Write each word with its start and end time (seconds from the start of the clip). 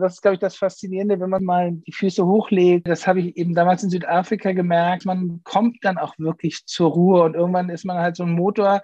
Das 0.00 0.14
ist, 0.14 0.22
glaube 0.22 0.34
ich, 0.34 0.40
das 0.40 0.56
Faszinierende, 0.56 1.18
wenn 1.18 1.28
man 1.28 1.42
mal 1.42 1.72
die 1.72 1.92
Füße 1.92 2.24
hochlegt. 2.24 2.86
Das 2.86 3.08
habe 3.08 3.20
ich 3.20 3.36
eben 3.36 3.52
damals 3.52 3.82
in 3.82 3.90
Südafrika 3.90 4.52
gemerkt. 4.52 5.04
Man 5.04 5.40
kommt 5.42 5.78
dann 5.82 5.98
auch 5.98 6.14
wirklich 6.18 6.64
zur 6.66 6.90
Ruhe 6.90 7.24
und 7.24 7.34
irgendwann 7.34 7.68
ist 7.68 7.84
man 7.84 7.98
halt 7.98 8.14
so 8.14 8.22
ein 8.22 8.30
Motor, 8.30 8.80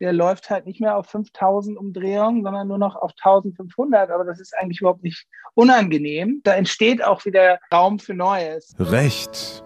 der 0.00 0.14
läuft 0.14 0.48
halt 0.48 0.64
nicht 0.64 0.80
mehr 0.80 0.96
auf 0.96 1.06
5000 1.06 1.76
Umdrehungen, 1.76 2.42
sondern 2.42 2.66
nur 2.66 2.78
noch 2.78 2.96
auf 2.96 3.12
1500. 3.22 4.10
Aber 4.10 4.24
das 4.24 4.40
ist 4.40 4.56
eigentlich 4.56 4.80
überhaupt 4.80 5.02
nicht 5.02 5.26
unangenehm. 5.52 6.40
Da 6.44 6.54
entsteht 6.54 7.04
auch 7.04 7.26
wieder 7.26 7.58
Raum 7.72 7.98
für 7.98 8.14
Neues. 8.14 8.74
Recht 8.78 9.62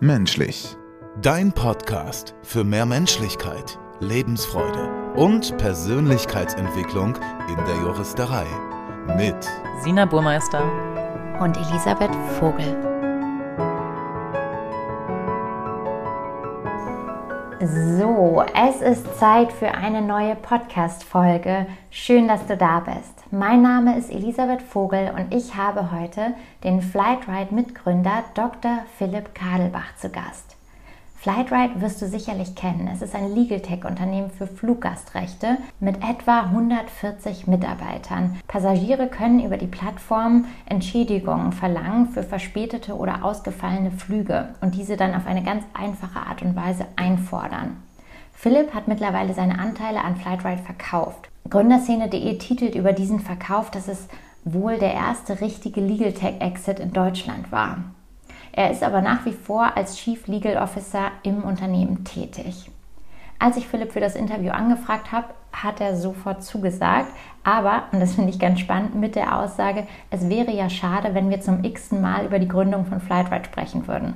menschlich. 0.00 0.76
Dein 1.22 1.50
Podcast 1.50 2.34
für 2.42 2.62
mehr 2.62 2.84
Menschlichkeit, 2.84 3.78
Lebensfreude 4.00 5.14
und 5.14 5.56
Persönlichkeitsentwicklung 5.56 7.16
in 7.48 7.64
der 7.64 7.76
Juristerei. 7.82 8.75
Mit 9.14 9.36
Sina 9.82 10.04
Burmeister 10.04 10.62
und 11.40 11.56
Elisabeth 11.56 12.14
Vogel. 12.38 12.76
So, 17.98 18.44
es 18.54 18.82
ist 18.82 19.18
Zeit 19.18 19.52
für 19.52 19.72
eine 19.72 20.02
neue 20.02 20.34
Podcast-Folge. 20.34 21.66
Schön, 21.88 22.28
dass 22.28 22.44
du 22.46 22.56
da 22.58 22.80
bist. 22.80 23.24
Mein 23.30 23.62
Name 23.62 23.96
ist 23.96 24.10
Elisabeth 24.10 24.60
Vogel 24.60 25.14
und 25.16 25.32
ich 25.32 25.54
habe 25.54 25.92
heute 25.92 26.34
den 26.64 26.82
Flightride-Mitgründer 26.82 28.24
Dr. 28.34 28.80
Philipp 28.98 29.34
Kadelbach 29.34 29.94
zu 29.96 30.10
Gast. 30.10 30.55
Flightride 31.26 31.80
wirst 31.80 32.00
du 32.00 32.06
sicherlich 32.06 32.54
kennen. 32.54 32.86
Es 32.86 33.02
ist 33.02 33.16
ein 33.16 33.34
Legal 33.34 33.58
Tech-Unternehmen 33.58 34.30
für 34.30 34.46
Fluggastrechte 34.46 35.56
mit 35.80 35.96
etwa 35.96 36.42
140 36.42 37.48
Mitarbeitern. 37.48 38.38
Passagiere 38.46 39.08
können 39.08 39.44
über 39.44 39.56
die 39.56 39.66
Plattform 39.66 40.44
Entschädigungen 40.66 41.50
verlangen 41.50 42.10
für 42.10 42.22
verspätete 42.22 42.94
oder 42.94 43.24
ausgefallene 43.24 43.90
Flüge 43.90 44.50
und 44.60 44.76
diese 44.76 44.96
dann 44.96 45.16
auf 45.16 45.26
eine 45.26 45.42
ganz 45.42 45.64
einfache 45.74 46.20
Art 46.20 46.42
und 46.42 46.54
Weise 46.54 46.86
einfordern. 46.94 47.82
Philipp 48.32 48.72
hat 48.72 48.86
mittlerweile 48.86 49.34
seine 49.34 49.58
Anteile 49.58 50.04
an 50.04 50.14
Flightride 50.14 50.62
verkauft. 50.62 51.28
Gründerszene.de 51.50 52.38
titelt 52.38 52.76
über 52.76 52.92
diesen 52.92 53.18
Verkauf, 53.18 53.72
dass 53.72 53.88
es 53.88 54.06
wohl 54.44 54.78
der 54.78 54.94
erste 54.94 55.40
richtige 55.40 55.80
Legal 55.80 56.12
Tech 56.12 56.36
Exit 56.38 56.78
in 56.78 56.92
Deutschland 56.92 57.50
war. 57.50 57.78
Er 58.56 58.70
ist 58.70 58.82
aber 58.82 59.02
nach 59.02 59.26
wie 59.26 59.32
vor 59.32 59.76
als 59.76 59.98
Chief 59.98 60.26
Legal 60.26 60.56
Officer 60.56 61.10
im 61.22 61.44
Unternehmen 61.44 62.04
tätig. 62.04 62.70
Als 63.38 63.58
ich 63.58 63.68
Philipp 63.68 63.92
für 63.92 64.00
das 64.00 64.16
Interview 64.16 64.50
angefragt 64.50 65.12
habe, 65.12 65.26
hat 65.52 65.82
er 65.82 65.94
sofort 65.94 66.42
zugesagt, 66.42 67.12
aber, 67.44 67.82
und 67.92 68.00
das 68.00 68.14
finde 68.14 68.30
ich 68.30 68.38
ganz 68.38 68.60
spannend, 68.60 68.94
mit 68.94 69.14
der 69.14 69.38
Aussage, 69.38 69.86
es 70.10 70.30
wäre 70.30 70.52
ja 70.52 70.70
schade, 70.70 71.14
wenn 71.14 71.28
wir 71.28 71.42
zum 71.42 71.64
x-ten 71.64 72.00
Mal 72.00 72.24
über 72.24 72.38
die 72.38 72.48
Gründung 72.48 72.86
von 72.86 73.00
Flightride 73.00 73.44
sprechen 73.44 73.86
würden. 73.86 74.14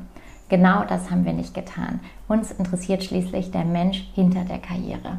Genau 0.48 0.84
das 0.84 1.10
haben 1.10 1.26
wir 1.26 1.34
nicht 1.34 1.52
getan. 1.52 2.00
Uns 2.26 2.50
interessiert 2.50 3.04
schließlich 3.04 3.50
der 3.50 3.66
Mensch 3.66 4.10
hinter 4.14 4.44
der 4.44 4.58
Karriere. 4.58 5.18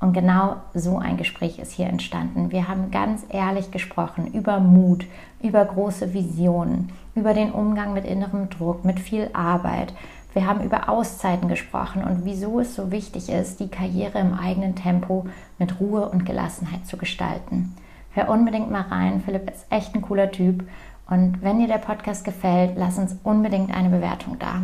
Und 0.00 0.14
genau 0.14 0.56
so 0.72 0.96
ein 0.98 1.18
Gespräch 1.18 1.58
ist 1.58 1.72
hier 1.72 1.86
entstanden. 1.86 2.50
Wir 2.50 2.68
haben 2.68 2.90
ganz 2.90 3.24
ehrlich 3.28 3.70
gesprochen 3.70 4.32
über 4.32 4.58
Mut, 4.58 5.04
über 5.42 5.62
große 5.62 6.14
Visionen, 6.14 6.90
über 7.14 7.34
den 7.34 7.52
Umgang 7.52 7.92
mit 7.92 8.06
innerem 8.06 8.48
Druck, 8.48 8.84
mit 8.84 8.98
viel 8.98 9.28
Arbeit. 9.34 9.92
Wir 10.32 10.46
haben 10.46 10.62
über 10.62 10.88
Auszeiten 10.88 11.48
gesprochen 11.48 12.02
und 12.02 12.24
wieso 12.24 12.60
es 12.60 12.74
so 12.74 12.90
wichtig 12.90 13.28
ist, 13.28 13.60
die 13.60 13.68
Karriere 13.68 14.20
im 14.20 14.32
eigenen 14.32 14.74
Tempo 14.74 15.26
mit 15.58 15.80
Ruhe 15.80 16.08
und 16.08 16.24
Gelassenheit 16.24 16.86
zu 16.86 16.96
gestalten. 16.96 17.74
Hör 18.12 18.30
unbedingt 18.30 18.70
mal 18.70 18.82
rein. 18.82 19.20
Philipp 19.24 19.50
ist 19.50 19.66
echt 19.70 19.94
ein 19.94 20.02
cooler 20.02 20.30
Typ. 20.30 20.64
Und 21.08 21.42
wenn 21.42 21.58
dir 21.58 21.66
der 21.66 21.78
Podcast 21.78 22.24
gefällt, 22.24 22.72
lass 22.76 22.96
uns 22.96 23.16
unbedingt 23.24 23.74
eine 23.74 23.90
Bewertung 23.90 24.38
da. 24.38 24.62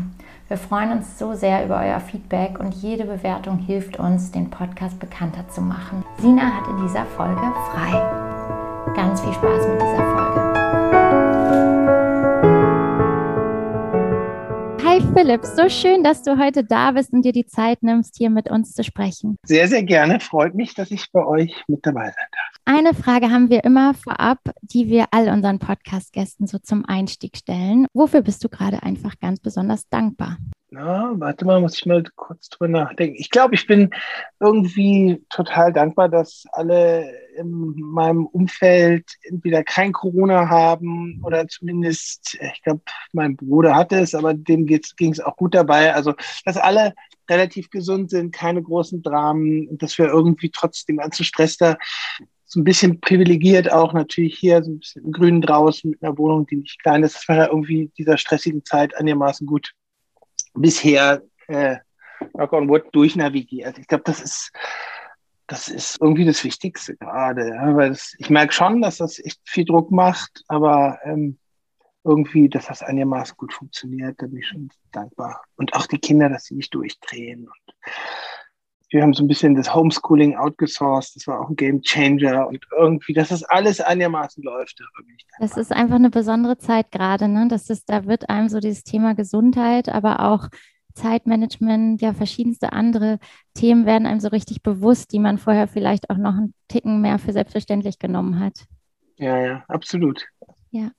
Wir 0.49 0.59
freuen 0.59 0.93
uns 0.93 1.19
so 1.19 1.35
sehr 1.35 1.65
über 1.65 1.81
euer 1.81 1.99
Feedback 1.99 2.61
und 2.61 2.73
jede 2.73 3.05
Bewertung 3.05 3.59
hilft 3.59 3.99
uns, 3.99 4.31
den 4.31 4.49
Podcast 4.49 5.01
bekannter 5.01 5.49
zu 5.49 5.61
machen. 5.61 6.05
Sina 6.19 6.43
hat 6.43 6.69
in 6.69 6.87
dieser 6.87 7.05
Folge 7.05 7.41
frei. 7.73 8.95
Ganz 8.95 9.21
viel 9.23 9.33
Spaß 9.33 9.67
mit 9.67 9.83
dieser 9.83 10.15
Folge. 10.15 10.46
Hi 14.97 15.03
Philipp, 15.15 15.45
so 15.45 15.69
schön, 15.69 16.03
dass 16.03 16.23
du 16.23 16.39
heute 16.39 16.65
da 16.65 16.93
bist 16.93 17.13
und 17.13 17.21
dir 17.21 17.33
die 17.33 17.45
Zeit 17.45 17.83
nimmst, 17.83 18.17
hier 18.17 18.31
mit 18.31 18.51
uns 18.51 18.73
zu 18.73 18.83
sprechen. 18.83 19.37
Sehr, 19.45 19.69
sehr 19.69 19.83
gerne. 19.83 20.21
Freut 20.21 20.55
mich, 20.55 20.73
dass 20.73 20.91
ich 20.91 21.13
bei 21.13 21.23
euch 21.23 21.55
mit 21.69 21.85
dabei 21.85 22.05
sein 22.05 22.15
darf. 22.33 22.61
Eine 22.65 22.95
Frage 22.95 23.31
haben 23.31 23.51
wir 23.51 23.63
immer 23.65 23.93
vorab, 23.93 24.39
die 24.63 24.89
wir 24.89 25.09
all 25.11 25.29
unseren 25.29 25.59
Podcast-Gästen 25.59 26.47
so 26.47 26.57
zum 26.57 26.87
Einstieg 26.87 27.37
stellen. 27.37 27.87
Wofür 27.93 28.23
bist 28.23 28.43
du 28.43 28.49
gerade 28.49 28.83
einfach 28.85 29.19
ganz 29.21 29.39
besonders 29.39 29.87
dankbar? 29.91 30.39
Na, 30.79 31.11
warte 31.15 31.47
mal, 31.47 31.59
muss 31.59 31.79
ich 31.79 31.87
mal 31.87 32.03
kurz 32.17 32.51
drüber 32.51 32.69
nachdenken. 32.69 33.17
Ich 33.19 33.31
glaube, 33.31 33.55
ich 33.55 33.67
bin 33.67 33.89
irgendwie 34.41 35.25
total 35.31 35.73
dankbar, 35.73 36.11
dass 36.11 36.45
alle 36.53 37.11
in 37.39 37.73
meinem 37.79 38.27
Umfeld 38.27 39.07
entweder 39.23 39.65
kein 39.65 39.93
Corona 39.93 40.51
haben 40.51 41.23
oder 41.25 41.49
zumindest, 41.49 42.37
ich 42.39 42.63
glaube, 42.63 42.83
mein 43.15 43.37
Bruder 43.37 43.75
hatte 43.75 43.97
es, 44.01 44.15
aber 44.15 44.35
dem 44.35 44.67
ging 44.67 45.13
es 45.13 45.21
auch 45.21 45.37
gut 45.37 45.55
dabei. 45.55 45.95
Also, 45.95 46.13
dass 46.45 46.59
alle 46.59 46.93
relativ 47.31 47.71
gesund 47.71 48.11
sind, 48.11 48.35
keine 48.35 48.63
großen 48.63 49.03
Dramen 49.03 49.69
und 49.69 49.83
dass 49.83 49.97
wir 49.97 50.09
irgendwie 50.09 50.51
trotz 50.51 50.85
dem 50.85 50.99
ganzen 50.99 51.25
Stress 51.25 51.57
da 51.57 51.79
so 52.45 52.61
ein 52.61 52.65
bisschen 52.65 53.01
privilegiert 53.01 53.73
auch 53.73 53.95
natürlich 53.95 54.39
hier, 54.39 54.63
so 54.63 54.73
ein 54.73 54.81
bisschen 54.81 55.05
im 55.07 55.13
Grünen 55.13 55.41
draußen 55.41 55.89
mit 55.89 56.03
einer 56.03 56.19
Wohnung, 56.19 56.47
die 56.47 56.57
nicht 56.57 56.83
klein 56.83 57.03
ist, 57.03 57.17
dass 57.17 57.29
man 57.29 57.39
da 57.39 57.47
irgendwie 57.47 57.91
dieser 57.97 58.19
stressigen 58.19 58.63
Zeit 58.67 58.95
einigermaßen 58.95 59.47
gut 59.47 59.73
bisher, 60.57 61.23
äh, 61.49 61.77
knock 62.33 62.53
on 62.53 62.69
wood, 62.69 62.85
durchnavigiert. 62.93 63.79
Ich 63.79 63.87
glaube, 63.87 64.05
das 64.05 64.21
ist, 64.21 64.53
das 65.47 65.69
ist 65.69 66.01
irgendwie 66.01 66.25
das 66.25 66.43
Wichtigste 66.45 66.97
gerade, 66.97 67.49
ja, 67.49 67.77
weil 67.77 67.97
ich 68.19 68.31
merke 68.31 68.53
schon, 68.53 68.83
dass 68.83 68.99
das 68.99 69.19
echt 69.19 69.41
viel 69.45 69.65
Druck 69.65 69.91
macht, 69.91 70.43
aber 70.49 70.99
ähm, 71.05 71.39
irgendwie, 72.05 72.49
dass 72.49 72.67
das 72.67 72.83
einigermaßen 72.83 73.37
gut 73.37 73.53
funktioniert, 73.53 74.21
da 74.21 74.27
bin 74.27 74.39
ich 74.39 74.49
schon 74.49 74.71
dankbar. 74.93 75.43
Und 75.57 75.75
auch 75.75 75.87
die 75.87 75.99
Kinder, 75.99 76.29
dass 76.29 76.45
sie 76.45 76.55
nicht 76.55 76.73
durchdrehen 76.75 77.49
und 77.49 77.75
wir 78.91 79.03
haben 79.03 79.15
so 79.15 79.25
ein 79.25 79.29
bisschen 79.29 79.55
das 79.55 79.75
Homeschooling 79.75 80.37
outgesourced. 80.37 81.17
Das 81.17 81.27
war 81.27 81.41
auch 81.41 81.49
ein 81.49 81.57
Game 81.57 81.83
Changer 81.83 82.47
und 82.47 82.65
irgendwie, 82.77 83.13
dass 83.13 83.29
das 83.29 83.43
alles 83.43 83.81
einigermaßen 83.81 84.43
läuft. 84.43 84.81
Das 85.41 85.57
ist 85.57 85.73
einfach 85.73 85.97
eine 85.97 86.11
besondere 86.11 86.57
Zeit 86.59 86.93
gerade, 86.93 87.29
ne? 87.29 87.49
Das 87.49 87.69
ist, 87.69 87.91
da 87.91 88.07
wird 88.07 88.29
einem 88.29 88.49
so 88.49 88.61
dieses 88.61 88.85
Thema 88.85 89.15
Gesundheit, 89.15 89.89
aber 89.89 90.21
auch 90.21 90.49
Zeitmanagement, 90.95 92.01
ja, 92.01 92.15
verschiedenste 92.15 92.73
andere 92.73 93.19
Themen 93.55 93.87
werden 93.87 94.07
einem 94.07 94.21
so 94.21 94.29
richtig 94.29 94.63
bewusst, 94.63 95.13
die 95.13 95.19
man 95.19 95.39
vorher 95.39 95.69
vielleicht 95.69 96.09
auch 96.11 96.17
noch 96.17 96.35
einen 96.35 96.55
Ticken 96.69 97.01
mehr 97.01 97.19
für 97.19 97.33
selbstverständlich 97.33 97.99
genommen 97.99 98.41
hat. 98.41 98.67
Ja, 99.19 99.39
ja, 99.39 99.65
absolut. 99.69 100.27
Ja. 100.71 100.91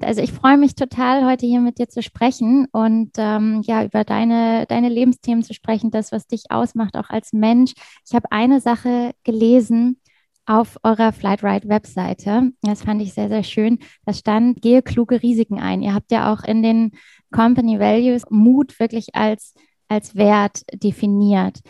Also 0.00 0.22
ich 0.22 0.32
freue 0.32 0.56
mich 0.56 0.74
total, 0.74 1.24
heute 1.26 1.46
hier 1.46 1.60
mit 1.60 1.78
dir 1.78 1.88
zu 1.88 2.02
sprechen 2.02 2.66
und 2.72 3.12
ähm, 3.18 3.62
ja, 3.64 3.84
über 3.84 4.04
deine, 4.04 4.64
deine 4.66 4.88
Lebensthemen 4.88 5.44
zu 5.44 5.52
sprechen, 5.54 5.90
das, 5.90 6.12
was 6.12 6.26
dich 6.26 6.44
ausmacht, 6.50 6.96
auch 6.96 7.10
als 7.10 7.32
Mensch. 7.32 7.72
Ich 8.06 8.14
habe 8.14 8.30
eine 8.30 8.60
Sache 8.60 9.12
gelesen 9.24 10.00
auf 10.46 10.78
eurer 10.82 11.12
Flightride-Webseite. 11.12 12.52
Das 12.62 12.82
fand 12.82 13.02
ich 13.02 13.12
sehr, 13.14 13.28
sehr 13.28 13.44
schön. 13.44 13.78
Da 14.04 14.12
stand, 14.12 14.60
gehe 14.60 14.82
kluge 14.82 15.22
Risiken 15.22 15.60
ein. 15.60 15.82
Ihr 15.82 15.94
habt 15.94 16.10
ja 16.10 16.32
auch 16.32 16.42
in 16.42 16.62
den 16.62 16.92
Company 17.30 17.78
Values 17.78 18.24
Mut 18.30 18.78
wirklich 18.80 19.14
als, 19.14 19.54
als 19.88 20.16
Wert 20.16 20.62
definiert. 20.72 21.60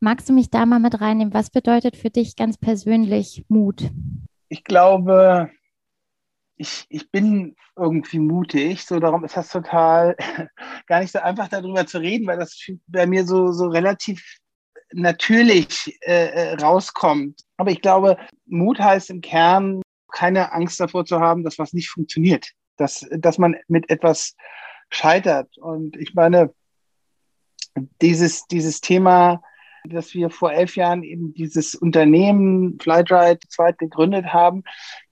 Magst 0.00 0.28
du 0.28 0.32
mich 0.32 0.50
da 0.50 0.66
mal 0.66 0.80
mit 0.80 1.00
reinnehmen? 1.00 1.32
Was 1.32 1.50
bedeutet 1.50 1.96
für 1.96 2.10
dich 2.10 2.36
ganz 2.36 2.58
persönlich 2.58 3.44
Mut? 3.48 3.90
Ich 4.48 4.64
glaube, 4.64 5.50
ich, 6.62 6.86
ich 6.88 7.10
bin 7.10 7.56
irgendwie 7.76 8.20
mutig. 8.20 8.84
So, 8.84 9.00
darum 9.00 9.24
ist 9.24 9.36
das 9.36 9.48
total 9.48 10.16
gar 10.86 11.00
nicht 11.00 11.12
so 11.12 11.18
einfach, 11.18 11.48
darüber 11.48 11.86
zu 11.86 11.98
reden, 11.98 12.26
weil 12.26 12.38
das 12.38 12.58
bei 12.86 13.06
mir 13.06 13.26
so, 13.26 13.52
so 13.52 13.66
relativ 13.66 14.38
natürlich 14.92 15.98
äh, 16.02 16.28
äh, 16.28 16.54
rauskommt. 16.54 17.40
Aber 17.56 17.70
ich 17.70 17.82
glaube, 17.82 18.16
Mut 18.46 18.78
heißt 18.78 19.10
im 19.10 19.20
Kern, 19.20 19.82
keine 20.12 20.52
Angst 20.52 20.78
davor 20.78 21.04
zu 21.04 21.18
haben, 21.18 21.42
dass 21.42 21.58
was 21.58 21.72
nicht 21.72 21.90
funktioniert, 21.90 22.50
dass, 22.76 23.06
dass 23.10 23.38
man 23.38 23.56
mit 23.66 23.90
etwas 23.90 24.36
scheitert. 24.90 25.56
Und 25.58 25.96
ich 25.96 26.14
meine, 26.14 26.54
dieses, 28.00 28.46
dieses 28.46 28.80
Thema 28.80 29.42
dass 29.88 30.14
wir 30.14 30.30
vor 30.30 30.52
elf 30.52 30.76
Jahren 30.76 31.02
eben 31.02 31.34
dieses 31.34 31.74
Unternehmen 31.74 32.78
Flightride 32.80 33.40
zweit 33.48 33.78
gegründet 33.78 34.26
haben. 34.26 34.62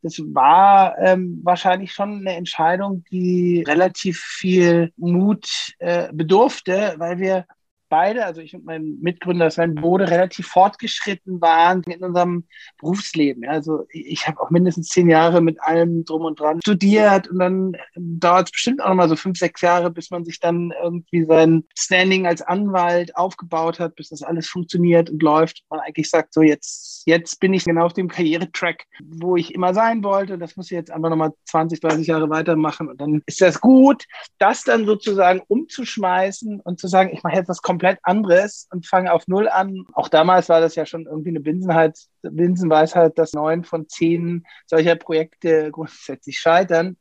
Das 0.03 0.19
war 0.19 0.97
ähm, 0.99 1.41
wahrscheinlich 1.43 1.93
schon 1.93 2.21
eine 2.21 2.37
Entscheidung, 2.37 3.05
die 3.11 3.65
relativ 3.67 4.21
viel 4.21 4.93
Mut 4.97 5.75
äh, 5.79 6.09
bedurfte, 6.13 6.95
weil 6.99 7.19
wir 7.19 7.47
beide, 7.91 8.25
also 8.25 8.41
ich 8.41 8.55
und 8.55 8.65
mein 8.65 8.99
Mitgründer 9.01 9.51
Sven 9.51 9.75
Bode, 9.75 10.09
relativ 10.09 10.47
fortgeschritten 10.47 11.41
waren 11.41 11.83
in 11.83 12.03
unserem 12.03 12.45
Berufsleben. 12.81 13.47
Also 13.47 13.85
ich 13.91 14.27
habe 14.27 14.41
auch 14.41 14.51
mindestens 14.51 14.89
zehn 14.89 15.11
Jahre 15.11 15.43
mit 15.43 15.61
allem 15.61 16.05
drum 16.07 16.23
und 16.23 16.41
dran 16.41 16.61
studiert 16.63 17.29
und 17.29 17.39
dann 17.39 17.77
dauert 17.97 18.47
es 18.47 18.53
bestimmt 18.53 18.81
auch 18.81 18.89
nochmal 18.89 19.09
so 19.09 19.17
fünf, 19.17 19.39
sechs 19.39 19.61
Jahre, 19.61 19.91
bis 19.91 20.11
man 20.11 20.25
sich 20.25 20.41
dann 20.41 20.73
irgendwie 20.83 21.25
sein 21.25 21.65
Standing 21.77 22.27
als 22.27 22.41
Anwalt 22.41 23.15
aufgebaut 23.17 23.79
hat, 23.79 23.97
bis 23.97 24.09
das 24.09 24.23
alles 24.23 24.49
funktioniert 24.49 25.11
und 25.11 25.23
läuft. 25.23 25.65
Man 25.69 25.81
eigentlich 25.81 26.09
sagt, 26.09 26.33
so 26.33 26.43
jetzt, 26.43 27.03
jetzt 27.07 27.41
bin 27.41 27.53
ich 27.53 27.65
genau 27.65 27.87
auf 27.87 27.93
dem 27.93 28.09
Karrieretrack, 28.09 28.85
wo 29.05 29.37
ich 29.37 29.53
immer 29.55 29.75
sein 29.75 30.03
wollte. 30.05 30.39
Das 30.39 30.57
muss 30.57 30.67
ich 30.67 30.77
jetzt 30.77 30.91
einfach 30.91 31.11
nochmal 31.11 31.33
20, 31.45 31.81
30 31.81 32.07
Jahre 32.07 32.31
weitermachen 32.31 32.89
und 32.89 33.01
dann 33.01 33.23
ist 33.27 33.41
das 33.41 33.61
gut, 33.61 34.05
das 34.39 34.63
dann 34.63 34.87
sozusagen 34.87 35.43
umzuschmeißen 35.49 36.61
und 36.61 36.79
zu 36.79 36.87
sagen, 36.87 37.11
ich 37.13 37.23
mache 37.25 37.35
jetzt 37.37 37.49
was 37.49 37.61
komplett 37.61 37.80
anderes 38.03 38.69
und 38.71 38.87
fange 38.87 39.13
auf 39.13 39.27
Null 39.29 39.49
an. 39.49 39.85
Auch 39.93 40.09
damals 40.09 40.49
war 40.49 40.61
das 40.61 40.75
ja 40.75 40.87
schon 40.87 41.07
irgendwie 41.07 41.31
eine 41.31 41.41
Binsenheit, 41.41 41.99
Binsenweisheit, 42.23 43.19
dass 43.19 43.33
neun 43.33 43.65
von 43.65 43.89
zehn 43.89 44.45
solcher 44.67 44.97
Projekte 44.97 45.71
grundsätzlich 45.71 46.39
scheitern. 46.39 46.97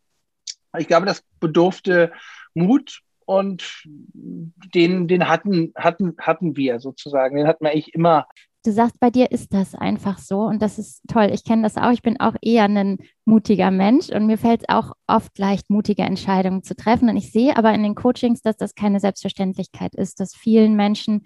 Ich 0.78 0.88
glaube, 0.88 1.06
das 1.06 1.24
bedurfte 1.40 2.12
Mut 2.54 3.02
und 3.26 3.84
den, 3.86 5.08
den 5.08 5.28
hatten, 5.28 5.74
hatten, 5.76 6.16
hatten 6.20 6.56
wir 6.56 6.80
sozusagen. 6.80 7.38
Den 7.38 7.48
hatten 7.48 7.64
wir 7.64 7.72
eigentlich 7.72 7.94
immer. 7.94 8.28
Du 8.66 8.72
sagst, 8.74 9.00
bei 9.00 9.10
dir 9.10 9.32
ist 9.32 9.54
das 9.54 9.74
einfach 9.74 10.18
so 10.18 10.42
und 10.42 10.62
das 10.62 10.80
ist 10.80 11.02
toll. 11.08 11.30
Ich 11.34 11.46
kenne 11.46 11.64
das 11.64 11.78
auch. 11.78 11.92
Ich 11.92 12.02
bin 12.02 12.20
auch 12.20 12.36
eher 12.42 12.66
ein 12.66 12.98
mutiger 13.24 13.72
Mensch 13.72 14.10
und 14.10 14.26
mir 14.26 14.38
fällt 14.38 14.62
es 14.62 14.70
auch 14.70 14.92
oft 15.08 15.38
leicht, 15.38 15.70
mutige 15.70 16.02
Entscheidungen 16.02 16.64
zu 16.64 16.76
treffen. 16.76 17.10
Und 17.10 17.16
ich 17.16 17.32
sehe 17.32 17.56
aber 17.56 17.74
in 17.74 17.84
den 17.84 17.96
Coachings, 17.96 18.42
dass 18.42 18.58
das 18.58 18.76
keine 18.76 19.00
Selbstverständlichkeit 19.00 19.96
ist, 19.96 20.20
dass 20.20 20.36
vielen 20.36 20.76
Menschen 20.76 21.24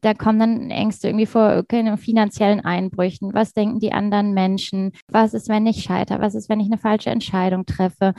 da 0.00 0.14
kommen 0.14 0.38
dann 0.38 0.70
Ängste 0.70 1.08
irgendwie 1.08 1.26
vor 1.26 1.58
okay, 1.58 1.96
finanziellen 1.96 2.60
Einbrüchen. 2.60 3.34
Was 3.34 3.52
denken 3.52 3.78
die 3.78 3.92
anderen 3.92 4.34
Menschen? 4.34 4.92
Was 5.08 5.34
ist, 5.34 5.48
wenn 5.48 5.66
ich 5.66 5.82
scheitere? 5.82 6.20
Was 6.20 6.34
ist, 6.34 6.48
wenn 6.48 6.60
ich 6.60 6.66
eine 6.66 6.78
falsche 6.78 7.10
Entscheidung 7.10 7.66
treffe? 7.66 8.14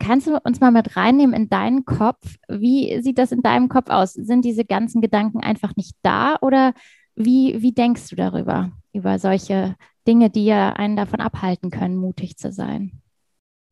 Kannst 0.00 0.26
du 0.26 0.38
uns 0.44 0.60
mal 0.60 0.70
mit 0.70 0.96
reinnehmen 0.96 1.34
in 1.34 1.48
deinen 1.48 1.84
Kopf? 1.84 2.36
Wie 2.48 3.00
sieht 3.02 3.18
das 3.18 3.32
in 3.32 3.42
deinem 3.42 3.68
Kopf 3.68 3.90
aus? 3.90 4.12
Sind 4.14 4.44
diese 4.44 4.64
ganzen 4.64 5.00
Gedanken 5.00 5.40
einfach 5.40 5.74
nicht 5.76 5.94
da 6.02 6.36
oder 6.40 6.72
wie, 7.18 7.60
wie 7.60 7.72
denkst 7.72 8.08
du 8.08 8.16
darüber, 8.16 8.70
über 8.92 9.18
solche 9.18 9.76
Dinge, 10.06 10.30
die 10.30 10.46
ja 10.46 10.72
einen 10.72 10.96
davon 10.96 11.20
abhalten 11.20 11.70
können, 11.70 11.96
mutig 11.96 12.36
zu 12.38 12.52
sein? 12.52 13.02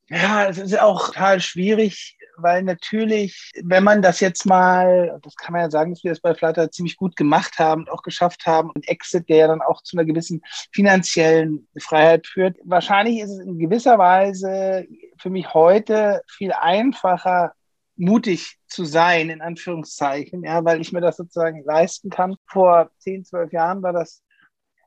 Ja, 0.08 0.46
es 0.46 0.58
ist 0.58 0.78
auch 0.78 1.06
total 1.08 1.40
schwierig, 1.40 2.16
weil 2.37 2.62
natürlich, 2.62 3.50
wenn 3.64 3.82
man 3.82 4.02
das 4.02 4.20
jetzt 4.20 4.46
mal, 4.46 5.19
das 5.22 5.34
kann 5.34 5.52
man 5.52 5.62
ja 5.62 5.70
sagen, 5.70 5.93
dass 5.93 6.04
wir 6.04 6.12
das 6.12 6.20
bei 6.20 6.34
Flutter 6.34 6.70
ziemlich 6.70 6.96
gut 6.96 7.16
gemacht 7.16 7.58
haben 7.58 7.82
und 7.82 7.90
auch 7.90 8.02
geschafft 8.02 8.46
haben 8.46 8.70
und 8.70 8.87
Exit, 8.87 9.28
der 9.28 9.37
ja 9.37 9.48
dann 9.48 9.62
auch 9.62 9.82
zu 9.82 9.96
einer 9.96 10.04
gewissen 10.04 10.43
finanziellen 10.72 11.66
Freiheit 11.78 12.26
führt. 12.26 12.56
Wahrscheinlich 12.64 13.20
ist 13.20 13.31
es 13.31 13.40
in 13.40 13.58
gewisser 13.58 13.98
Weise 13.98 14.87
für 15.19 15.31
mich 15.31 15.52
heute 15.54 16.22
viel 16.28 16.52
einfacher, 16.52 17.54
mutig 17.96 18.58
zu 18.66 18.84
sein, 18.84 19.31
in 19.31 19.40
Anführungszeichen, 19.40 20.44
ja, 20.44 20.64
weil 20.64 20.81
ich 20.81 20.93
mir 20.93 21.00
das 21.00 21.16
sozusagen 21.16 21.64
leisten 21.64 22.10
kann. 22.10 22.37
Vor 22.46 22.90
10, 22.98 23.25
12 23.25 23.52
Jahren 23.52 23.82
war 23.82 23.93
das 23.93 24.22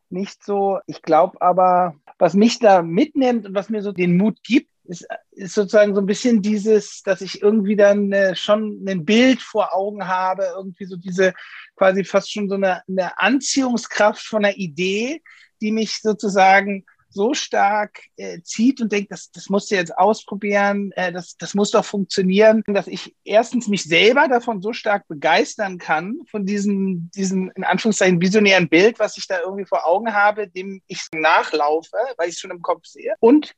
nicht 0.10 0.44
so. 0.44 0.80
Ich 0.88 1.02
glaube 1.02 1.42
aber, 1.42 1.96
was 2.18 2.34
mich 2.34 2.60
da 2.60 2.82
mitnimmt 2.82 3.46
und 3.46 3.56
was 3.56 3.70
mir 3.70 3.82
so 3.82 3.92
den 3.92 4.18
Mut 4.18 4.44
gibt, 4.44 4.70
ist, 4.86 5.08
ist 5.32 5.54
sozusagen 5.54 5.94
so 5.94 6.02
ein 6.02 6.08
bisschen 6.08 6.42
dieses, 6.42 7.04
dass 7.04 7.22
ich 7.22 7.42
irgendwie 7.42 7.76
dann 7.76 8.12
äh, 8.12 8.36
schon 8.36 8.84
ein 8.88 9.06
Bild 9.06 9.42
vor 9.42 9.74
Augen 9.76 10.08
habe, 10.08 10.48
irgendwie 10.56 10.86
so 10.86 10.96
diese 10.96 11.34
quasi 11.76 12.04
fast 12.04 12.32
schon 12.32 12.50
so 12.50 12.56
eine, 12.56 12.82
eine 12.88 13.20
Anziehungskraft 13.20 14.22
von 14.22 14.44
einer 14.44 14.58
Idee, 14.58 15.22
die 15.62 15.72
mich 15.72 16.02
sozusagen 16.02 16.86
so 17.10 17.34
stark 17.34 18.02
äh, 18.18 18.42
zieht 18.42 18.82
und 18.82 18.92
denkt, 18.92 19.12
das, 19.12 19.32
das 19.32 19.50
musst 19.50 19.72
du 19.72 19.76
jetzt 19.76 19.98
ausprobieren, 19.98 20.92
äh, 20.96 21.12
das, 21.12 21.36
das 21.38 21.56
muss 21.56 21.72
doch 21.72 21.86
funktionieren, 21.86 22.64
dass 22.68 22.88
ich 22.88 23.16
erstens 23.24 23.68
mich 23.68 23.84
selber 23.84 24.28
davon 24.28 24.62
so 24.62 24.74
stark 24.74 25.08
begeistern 25.08 25.78
kann, 25.78 26.20
von 26.30 26.46
diesem, 26.46 27.10
diesem 27.12 27.52
in 27.56 27.64
Anführungszeichen 27.64 28.22
visionären 28.22 28.70
Bild, 28.70 29.00
was 29.00 29.18
ich 29.18 29.28
da 29.28 29.40
irgendwie 29.40 29.66
vor 29.66 29.88
Augen 29.88 30.14
habe, 30.14 30.48
dem 30.48 30.82
ich 30.88 31.02
nachlaufe, 31.12 31.98
weil 32.18 32.30
ich 32.30 32.36
es 32.36 32.40
schon 32.40 32.52
im 32.52 32.62
Kopf 32.62 32.86
sehe. 32.86 33.16
Und 33.20 33.56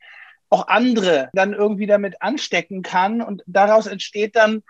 auch 0.50 0.68
andere 0.68 1.30
dann 1.34 1.54
irgendwie 1.54 1.88
damit 1.88 2.22
anstecken 2.22 2.82
kann. 2.82 3.22
Und 3.22 3.42
daraus 3.48 3.88
entsteht 3.88 4.36
dann 4.36 4.64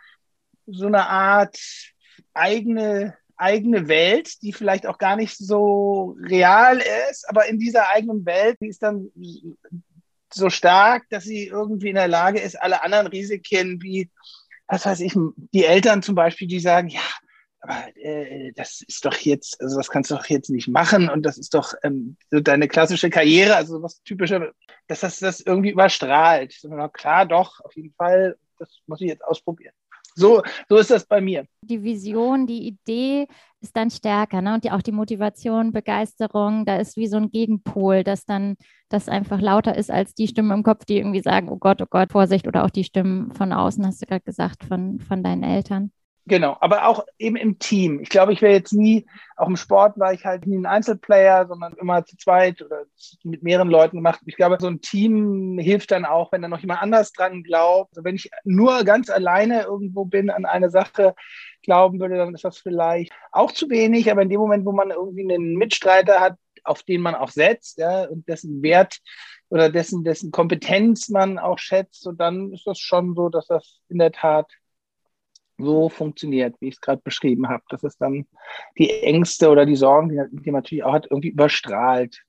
so 0.68 0.86
eine 0.86 1.08
Art 1.08 1.58
eigene 2.34 3.18
eigene 3.42 3.88
Welt, 3.88 4.42
die 4.42 4.54
vielleicht 4.54 4.86
auch 4.88 4.98
gar 4.98 5.16
nicht 5.16 5.38
so 5.38 6.16
real 6.22 6.82
ist, 7.10 7.28
aber 7.28 7.48
in 7.48 7.60
dieser 7.60 7.90
eigenen 7.90 8.26
Welt, 8.26 8.58
die 8.62 8.68
ist 8.68 8.84
dann 8.84 9.12
so 10.34 10.50
stark, 10.50 11.04
dass 11.10 11.24
sie 11.24 11.48
irgendwie 11.48 11.90
in 11.90 11.96
der 11.96 12.08
Lage 12.08 12.40
ist, 12.40 12.56
alle 12.62 12.84
anderen 12.84 13.08
Risiken 13.08 13.82
wie, 13.82 14.10
was 14.68 14.86
weiß 14.86 15.02
ich, 15.02 15.14
die 15.54 15.66
Eltern 15.66 16.02
zum 16.02 16.16
Beispiel, 16.16 16.48
die 16.48 16.60
sagen, 16.60 16.88
ja, 16.88 17.02
aber 17.62 17.96
äh, 17.96 18.52
das 18.54 18.82
ist 18.82 19.06
doch 19.06 19.16
jetzt, 19.18 19.62
also 19.62 19.78
das 19.78 19.90
kannst 19.90 20.10
du 20.10 20.16
doch 20.16 20.26
jetzt 20.26 20.50
nicht 20.50 20.68
machen 20.68 21.10
und 21.10 21.24
das 21.24 21.38
ist 21.38 21.54
doch 21.54 21.74
ähm, 21.84 22.18
so 22.32 22.40
deine 22.40 22.68
klassische 22.68 23.10
Karriere, 23.10 23.56
also 23.56 23.84
was 23.84 24.02
typische, 24.04 24.54
dass 24.88 25.02
das 25.02 25.20
das 25.20 25.42
irgendwie 25.42 25.70
überstrahlt. 25.70 26.56
Klar, 26.94 27.26
doch, 27.28 27.60
auf 27.60 27.76
jeden 27.76 27.94
Fall, 27.94 28.36
das 28.58 28.80
muss 28.88 29.02
ich 29.02 29.10
jetzt 29.10 29.24
ausprobieren. 29.24 29.74
So, 30.16 30.42
so 30.68 30.78
ist 30.78 30.92
das 30.92 31.06
bei 31.06 31.22
mir. 31.22 31.46
Die 31.62 31.84
Vision, 31.84 32.46
die 32.46 32.68
Idee 32.68 33.28
ist 33.62 33.76
dann 33.78 33.90
stärker, 33.90 34.42
ne? 34.42 34.56
Und 34.56 34.64
die, 34.64 34.72
auch 34.72 34.82
die 34.82 34.92
Motivation, 34.92 35.72
Begeisterung, 35.72 36.66
da 36.66 36.78
ist 36.78 36.98
wie 36.98 37.08
so 37.08 37.18
ein 37.18 37.30
Gegenpol, 37.30 38.04
dass 38.04 38.26
dann 38.26 38.56
das 38.90 39.08
einfach 39.08 39.40
lauter 39.40 39.78
ist 39.78 39.92
als 39.92 40.14
die 40.14 40.28
Stimmen 40.28 40.52
im 40.52 40.64
Kopf, 40.64 40.86
die 40.86 40.98
irgendwie 40.98 41.22
sagen, 41.22 41.50
oh 41.50 41.58
Gott, 41.58 41.82
oh 41.82 41.88
Gott, 41.90 42.12
Vorsicht, 42.12 42.48
oder 42.48 42.66
auch 42.66 42.72
die 42.72 42.84
Stimmen 42.84 43.32
von 43.32 43.54
außen, 43.54 43.86
hast 43.86 44.02
du 44.02 44.06
gerade 44.06 44.24
gesagt, 44.24 44.64
von, 44.64 45.00
von 45.00 45.24
deinen 45.24 45.44
Eltern. 45.44 45.92
Genau, 46.28 46.56
aber 46.60 46.86
auch 46.88 47.06
eben 47.18 47.36
im 47.36 47.58
Team. 47.58 48.00
Ich 48.00 48.10
glaube, 48.10 48.32
ich 48.32 48.44
wäre 48.44 48.54
jetzt 48.54 48.74
nie, 48.74 49.08
auch 49.38 49.48
im 49.48 49.58
Sport 49.58 49.98
war 49.98 50.14
ich 50.14 50.24
halt 50.24 50.46
nie 50.46 50.58
ein 50.58 50.68
Einzelplayer, 50.68 51.48
sondern 51.48 51.74
immer 51.74 52.06
zu 52.06 52.16
zweit 52.16 52.62
oder 52.62 52.84
mit 53.24 53.42
mehreren 53.42 53.70
Leuten 53.70 53.98
gemacht. 53.98 54.22
Ich 54.28 54.36
glaube, 54.36 54.58
so 54.60 54.68
ein 54.68 54.82
Team 54.82 55.58
hilft 55.58 55.90
dann 55.90 56.06
auch, 56.06 56.32
wenn 56.32 56.44
da 56.44 56.48
noch 56.48 56.60
jemand 56.60 56.84
anders 56.84 57.12
dran 57.12 57.42
glaubt. 57.42 57.90
Also 57.92 58.04
wenn 58.04 58.16
ich 58.16 58.30
nur 58.44 58.84
ganz 58.84 59.10
alleine 59.10 59.64
irgendwo 59.64 60.06
bin 60.06 60.30
an 60.30 60.46
eine 60.46 60.70
Sache 60.70 61.16
glauben 61.64 62.00
würde, 62.00 62.18
dann 62.18 62.36
ist 62.36 62.44
das 62.44 62.60
vielleicht 62.60 63.12
auch 63.32 63.52
zu 63.52 63.70
wenig. 63.72 64.12
Aber 64.12 64.22
in 64.22 64.30
dem 64.30 64.40
Moment, 64.40 64.64
wo 64.66 64.72
man 64.74 64.92
irgendwie 64.92 65.22
einen 65.22 65.56
Mitstreiter 65.56 66.20
hat, 66.20 66.38
auf 66.64 66.84
den 66.84 67.02
man 67.02 67.16
auch 67.16 67.30
setzt, 67.30 67.80
ja, 67.80 68.04
und 68.04 68.28
dessen 68.28 68.62
Wert 68.62 69.00
oder 69.50 69.72
dessen, 69.72 70.04
dessen 70.04 70.32
Kompetenz 70.32 71.10
man 71.10 71.40
auch 71.40 71.58
schätzt, 71.58 72.06
und 72.06 72.22
dann 72.22 72.54
ist 72.54 72.68
das 72.68 72.78
schon 72.78 73.16
so, 73.16 73.30
dass 73.30 73.48
das 73.48 73.82
in 73.90 73.98
der 73.98 74.12
Tat 74.12 74.52
so 75.62 75.90
funktioniert, 75.90 76.56
wie 76.60 76.68
ich 76.68 76.76
es 76.76 76.82
gerade 76.82 77.02
beschrieben 77.04 77.48
habe. 77.50 77.64
Das 77.70 77.84
ist 77.84 77.98
dann 78.00 78.26
die 78.78 78.90
Ängste 78.90 79.50
oder 79.50 79.66
die 79.66 79.76
Sorgen, 79.76 80.10
die, 80.10 80.22
die 80.32 80.52
man 80.52 80.62
natürlich 80.62 80.84
auch 80.84 80.94
hat, 80.94 81.08
irgendwie 81.10 81.30
überstrahlt. 81.30 82.24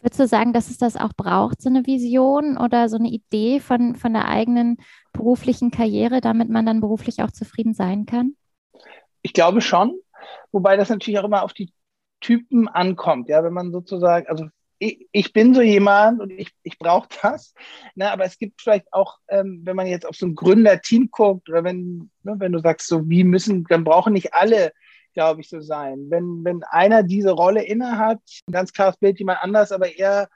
Würdest 0.00 0.20
du 0.20 0.26
sagen, 0.26 0.52
dass 0.52 0.68
es 0.68 0.76
das 0.76 0.96
auch 0.96 1.14
braucht, 1.14 1.62
so 1.62 1.70
eine 1.70 1.86
Vision 1.86 2.58
oder 2.58 2.90
so 2.90 2.96
eine 2.98 3.08
Idee 3.08 3.58
von, 3.58 3.96
von 3.96 4.12
der 4.12 4.28
eigenen 4.28 4.76
beruflichen 5.12 5.70
Karriere, 5.70 6.20
damit 6.20 6.50
man 6.50 6.66
dann 6.66 6.82
beruflich 6.82 7.22
auch 7.22 7.30
zufrieden 7.30 7.72
sein 7.72 8.04
kann? 8.04 8.36
Ich 9.22 9.32
glaube 9.32 9.62
schon, 9.62 9.98
wobei 10.52 10.76
das 10.76 10.90
natürlich 10.90 11.18
auch 11.18 11.24
immer 11.24 11.42
auf 11.42 11.54
die 11.54 11.72
Typen 12.20 12.68
ankommt. 12.68 13.30
Ja, 13.30 13.42
wenn 13.44 13.54
man 13.54 13.72
sozusagen, 13.72 14.26
also 14.26 14.46
ich, 14.84 15.08
ich 15.12 15.32
bin 15.32 15.54
so 15.54 15.62
jemand 15.62 16.20
und 16.20 16.30
ich, 16.30 16.50
ich 16.62 16.78
brauche 16.78 17.08
das. 17.22 17.54
Ne, 17.94 18.10
aber 18.10 18.24
es 18.24 18.38
gibt 18.38 18.60
vielleicht 18.60 18.92
auch, 18.92 19.18
ähm, 19.28 19.62
wenn 19.64 19.76
man 19.76 19.86
jetzt 19.86 20.06
auf 20.06 20.16
so 20.16 20.26
ein 20.26 20.34
Gründerteam 20.34 21.08
guckt 21.10 21.48
oder 21.48 21.64
wenn, 21.64 22.10
ne, 22.22 22.34
wenn 22.38 22.52
du 22.52 22.58
sagst, 22.58 22.88
so 22.88 23.08
wie 23.08 23.24
müssen, 23.24 23.64
dann 23.64 23.84
brauchen 23.84 24.12
nicht 24.12 24.34
alle, 24.34 24.72
glaube 25.14 25.40
ich, 25.40 25.48
so 25.48 25.60
sein. 25.60 26.06
Wenn, 26.10 26.44
wenn 26.44 26.62
einer 26.64 27.02
diese 27.02 27.30
Rolle 27.30 27.64
innehat, 27.64 28.20
ein 28.46 28.52
ganz 28.52 28.72
klares 28.72 28.96
Bild, 28.98 29.18
jemand 29.18 29.42
anders, 29.42 29.72
aber 29.72 29.96
eher 29.96 30.28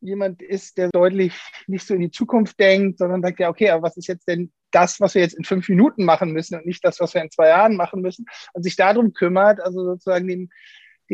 jemand 0.00 0.42
ist, 0.42 0.76
der 0.76 0.90
deutlich 0.90 1.32
nicht 1.66 1.86
so 1.86 1.94
in 1.94 2.00
die 2.00 2.10
Zukunft 2.10 2.58
denkt, 2.58 2.98
sondern 2.98 3.22
sagt, 3.22 3.38
ja, 3.40 3.48
okay, 3.48 3.70
aber 3.70 3.84
was 3.84 3.96
ist 3.96 4.08
jetzt 4.08 4.28
denn 4.28 4.52
das, 4.70 5.00
was 5.00 5.14
wir 5.14 5.22
jetzt 5.22 5.38
in 5.38 5.44
fünf 5.44 5.68
Minuten 5.68 6.04
machen 6.04 6.32
müssen 6.32 6.56
und 6.56 6.66
nicht 6.66 6.84
das, 6.84 7.00
was 7.00 7.14
wir 7.14 7.22
in 7.22 7.30
zwei 7.30 7.48
Jahren 7.48 7.76
machen 7.76 8.02
müssen 8.02 8.26
und 8.52 8.64
sich 8.64 8.76
darum 8.76 9.12
kümmert, 9.12 9.60
also 9.60 9.84
sozusagen 9.84 10.26
den, 10.26 10.50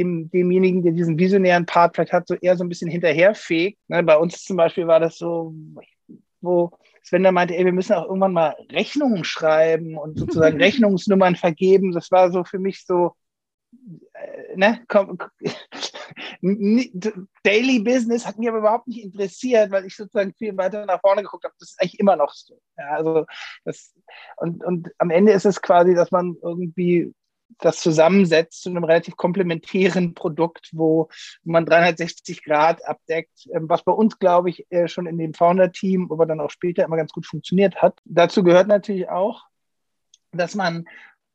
dem, 0.01 0.31
demjenigen, 0.31 0.83
der 0.83 0.93
diesen 0.93 1.19
visionären 1.19 1.67
Part 1.67 1.95
vielleicht 1.95 2.13
hat, 2.13 2.27
so 2.27 2.35
eher 2.35 2.57
so 2.57 2.65
ein 2.65 2.69
bisschen 2.69 2.91
hinterherfegt. 2.91 3.79
Ne, 3.89 4.03
bei 4.03 4.17
uns 4.17 4.45
zum 4.45 4.57
Beispiel 4.57 4.87
war 4.87 4.99
das 5.01 5.19
so, 5.19 5.55
wo 6.41 6.71
Sven 7.03 7.23
da 7.23 7.33
meinte, 7.33 7.57
ey, 7.57 7.65
wir 7.65 7.73
müssen 7.73 7.93
auch 7.95 8.07
irgendwann 8.07 8.33
mal 8.33 8.57
Rechnungen 8.71 9.25
schreiben 9.25 9.97
und 9.97 10.19
sozusagen 10.19 10.59
Rechnungsnummern 10.63 11.37
vergeben. 11.37 11.93
Das 11.93 12.11
war 12.11 12.31
so 12.33 12.45
für 12.45 12.59
mich 12.59 12.85
so, 12.85 13.15
äh, 14.15 14.57
ne, 14.57 14.81
komm, 14.89 15.19
Daily 16.43 17.81
Business 17.81 18.27
hat 18.27 18.39
mich 18.39 18.49
aber 18.49 18.59
überhaupt 18.59 18.89
nicht 18.89 19.05
interessiert, 19.05 19.71
weil 19.71 19.85
ich 19.87 19.97
sozusagen 19.97 20.35
viel 20.35 20.57
weiter 20.57 20.87
nach 20.87 21.01
vorne 21.01 21.23
geguckt 21.23 21.45
habe. 21.45 21.55
Das 21.59 21.71
ist 21.71 21.83
eigentlich 21.83 22.01
immer 22.01 22.17
noch 22.17 22.33
so. 22.33 22.61
Ja, 22.79 22.97
also 22.97 23.27
das, 23.65 23.95
und, 24.39 24.65
und 24.65 24.91
am 24.99 25.11
Ende 25.11 25.33
ist 25.33 25.47
es 25.47 25.61
quasi, 25.61 25.95
dass 25.95 26.11
man 26.11 26.37
irgendwie 26.43 27.15
das 27.59 27.81
zusammensetzt 27.81 28.63
zu 28.63 28.71
einem 28.71 28.85
relativ 28.85 29.17
komplementären 29.17 30.15
Produkt, 30.15 30.71
wo 30.73 31.09
man 31.45 31.67
360 31.67 32.45
Grad 32.45 32.87
abdeckt, 32.87 33.49
ähm, 33.53 33.69
was 33.69 33.83
bei 33.83 33.93
uns, 33.93 34.19
glaube 34.19 34.51
ich, 34.51 34.67
äh, 34.71 34.89
schon 34.89 35.07
in 35.07 35.19
dem 35.19 35.35
Founder-Team, 35.35 36.11
aber 36.11 36.27
dann 36.27 36.41
auch 36.41 36.51
später 36.51 36.85
immer 36.85 36.97
ganz 36.97 37.13
gut 37.13 37.27
funktioniert 37.27 37.83
hat. 37.83 37.99
Dazu 38.05 38.43
gehört 38.43 38.69
natürlich 38.69 39.09
auch, 39.09 39.43
dass 40.33 40.55
man 40.55 40.87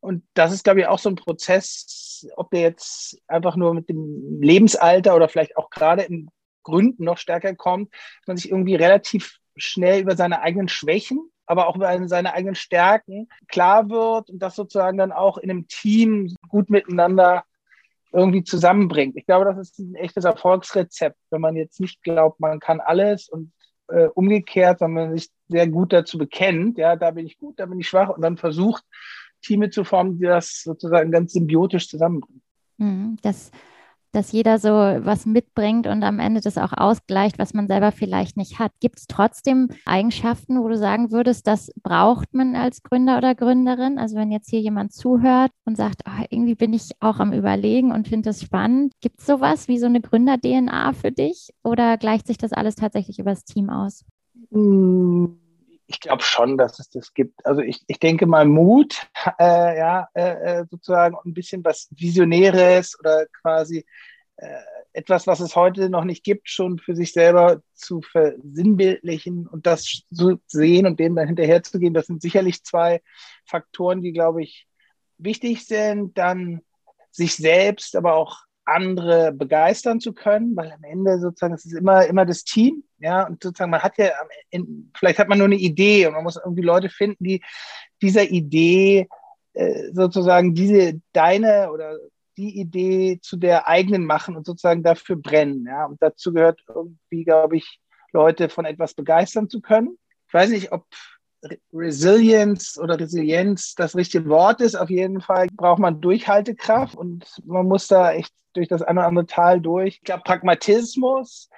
und 0.06 0.24
das 0.36 0.52
ist, 0.52 0.64
glaube 0.64 0.82
ich, 0.82 0.88
auch 0.88 1.00
so 1.00 1.10
ein 1.10 1.16
Prozess, 1.16 2.28
ob 2.36 2.52
der 2.52 2.62
jetzt 2.62 3.20
einfach 3.28 3.56
nur 3.56 3.74
mit 3.74 3.90
dem 3.90 4.40
Lebensalter 4.40 5.16
oder 5.16 5.28
vielleicht 5.28 5.58
auch 5.58 5.72
gerade 5.72 6.04
in 6.04 6.30
Gründen 6.62 7.06
noch 7.06 7.18
stärker 7.18 7.56
kommt, 7.56 7.92
dass 7.94 8.28
man 8.28 8.38
sich 8.38 8.52
irgendwie 8.52 8.76
relativ 8.76 9.40
schnell 9.56 10.02
über 10.02 10.16
seine 10.16 10.42
eigenen 10.42 10.68
Schwächen, 10.68 11.32
aber 11.46 11.68
auch 11.68 11.76
über 11.76 12.08
seine 12.08 12.34
eigenen 12.34 12.56
Stärken 12.56 13.28
klar 13.48 13.90
wird 13.90 14.30
und 14.30 14.40
das 14.40 14.56
sozusagen 14.56 14.98
dann 14.98 15.12
auch 15.12 15.38
in 15.38 15.50
einem 15.50 15.68
Team 15.68 16.36
gut 16.50 16.70
miteinander 16.70 17.44
irgendwie 18.12 18.44
zusammenbringt. 18.44 19.18
Ich 19.18 19.26
glaube, 19.26 19.46
das 19.46 19.58
ist 19.58 19.80
ein 19.80 19.96
echtes 19.96 20.24
Erfolgsrezept, 20.24 21.18
wenn 21.32 21.42
man 21.42 21.56
jetzt 21.56 21.80
nicht 21.80 22.02
glaubt, 22.02 22.40
man 22.40 22.60
kann 22.60 22.80
alles 22.80 23.28
und 23.28 23.52
äh, 23.90 24.08
umgekehrt, 24.08 24.80
sondern 24.80 25.10
man 25.10 25.18
sich 25.18 25.30
sehr 25.48 25.68
gut 25.68 25.94
dazu 25.94 26.18
bekennt, 26.18 26.78
ja, 26.78 26.96
da 26.96 27.12
bin 27.12 27.26
ich 27.26 27.38
gut, 27.38 27.60
da 27.60 27.66
bin 27.66 27.80
ich 27.80 27.88
schwach 27.88 28.10
und 28.10 28.22
dann 28.22 28.38
versucht, 28.38 28.84
Teams 29.42 29.76
zu 29.76 29.84
formen, 29.84 30.18
die 30.18 30.26
das 30.26 30.62
sozusagen 30.64 31.12
ganz 31.12 31.34
symbiotisch 31.34 31.88
zusammenbringen. 31.88 32.42
Mhm, 32.78 33.18
das 33.22 33.52
dass 34.16 34.32
jeder 34.32 34.60
so 34.60 34.70
was 34.70 35.26
mitbringt 35.26 35.88
und 35.88 36.04
am 36.04 36.20
Ende 36.20 36.42
das 36.42 36.58
auch 36.58 36.72
ausgleicht, 36.72 37.38
was 37.38 37.54
man 37.54 37.68
selber 37.68 37.92
vielleicht 37.92 38.38
nicht 38.38 38.60
hat. 38.60 38.72
Gibt 38.80 39.00
es 39.00 39.08
trotzdem 39.08 39.70
Eigenschaften, 39.86 40.60
wo 40.60 40.68
du 40.68 40.78
sagen 40.78 41.12
würdest, 41.12 41.48
das 41.48 41.72
braucht 41.84 42.34
man 42.34 42.56
als 42.56 42.82
Gründer 42.82 43.18
oder 43.18 43.36
Gründerin? 43.36 43.98
Also 43.98 44.16
wenn 44.16 44.32
jetzt 44.32 44.50
hier 44.50 44.62
jemand 44.62 44.94
zuhört 44.94 45.52
und 45.66 45.76
sagt, 45.76 46.04
oh, 46.08 46.26
irgendwie 46.30 46.56
bin 46.56 46.74
ich 46.74 46.92
auch 47.00 47.20
am 47.20 47.34
Überlegen 47.34 47.92
und 47.92 48.08
finde 48.08 48.30
das 48.30 48.42
spannend, 48.42 48.94
gibt 49.02 49.20
es 49.20 49.26
sowas 49.26 49.68
wie 49.68 49.80
so 49.80 49.86
eine 49.86 50.02
Gründer-DNA 50.02 50.94
für 50.94 51.12
dich 51.12 51.50
oder 51.64 51.98
gleicht 51.98 52.28
sich 52.28 52.38
das 52.38 52.54
alles 52.54 52.76
tatsächlich 52.76 53.20
übers 53.20 53.44
Team 53.44 53.70
aus? 53.70 54.06
Hm 54.52 55.45
ich 55.88 56.00
glaube 56.00 56.24
schon, 56.24 56.58
dass 56.58 56.80
es 56.80 56.90
das 56.90 57.14
gibt. 57.14 57.46
Also 57.46 57.62
ich, 57.62 57.84
ich 57.88 58.00
denke 58.00 58.26
mal 58.26 58.46
Mut, 58.46 59.08
äh, 59.40 59.78
ja, 59.78 60.10
äh, 60.14 60.60
äh, 60.60 60.66
sozusagen 60.70 61.16
ein 61.26 61.34
bisschen 61.34 61.64
was 61.64 61.88
Visionäres 61.92 62.98
oder 63.00 63.26
quasi 63.42 63.86
äh, 64.38 64.62
etwas, 64.94 65.28
was 65.28 65.40
es 65.40 65.56
heute 65.56 65.90
noch 65.90 66.04
nicht 66.04 66.24
gibt, 66.24 66.50
schon 66.50 66.80
für 66.80 66.96
sich 66.96 67.14
selber 67.14 67.62
zu 67.74 68.02
versinnbildlichen 68.02 69.48
und 69.48 69.66
das 69.66 70.04
zu 70.12 70.40
sehen 70.48 70.86
und 70.86 71.00
dem 71.00 71.16
dann 71.16 71.28
hinterher 71.28 71.64
zu 71.64 71.80
gehen. 71.80 71.94
Das 71.94 72.08
sind 72.08 72.22
sicherlich 72.22 72.64
zwei 72.64 73.02
Faktoren, 73.46 74.02
die, 74.02 74.14
glaube 74.14 74.44
ich, 74.44 74.68
wichtig 75.18 75.66
sind. 75.66 76.18
Dann 76.18 76.62
sich 77.12 77.36
selbst, 77.36 77.96
aber 77.96 78.16
auch 78.16 78.40
andere 78.66 79.32
begeistern 79.32 80.00
zu 80.00 80.14
können, 80.14 80.56
weil 80.56 80.72
am 80.72 80.84
Ende 80.84 81.20
sozusagen, 81.20 81.54
es 81.54 81.66
ist 81.66 81.74
immer, 81.74 82.06
immer 82.06 82.26
das 82.26 82.44
Team, 82.44 82.84
ja, 83.00 83.26
und 83.28 83.42
sozusagen, 83.44 83.72
man 83.72 83.84
hat 83.84 83.98
ja, 83.98 84.10
vielleicht 84.98 85.20
hat 85.20 85.30
man 85.30 85.38
nur 85.38 85.46
eine 85.46 85.56
Idee 85.56 86.08
und 86.08 86.14
man 86.14 86.24
muss 86.24 86.38
irgendwie 86.38 86.64
Leute 86.64 86.90
finden, 86.90 87.24
die 87.24 87.44
dieser 88.02 88.24
Idee 88.24 89.08
äh, 89.54 89.92
sozusagen 89.94 90.54
diese, 90.54 91.00
deine 91.14 91.72
oder 91.72 91.98
die 92.38 92.60
Idee 92.60 93.20
zu 93.22 93.38
der 93.38 93.68
eigenen 93.68 94.06
machen 94.06 94.36
und 94.36 94.46
sozusagen 94.46 94.84
dafür 94.84 95.16
brennen, 95.16 95.66
ja, 95.68 95.86
und 95.86 96.02
dazu 96.02 96.34
gehört 96.34 96.62
irgendwie, 96.68 97.24
glaube 97.24 97.58
ich, 97.58 97.80
Leute 98.12 98.50
von 98.50 98.66
etwas 98.66 98.94
begeistern 98.94 99.50
zu 99.50 99.62
können. 99.62 99.98
Ich 100.28 100.34
weiß 100.34 100.50
nicht, 100.50 100.72
ob 100.72 100.86
Resilience 101.74 102.78
oder 102.78 103.00
Resilienz 103.00 103.76
das 103.76 103.96
richtige 103.96 104.28
Wort 104.30 104.62
ist. 104.62 104.76
Auf 104.76 104.90
jeden 104.90 105.22
Fall 105.22 105.48
braucht 105.54 105.80
man 105.80 106.02
Durchhaltekraft 106.02 106.96
und 106.96 107.26
man 107.46 107.68
muss 107.68 107.88
da 107.88 108.14
echt 108.14 108.34
durch 108.54 108.68
das 108.68 108.82
eine 108.82 109.02
oder 109.02 109.08
andere 109.08 109.26
Tal 109.26 109.62
durch. 109.62 109.96
Ich 109.96 110.02
glaube, 110.02 110.24
Pragmatismus 110.24 111.50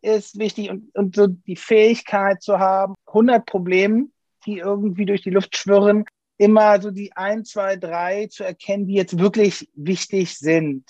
ist 0.00 0.38
wichtig 0.38 0.70
und, 0.70 0.94
und 0.94 1.16
so 1.16 1.26
die 1.26 1.56
Fähigkeit 1.56 2.42
zu 2.42 2.58
haben, 2.58 2.94
100 3.06 3.44
Probleme, 3.44 4.08
die 4.46 4.58
irgendwie 4.58 5.06
durch 5.06 5.22
die 5.22 5.30
Luft 5.30 5.56
schwirren, 5.56 6.04
immer 6.38 6.80
so 6.80 6.92
die 6.92 7.12
ein, 7.16 7.44
zwei, 7.44 7.76
drei 7.76 8.28
zu 8.28 8.44
erkennen, 8.44 8.86
die 8.86 8.94
jetzt 8.94 9.18
wirklich 9.18 9.68
wichtig 9.74 10.38
sind. 10.38 10.84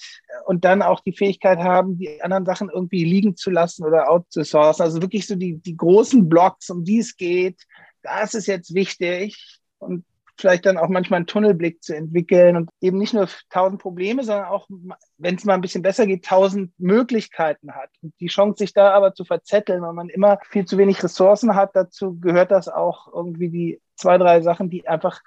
Und 0.44 0.64
dann 0.64 0.82
auch 0.82 1.00
die 1.00 1.16
Fähigkeit 1.16 1.58
haben, 1.58 1.98
die 1.98 2.22
anderen 2.22 2.44
Sachen 2.44 2.68
irgendwie 2.68 3.04
liegen 3.04 3.34
zu 3.34 3.50
lassen 3.50 3.84
oder 3.84 4.10
outzusourcen. 4.10 4.84
Also 4.84 5.00
wirklich 5.00 5.26
so 5.26 5.34
die, 5.34 5.56
die 5.56 5.76
großen 5.76 6.28
Blocks, 6.28 6.68
um 6.68 6.84
die 6.84 6.98
es 6.98 7.16
geht, 7.16 7.62
das 8.02 8.34
ist 8.34 8.46
jetzt 8.46 8.74
wichtig 8.74 9.60
und 9.78 10.04
vielleicht 10.38 10.66
dann 10.66 10.78
auch 10.78 10.88
manchmal 10.88 11.18
einen 11.18 11.26
Tunnelblick 11.26 11.82
zu 11.82 11.96
entwickeln 11.96 12.56
und 12.56 12.70
eben 12.80 12.98
nicht 12.98 13.12
nur 13.12 13.28
tausend 13.50 13.82
Probleme, 13.82 14.22
sondern 14.22 14.46
auch, 14.46 14.68
wenn 15.16 15.34
es 15.34 15.44
mal 15.44 15.54
ein 15.54 15.60
bisschen 15.60 15.82
besser 15.82 16.06
geht, 16.06 16.24
tausend 16.24 16.72
Möglichkeiten 16.78 17.74
hat. 17.74 17.90
Und 18.02 18.14
die 18.20 18.28
Chance, 18.28 18.58
sich 18.58 18.72
da 18.72 18.92
aber 18.92 19.14
zu 19.14 19.24
verzetteln, 19.24 19.82
weil 19.82 19.92
man 19.92 20.08
immer 20.08 20.38
viel 20.48 20.64
zu 20.64 20.78
wenig 20.78 21.02
Ressourcen 21.02 21.54
hat, 21.54 21.74
dazu 21.74 22.18
gehört 22.20 22.52
das 22.52 22.68
auch 22.68 23.12
irgendwie 23.12 23.48
die 23.48 23.80
zwei, 23.96 24.16
drei 24.16 24.40
Sachen, 24.40 24.70
die 24.70 24.86
einfach 24.86 25.20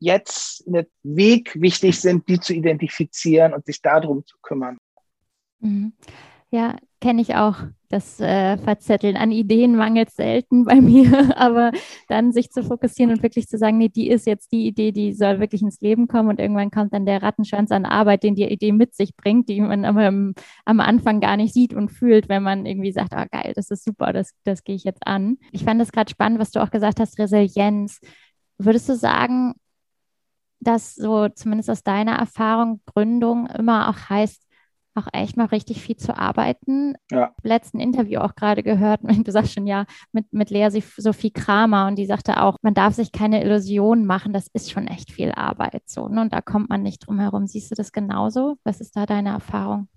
jetzt 0.00 0.62
in 0.62 0.72
der 0.72 0.86
Weg 1.02 1.60
wichtig 1.60 2.00
sind, 2.00 2.28
die 2.28 2.40
zu 2.40 2.52
identifizieren 2.52 3.54
und 3.54 3.66
sich 3.66 3.80
darum 3.82 4.26
zu 4.26 4.36
kümmern. 4.42 4.78
Mhm. 5.60 5.92
Ja, 6.50 6.76
kenne 7.00 7.22
ich 7.22 7.36
auch. 7.36 7.56
Das 7.90 8.20
äh, 8.20 8.56
Verzetteln 8.56 9.16
an 9.16 9.32
Ideen 9.32 9.74
mangelt 9.74 10.10
selten 10.10 10.64
bei 10.64 10.76
mir, 10.80 11.36
aber 11.36 11.72
dann 12.08 12.30
sich 12.30 12.50
zu 12.50 12.62
fokussieren 12.62 13.12
und 13.12 13.24
wirklich 13.24 13.48
zu 13.48 13.58
sagen, 13.58 13.78
nee, 13.78 13.88
die 13.88 14.08
ist 14.08 14.28
jetzt 14.28 14.52
die 14.52 14.66
Idee, 14.68 14.92
die 14.92 15.12
soll 15.12 15.40
wirklich 15.40 15.60
ins 15.60 15.80
Leben 15.80 16.06
kommen 16.06 16.28
und 16.28 16.38
irgendwann 16.38 16.70
kommt 16.70 16.94
dann 16.94 17.04
der 17.04 17.20
Rattenschwanz 17.20 17.72
an 17.72 17.84
Arbeit, 17.84 18.22
den 18.22 18.36
die 18.36 18.44
Idee 18.44 18.70
mit 18.70 18.94
sich 18.94 19.16
bringt, 19.16 19.48
die 19.48 19.60
man 19.60 19.84
aber 19.84 20.06
am, 20.06 20.34
am 20.64 20.78
Anfang 20.78 21.18
gar 21.18 21.36
nicht 21.36 21.52
sieht 21.52 21.74
und 21.74 21.88
fühlt, 21.88 22.28
wenn 22.28 22.44
man 22.44 22.64
irgendwie 22.64 22.92
sagt, 22.92 23.12
oh 23.12 23.24
geil, 23.28 23.52
das 23.56 23.72
ist 23.72 23.84
super, 23.84 24.12
das, 24.12 24.34
das 24.44 24.62
gehe 24.62 24.76
ich 24.76 24.84
jetzt 24.84 25.04
an. 25.04 25.38
Ich 25.50 25.64
fand 25.64 25.80
das 25.80 25.90
gerade 25.90 26.10
spannend, 26.10 26.38
was 26.38 26.52
du 26.52 26.62
auch 26.62 26.70
gesagt 26.70 27.00
hast, 27.00 27.18
Resilienz. 27.18 27.98
Würdest 28.56 28.88
du 28.88 28.94
sagen, 28.94 29.54
dass 30.60 30.94
so 30.94 31.28
zumindest 31.28 31.70
aus 31.70 31.82
deiner 31.82 32.12
Erfahrung 32.12 32.82
Gründung 32.86 33.48
immer 33.48 33.88
auch 33.88 34.10
heißt, 34.10 34.46
auch 34.94 35.06
echt 35.12 35.36
mal 35.36 35.46
richtig 35.46 35.82
viel 35.82 35.96
zu 35.96 36.16
arbeiten. 36.16 36.94
Ja. 37.10 37.34
Letzten 37.42 37.80
Interview 37.80 38.20
auch 38.20 38.34
gerade 38.34 38.62
gehört, 38.62 39.00
du 39.04 39.30
sagst 39.32 39.52
schon 39.52 39.66
ja, 39.66 39.86
mit, 40.12 40.32
mit 40.32 40.50
Lea 40.50 40.68
Sophie 40.96 41.30
Kramer 41.30 41.86
und 41.86 41.96
die 41.96 42.06
sagte 42.06 42.42
auch, 42.42 42.56
man 42.62 42.74
darf 42.74 42.94
sich 42.94 43.12
keine 43.12 43.42
Illusionen 43.42 44.06
machen, 44.06 44.32
das 44.32 44.48
ist 44.52 44.70
schon 44.70 44.86
echt 44.86 45.12
viel 45.12 45.32
Arbeit 45.32 45.82
so. 45.86 46.08
Ne? 46.08 46.20
Und 46.20 46.32
da 46.32 46.40
kommt 46.40 46.68
man 46.68 46.82
nicht 46.82 47.06
drum 47.06 47.18
herum. 47.18 47.46
Siehst 47.46 47.70
du 47.70 47.74
das 47.74 47.92
genauso? 47.92 48.56
Was 48.64 48.80
ist 48.80 48.96
da 48.96 49.06
deine 49.06 49.30
Erfahrung? 49.30 49.88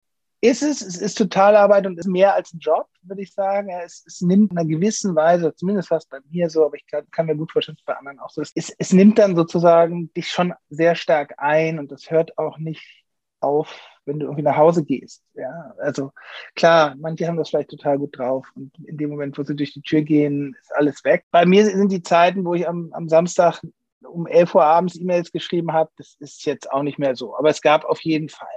Ist 0.44 0.62
es, 0.62 0.82
es 0.82 0.98
ist 0.98 1.18
total 1.18 1.56
Arbeit 1.56 1.88
und 1.88 1.98
ist 1.98 2.06
mehr 2.06 2.34
als 2.36 2.54
ein 2.54 2.60
Job, 2.60 2.88
würde 3.02 3.22
ich 3.22 3.34
sagen. 3.34 3.70
Es, 3.70 4.04
es 4.06 4.20
nimmt 4.20 4.52
in 4.52 4.58
einer 4.58 4.68
gewissen 4.68 5.16
Weise, 5.16 5.56
zumindest 5.56 5.88
fast 5.88 6.10
bei 6.10 6.18
mir 6.30 6.50
so, 6.50 6.66
aber 6.66 6.76
ich 6.76 6.86
kann, 6.86 7.10
kann 7.12 7.28
mir 7.28 7.38
gut 7.38 7.54
vorstellen, 7.54 7.78
dass 7.78 7.86
bei 7.86 7.96
anderen 7.96 8.20
auch 8.20 8.30
so 8.30 8.42
ist. 8.42 8.52
Es, 8.56 8.70
es 8.78 8.92
nimmt 8.92 9.20
dann 9.20 9.38
sozusagen 9.38 10.14
dich 10.14 10.28
schon 10.28 10.54
sehr 10.70 10.96
stark 10.96 11.36
ein 11.38 11.80
und 11.80 11.94
das 11.94 12.12
hört 12.12 12.38
auch 12.38 12.58
nicht 12.58 13.06
auf 13.40 13.80
wenn 14.06 14.20
du 14.20 14.26
irgendwie 14.26 14.44
nach 14.44 14.58
Hause 14.58 14.84
gehst. 14.84 15.24
Ja, 15.34 15.74
also 15.78 16.12
klar, 16.56 16.96
manche 16.98 17.28
haben 17.28 17.38
das 17.38 17.50
vielleicht 17.50 17.70
total 17.70 17.98
gut 17.98 18.18
drauf 18.18 18.48
und 18.56 18.72
in 18.86 18.98
dem 18.98 19.10
Moment, 19.10 19.38
wo 19.38 19.44
sie 19.44 19.56
durch 19.56 19.74
die 19.74 19.82
Tür 19.82 20.02
gehen, 20.02 20.56
ist 20.62 20.76
alles 20.76 21.04
weg. 21.04 21.26
Bei 21.32 21.46
mir 21.46 21.66
sind 21.66 21.92
die 21.92 22.04
Zeiten, 22.04 22.46
wo 22.46 22.54
ich 22.54 22.68
am, 22.68 22.92
am 22.94 23.10
Samstag 23.10 23.62
um 24.04 24.28
11 24.28 24.56
Uhr 24.56 24.66
abends 24.66 25.00
E-Mails 25.00 25.32
geschrieben 25.32 25.72
habe, 25.74 25.90
das 25.98 26.16
ist 26.20 26.46
jetzt 26.46 26.72
auch 26.72 26.84
nicht 26.84 27.00
mehr 27.00 27.16
so. 27.16 27.38
Aber 27.38 27.50
es 27.50 27.62
gab 27.62 27.86
auf 27.86 28.02
jeden 28.02 28.30
Fall 28.30 28.48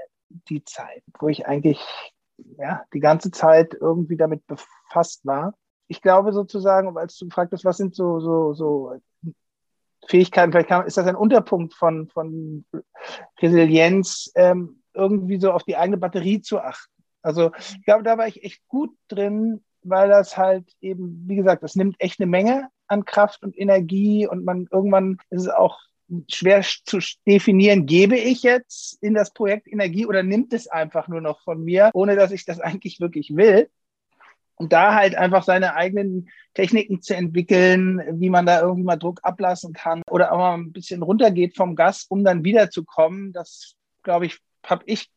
die 0.49 0.65
Zeit, 0.65 1.03
wo 1.19 1.29
ich 1.29 1.47
eigentlich 1.47 1.81
ja, 2.59 2.83
die 2.93 3.00
ganze 3.00 3.31
Zeit 3.31 3.75
irgendwie 3.75 4.17
damit 4.17 4.47
befasst 4.47 5.25
war. 5.25 5.55
Ich 5.88 6.03
glaube 6.03 6.33
sozusagen, 6.33 6.97
als 6.99 7.17
du 7.17 7.26
gefragt 7.26 7.53
hast, 7.53 7.65
was 7.65 7.76
sind 7.76 7.95
so, 7.95 8.21
so, 8.21 8.55
so 8.55 8.95
Fähigkeiten, 10.09 10.53
vielleicht 10.53 10.69
kann, 10.69 10.87
ist 10.87 10.97
das 10.97 11.07
ein 11.07 11.17
Unterpunkt 11.17 11.75
von, 11.75 12.09
von 12.09 12.65
Resilienz, 13.41 14.31
ähm, 14.35 14.83
irgendwie 14.97 15.38
so 15.38 15.53
auf 15.53 15.62
die 15.62 15.76
eigene 15.76 15.99
Batterie 15.99 16.41
zu 16.41 16.61
achten. 16.61 16.93
Also 17.23 17.53
ich 17.59 17.85
glaube, 17.85 18.05
da 18.05 18.19
war 18.19 18.29
ich 18.29 18.45
echt 18.45 18.67
gut 18.69 18.97
drin, 19.09 19.65
weil 19.83 20.09
das 20.09 20.37
halt 20.37 20.65
eben, 20.81 21.25
wie 21.26 21.37
gesagt, 21.37 21.62
das 21.62 21.76
nimmt 21.76 21.97
echt 21.99 22.21
eine 22.21 22.26
Menge 22.26 22.69
an 22.88 23.05
Kraft 23.05 23.43
und 23.43 23.59
Energie 23.59 24.26
und 24.26 24.45
man 24.45 24.69
irgendwann 24.71 25.19
ist 25.31 25.43
es 25.43 25.49
auch 25.49 25.79
schwer 26.31 26.62
zu 26.62 26.99
definieren, 27.26 27.87
gebe 27.87 28.17
ich 28.17 28.43
jetzt 28.43 29.03
in 29.03 29.15
das 29.15 29.33
Projekt 29.33 29.67
Energie 29.67 30.07
oder 30.07 30.23
nimmt 30.23 30.53
es 30.53 30.69
einfach 30.69 31.09
nur 31.09 31.21
noch 31.21 31.43
von 31.43 31.65
mir, 31.65 31.91
ohne 31.95 32.15
dass 32.17 32.31
ich 32.31 32.45
das 32.45 32.61
eigentlich 32.61 33.00
wirklich 33.00 33.35
will. 33.35 33.69
Und 34.59 34.73
da 34.73 34.95
halt 34.95 35.17
einfach 35.17 35.43
seine 35.43 35.75
eigenen 35.75 36.31
Techniken 36.55 37.03
zu 37.03 37.15
entwickeln, 37.15 38.00
wie 38.21 38.31
man 38.31 38.47
da 38.47 38.62
irgendwie 38.62 38.85
mal 38.85 38.97
Druck 38.97 39.21
ablassen 39.23 39.75
kann 39.75 40.00
oder 40.09 40.33
auch 40.33 40.38
mal 40.38 40.55
ein 40.55 40.73
bisschen 40.73 41.03
runtergeht 41.03 41.57
vom 41.57 41.76
Gas, 41.76 42.07
um 42.09 42.25
dann 42.25 42.43
wiederzukommen, 42.43 43.35
das 43.35 43.75
glaube 44.03 44.26
ich, 44.26 44.38
habe 44.67 44.85
ich 44.87 45.11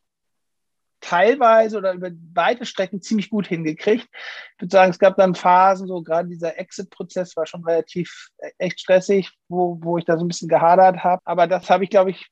teilweise 1.01 1.77
oder 1.77 1.93
über 1.93 2.11
weite 2.33 2.65
Strecken 2.65 3.01
ziemlich 3.01 3.29
gut 3.29 3.47
hingekriegt. 3.47 4.07
Ich 4.55 4.61
würde 4.61 4.71
sagen, 4.71 4.91
es 4.91 4.99
gab 4.99 5.15
dann 5.15 5.35
Phasen, 5.35 5.87
so 5.87 6.01
gerade 6.01 6.27
dieser 6.27 6.57
Exit-Prozess 6.59 7.35
war 7.37 7.45
schon 7.45 7.63
relativ 7.63 8.29
äh, 8.39 8.51
echt 8.57 8.79
stressig, 8.79 9.31
wo, 9.47 9.77
wo 9.81 9.97
ich 9.97 10.05
da 10.05 10.17
so 10.17 10.25
ein 10.25 10.27
bisschen 10.27 10.49
gehadert 10.49 11.03
habe. 11.03 11.21
Aber 11.25 11.47
das 11.47 11.69
habe 11.69 11.83
ich, 11.83 11.89
glaube 11.89 12.11
ich, 12.11 12.27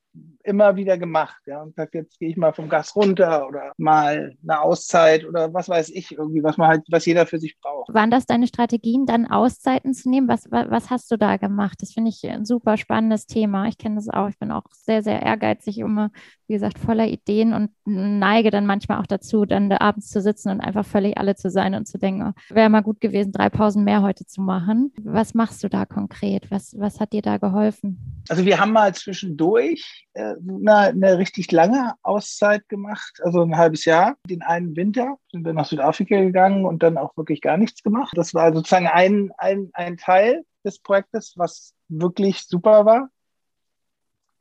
immer 0.47 0.75
wieder 0.77 0.97
gemacht. 0.97 1.41
Ja, 1.45 1.61
und 1.61 1.75
sag, 1.75 1.93
jetzt 1.93 2.19
gehe 2.19 2.29
ich 2.29 2.37
mal 2.37 2.53
vom 2.53 2.69
Gas 2.69 2.95
runter 2.95 3.47
oder 3.47 3.73
mal 3.77 4.35
eine 4.41 4.61
Auszeit 4.61 5.25
oder 5.25 5.53
was 5.53 5.67
weiß 5.67 5.89
ich, 5.89 6.13
irgendwie, 6.13 6.41
was 6.41 6.57
man 6.57 6.69
halt, 6.69 6.83
was 6.89 7.05
jeder 7.05 7.25
für 7.25 7.37
sich 7.37 7.59
braucht. 7.59 7.93
Waren 7.93 8.09
das 8.09 8.25
deine 8.25 8.47
Strategien, 8.47 9.05
dann 9.05 9.27
Auszeiten 9.27 9.93
zu 9.93 10.09
nehmen? 10.09 10.29
Was, 10.29 10.49
was, 10.49 10.69
was 10.69 10.89
hast 10.89 11.11
du 11.11 11.17
da 11.17 11.35
gemacht? 11.37 11.81
Das 11.81 11.93
finde 11.93 12.09
ich 12.09 12.25
ein 12.27 12.45
super 12.45 12.77
spannendes 12.77 13.27
Thema. 13.27 13.67
Ich 13.67 13.77
kenne 13.77 13.95
das 13.95 14.09
auch. 14.09 14.29
Ich 14.29 14.39
bin 14.39 14.51
auch 14.51 14.63
sehr, 14.71 15.03
sehr 15.03 15.21
ehrgeizig, 15.21 15.79
immer, 15.79 16.11
wie 16.47 16.53
gesagt, 16.53 16.79
voller 16.79 17.07
Ideen 17.07 17.53
und 17.53 17.71
neige 17.83 18.49
dann 18.49 18.65
manchmal 18.65 19.01
auch 19.01 19.07
dazu, 19.07 19.45
dann 19.45 19.69
da 19.69 19.77
abends 19.81 20.09
zu 20.09 20.21
sitzen 20.21 20.49
und 20.49 20.61
einfach 20.61 20.85
völlig 20.85 21.17
alle 21.17 21.35
zu 21.35 21.49
sein 21.49 21.75
und 21.75 21.87
zu 21.87 21.97
denken, 21.97 22.33
oh, 22.33 22.53
wäre 22.55 22.69
mal 22.69 22.81
gut 22.81 23.01
gewesen, 23.01 23.33
drei 23.33 23.49
Pausen 23.49 23.83
mehr 23.83 24.01
heute 24.01 24.25
zu 24.25 24.41
machen. 24.41 24.93
Was 25.01 25.33
machst 25.33 25.63
du 25.63 25.67
da 25.67 25.85
konkret? 25.85 26.49
Was, 26.51 26.73
was 26.79 27.01
hat 27.01 27.11
dir 27.11 27.21
da 27.21 27.37
geholfen? 27.37 28.23
Also 28.29 28.45
wir 28.45 28.59
haben 28.59 28.71
mal 28.71 28.93
zwischendurch 28.93 30.06
eine, 30.15 30.71
eine, 30.71 31.17
richtig 31.17 31.51
lange 31.51 31.93
Auszeit 32.01 32.67
gemacht, 32.69 33.19
also 33.23 33.41
ein 33.41 33.57
halbes 33.57 33.85
Jahr. 33.85 34.15
Den 34.27 34.41
einen 34.41 34.75
Winter 34.75 35.17
sind 35.31 35.45
wir 35.45 35.53
nach 35.53 35.67
Südafrika 35.67 36.19
gegangen 36.19 36.65
und 36.65 36.83
dann 36.83 36.97
auch 36.97 37.15
wirklich 37.17 37.41
gar 37.41 37.57
nichts 37.57 37.83
gemacht. 37.83 38.13
Das 38.15 38.33
war 38.33 38.53
sozusagen 38.53 38.87
ein, 38.87 39.31
ein, 39.37 39.69
ein 39.73 39.97
Teil 39.97 40.43
des 40.63 40.79
Projektes, 40.79 41.33
was 41.37 41.73
wirklich 41.87 42.43
super 42.47 42.85
war 42.85 43.09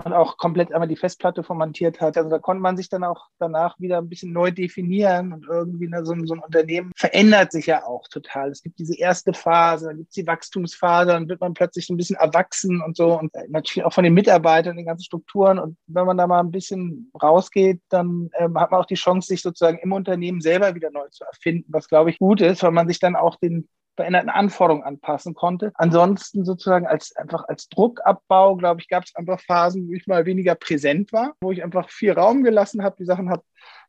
und 0.05 0.13
auch 0.13 0.37
komplett 0.37 0.73
einmal 0.73 0.89
die 0.89 0.97
Festplatte 0.97 1.43
formantiert 1.43 2.01
hat. 2.01 2.17
Also 2.17 2.29
da 2.31 2.39
konnte 2.39 2.61
man 2.61 2.77
sich 2.77 2.89
dann 2.89 3.05
auch 3.05 3.27
danach 3.39 3.79
wieder 3.81 3.99
ein 3.99 4.09
bisschen 4.09 4.33
neu 4.33 4.51
definieren 4.51 5.33
und 5.33 5.47
irgendwie 5.49 5.89
ne, 5.89 6.05
so, 6.05 6.15
so, 6.25 6.35
ein 6.35 6.41
Unternehmen 6.41 6.93
verändert 6.97 7.53
sich 7.53 7.67
ja 7.67 7.85
auch 7.85 8.07
total. 8.09 8.51
Es 8.51 8.63
gibt 8.63 8.79
diese 8.79 8.97
erste 8.97 9.33
Phase, 9.33 9.87
dann 9.87 9.97
gibt 9.99 10.11
es 10.11 10.15
die 10.15 10.27
Wachstumsphase, 10.27 11.13
dann 11.13 11.29
wird 11.29 11.41
man 11.41 11.55
plötzlich 11.55 11.89
ein 11.89 11.97
bisschen 11.97 12.17
erwachsen 12.17 12.83
und 12.83 12.97
so 12.97 13.19
und 13.19 13.33
natürlich 13.49 13.85
auch 13.85 13.93
von 13.93 14.05
den 14.05 14.15
Mitarbeitern, 14.15 14.77
den 14.77 14.87
ganzen 14.87 15.05
Strukturen 15.05 15.59
und 15.59 15.77
wenn 15.87 16.07
man 16.07 16.19
da 16.19 16.27
mal 16.27 16.41
ein 16.41 16.51
bisschen 16.51 17.11
rausgeht, 17.21 17.81
dann 17.89 18.31
ähm, 18.39 18.59
hat 18.59 18.71
man 18.71 18.81
auch 18.81 18.87
die 18.87 18.95
Chance, 18.95 19.29
sich 19.29 19.43
sozusagen 19.43 19.79
im 19.79 19.93
Unternehmen 19.93 20.41
selber 20.41 20.75
wieder 20.75 20.91
neu 20.91 21.09
zu 21.11 21.25
erfinden, 21.25 21.67
was 21.69 21.89
glaube 21.89 22.11
ich 22.11 22.19
gut 22.19 22.41
ist, 22.41 22.63
weil 22.63 22.71
man 22.71 22.89
sich 22.89 23.01
dann 23.01 23.17
auch 23.17 23.37
den 23.37 23.69
veränderten 23.97 24.31
Anforderungen 24.31 24.85
anpassen 24.85 25.35
konnte. 25.35 25.73
Ansonsten 25.75 26.45
sozusagen 26.45 26.87
als 26.87 27.17
einfach 27.17 27.45
als 27.49 27.69
Druckabbau, 27.69 28.57
glaube 28.57 28.81
ich, 28.81 28.89
gab 28.89 29.05
es 29.05 29.15
einfach 29.15 29.41
Phasen, 29.41 29.89
wo 29.89 29.93
ich 29.93 30.07
mal 30.07 30.27
weniger 30.27 30.55
präsent 30.55 31.13
war, 31.13 31.35
wo 31.41 31.51
ich 31.51 31.65
einfach 31.65 31.89
viel 31.91 32.13
Raum 32.13 32.45
gelassen 32.45 32.83
habe, 32.83 32.97
die 32.99 33.05
Sachen 33.05 33.31
habe 33.31 33.43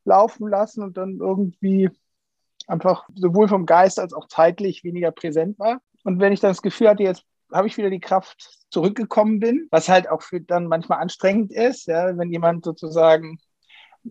laufen 0.05 0.47
lassen 0.47 0.83
und 0.83 0.97
dann 0.97 1.17
irgendwie 1.19 1.89
einfach 2.67 3.07
sowohl 3.13 3.47
vom 3.47 3.65
Geist 3.65 3.99
als 3.99 4.13
auch 4.13 4.27
zeitlich 4.27 4.83
weniger 4.83 5.11
präsent 5.11 5.59
war. 5.59 5.81
Und 6.03 6.19
wenn 6.19 6.33
ich 6.33 6.39
dann 6.39 6.51
das 6.51 6.61
Gefühl 6.61 6.89
hatte, 6.89 7.03
jetzt 7.03 7.23
habe 7.51 7.67
ich 7.67 7.77
wieder 7.77 7.89
die 7.89 7.99
Kraft 7.99 8.65
zurückgekommen 8.69 9.39
bin, 9.39 9.67
was 9.71 9.89
halt 9.89 10.09
auch 10.09 10.21
für 10.21 10.41
dann 10.41 10.67
manchmal 10.67 10.99
anstrengend 10.99 11.51
ist, 11.51 11.87
ja, 11.87 12.17
wenn 12.17 12.31
jemand 12.31 12.65
sozusagen 12.65 13.39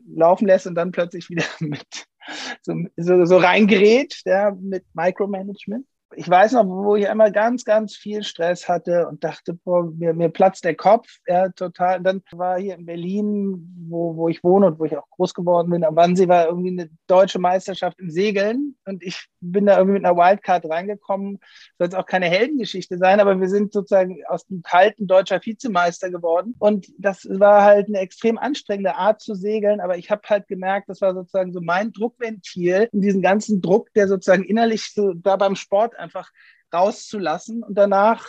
laufen 0.09 0.47
lässt 0.47 0.67
und 0.67 0.75
dann 0.75 0.93
plötzlich 0.93 1.29
wieder 1.31 1.45
mit 1.61 2.07
so, 2.63 2.75
so, 2.97 3.25
so 3.25 3.37
reingerät 3.39 4.21
ja, 4.25 4.57
mit 4.61 4.85
Micromanagement 4.95 5.87
ich 6.17 6.29
weiß 6.29 6.53
noch, 6.53 6.67
wo 6.67 6.97
ich 6.97 7.09
einmal 7.09 7.31
ganz, 7.31 7.65
ganz 7.65 7.95
viel 7.95 8.23
Stress 8.23 8.69
hatte 8.69 9.07
und 9.07 9.23
dachte, 9.23 9.53
boah, 9.53 9.85
mir, 9.85 10.15
mir 10.15 10.31
platzt 10.31 10.65
der 10.65 10.75
Kopf, 10.75 11.07
ja, 11.27 11.51
total. 11.51 11.99
Und 11.99 12.05
dann 12.05 12.23
war 12.33 12.59
hier 12.59 12.75
in 12.75 12.87
Berlin, 12.87 13.87
wo, 13.89 14.17
wo 14.17 14.29
ich 14.29 14.43
wohne 14.43 14.67
und 14.67 14.79
wo 14.79 14.87
ich 14.87 14.97
auch 14.97 15.09
groß 15.11 15.35
geworden 15.35 15.71
bin, 15.71 15.85
am 15.85 15.95
Wannsee 15.95 16.27
war 16.27 16.47
irgendwie 16.47 16.71
eine 16.71 16.91
deutsche 17.07 17.39
Meisterschaft 17.39 18.01
im 18.01 18.11
Segeln 18.11 18.77
und 18.87 19.03
ich 19.03 19.29
bin 19.41 19.67
da 19.67 19.77
irgendwie 19.77 19.99
mit 19.99 20.07
einer 20.07 20.17
Wildcard 20.17 20.69
reingekommen. 20.69 21.39
Soll 21.79 21.87
jetzt 21.87 21.97
auch 21.97 22.07
keine 22.07 22.27
Heldengeschichte 22.27 22.97
sein, 22.97 23.21
aber 23.21 23.39
wir 23.39 23.49
sind 23.49 23.73
sozusagen 23.73 24.19
aus 24.29 24.47
dem 24.47 24.63
kalten 24.63 25.07
deutscher 25.07 25.41
Vizemeister 25.45 26.11
geworden 26.11 26.55
und 26.59 26.87
das 26.99 27.29
war 27.31 27.63
halt 27.63 27.89
eine 27.89 27.99
extrem 27.99 28.39
anstrengende 28.39 28.97
Art 28.97 29.21
zu 29.21 29.35
segeln, 29.35 29.81
aber 29.81 29.99
ich 29.99 30.11
habe 30.11 30.23
halt 30.29 30.49
gemerkt, 30.49 30.89
das 30.89 31.03
war 31.03 31.15
sozusagen 31.15 31.53
so 31.53 31.61
mein 31.61 31.93
Druckventil 31.93 32.89
in 32.93 33.03
diesen 33.03 33.21
ganzen 33.21 33.61
Druck, 33.61 33.93
der 33.95 34.09
sozusagen 34.09 34.45
innerlich 34.45 34.93
so 34.95 35.13
da 35.13 35.37
beim 35.37 35.57
Sport 35.57 35.95
einfach 36.07 36.31
rauszulassen 36.73 37.63
und 37.63 37.77
danach 37.77 38.27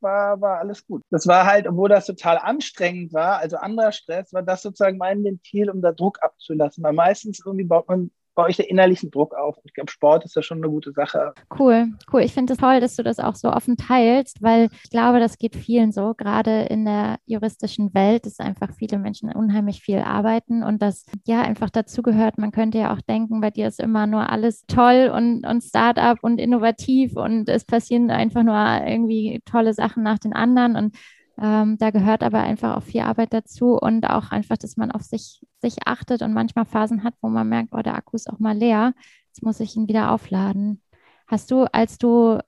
war, 0.00 0.40
war 0.40 0.58
alles 0.58 0.86
gut. 0.86 1.02
Das 1.10 1.26
war 1.26 1.44
halt, 1.46 1.66
obwohl 1.66 1.88
das 1.88 2.06
total 2.06 2.38
anstrengend 2.38 3.12
war, 3.12 3.38
also 3.38 3.56
anderer 3.56 3.92
Stress, 3.92 4.32
war 4.32 4.42
das 4.42 4.62
sozusagen 4.62 4.96
mein 4.96 5.24
Ventil, 5.24 5.70
um 5.70 5.82
da 5.82 5.92
Druck 5.92 6.18
abzulassen. 6.22 6.84
Weil 6.84 6.92
meistens 6.92 7.40
irgendwie 7.44 7.64
baut 7.64 7.88
man 7.88 8.10
baue 8.38 8.50
ich 8.50 8.56
da 8.56 8.62
innerlichen 8.62 9.10
Druck 9.10 9.34
auf. 9.34 9.56
Ich 9.64 9.74
glaube, 9.74 9.90
Sport 9.90 10.24
ist 10.24 10.36
ja 10.36 10.42
schon 10.42 10.58
eine 10.58 10.68
gute 10.68 10.92
Sache. 10.92 11.34
Cool, 11.58 11.88
cool. 12.12 12.20
Ich 12.20 12.32
finde 12.32 12.52
es 12.52 12.60
toll, 12.60 12.78
dass 12.78 12.94
du 12.94 13.02
das 13.02 13.18
auch 13.18 13.34
so 13.34 13.50
offen 13.50 13.76
teilst, 13.76 14.40
weil 14.40 14.68
ich 14.84 14.90
glaube, 14.90 15.18
das 15.18 15.38
geht 15.38 15.56
vielen 15.56 15.90
so, 15.90 16.14
gerade 16.14 16.62
in 16.70 16.84
der 16.84 17.18
juristischen 17.26 17.92
Welt, 17.94 18.26
dass 18.26 18.38
einfach 18.38 18.72
viele 18.76 19.00
Menschen 19.00 19.32
unheimlich 19.32 19.80
viel 19.80 19.98
arbeiten 19.98 20.62
und 20.62 20.80
das 20.82 21.04
ja 21.26 21.42
einfach 21.42 21.68
dazugehört. 21.68 22.38
Man 22.38 22.52
könnte 22.52 22.78
ja 22.78 22.94
auch 22.94 23.00
denken, 23.00 23.40
bei 23.40 23.50
dir 23.50 23.66
ist 23.66 23.80
immer 23.80 24.06
nur 24.06 24.30
alles 24.30 24.64
toll 24.68 25.10
und, 25.12 25.44
und 25.44 25.64
Startup 25.64 26.16
und 26.22 26.38
innovativ 26.38 27.16
und 27.16 27.48
es 27.48 27.64
passieren 27.64 28.08
einfach 28.08 28.44
nur 28.44 28.54
irgendwie 28.86 29.42
tolle 29.46 29.74
Sachen 29.74 30.04
nach 30.04 30.20
den 30.20 30.32
anderen 30.32 30.76
und 30.76 30.96
ähm, 31.40 31.78
da 31.78 31.90
gehört 31.90 32.22
aber 32.22 32.40
einfach 32.40 32.76
auch 32.76 32.82
viel 32.82 33.02
Arbeit 33.02 33.32
dazu 33.32 33.78
und 33.78 34.08
auch 34.08 34.30
einfach, 34.30 34.56
dass 34.56 34.76
man 34.76 34.90
auf 34.90 35.02
sich, 35.02 35.40
sich 35.60 35.86
achtet 35.86 36.22
und 36.22 36.32
manchmal 36.32 36.64
Phasen 36.64 37.04
hat, 37.04 37.14
wo 37.20 37.28
man 37.28 37.48
merkt, 37.48 37.70
oh, 37.72 37.82
der 37.82 37.94
Akku 37.94 38.16
ist 38.16 38.28
auch 38.28 38.40
mal 38.40 38.56
leer, 38.56 38.92
jetzt 39.28 39.42
muss 39.42 39.60
ich 39.60 39.76
ihn 39.76 39.88
wieder 39.88 40.10
aufladen. 40.12 40.82
Hast 41.28 41.50
du, 41.50 41.64
als 41.72 41.98
du, 41.98 42.40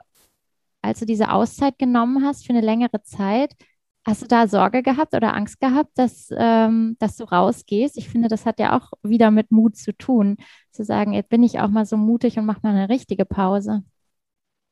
als 0.82 1.00
du 1.00 1.06
diese 1.06 1.30
Auszeit 1.30 1.78
genommen 1.78 2.24
hast 2.24 2.46
für 2.46 2.52
eine 2.52 2.62
längere 2.62 3.02
Zeit, 3.02 3.54
hast 4.04 4.22
du 4.22 4.26
da 4.26 4.48
Sorge 4.48 4.82
gehabt 4.82 5.14
oder 5.14 5.36
Angst 5.36 5.60
gehabt, 5.60 5.90
dass, 5.96 6.28
ähm, 6.36 6.96
dass 6.98 7.16
du 7.16 7.24
rausgehst? 7.24 7.96
Ich 7.96 8.08
finde, 8.08 8.28
das 8.28 8.46
hat 8.46 8.58
ja 8.58 8.76
auch 8.76 8.92
wieder 9.02 9.30
mit 9.30 9.52
Mut 9.52 9.76
zu 9.76 9.92
tun, 9.96 10.36
zu 10.72 10.84
sagen, 10.84 11.12
jetzt 11.12 11.28
bin 11.28 11.42
ich 11.44 11.60
auch 11.60 11.68
mal 11.68 11.86
so 11.86 11.96
mutig 11.96 12.38
und 12.38 12.46
mache 12.46 12.60
mal 12.62 12.74
eine 12.74 12.88
richtige 12.88 13.24
Pause 13.24 13.84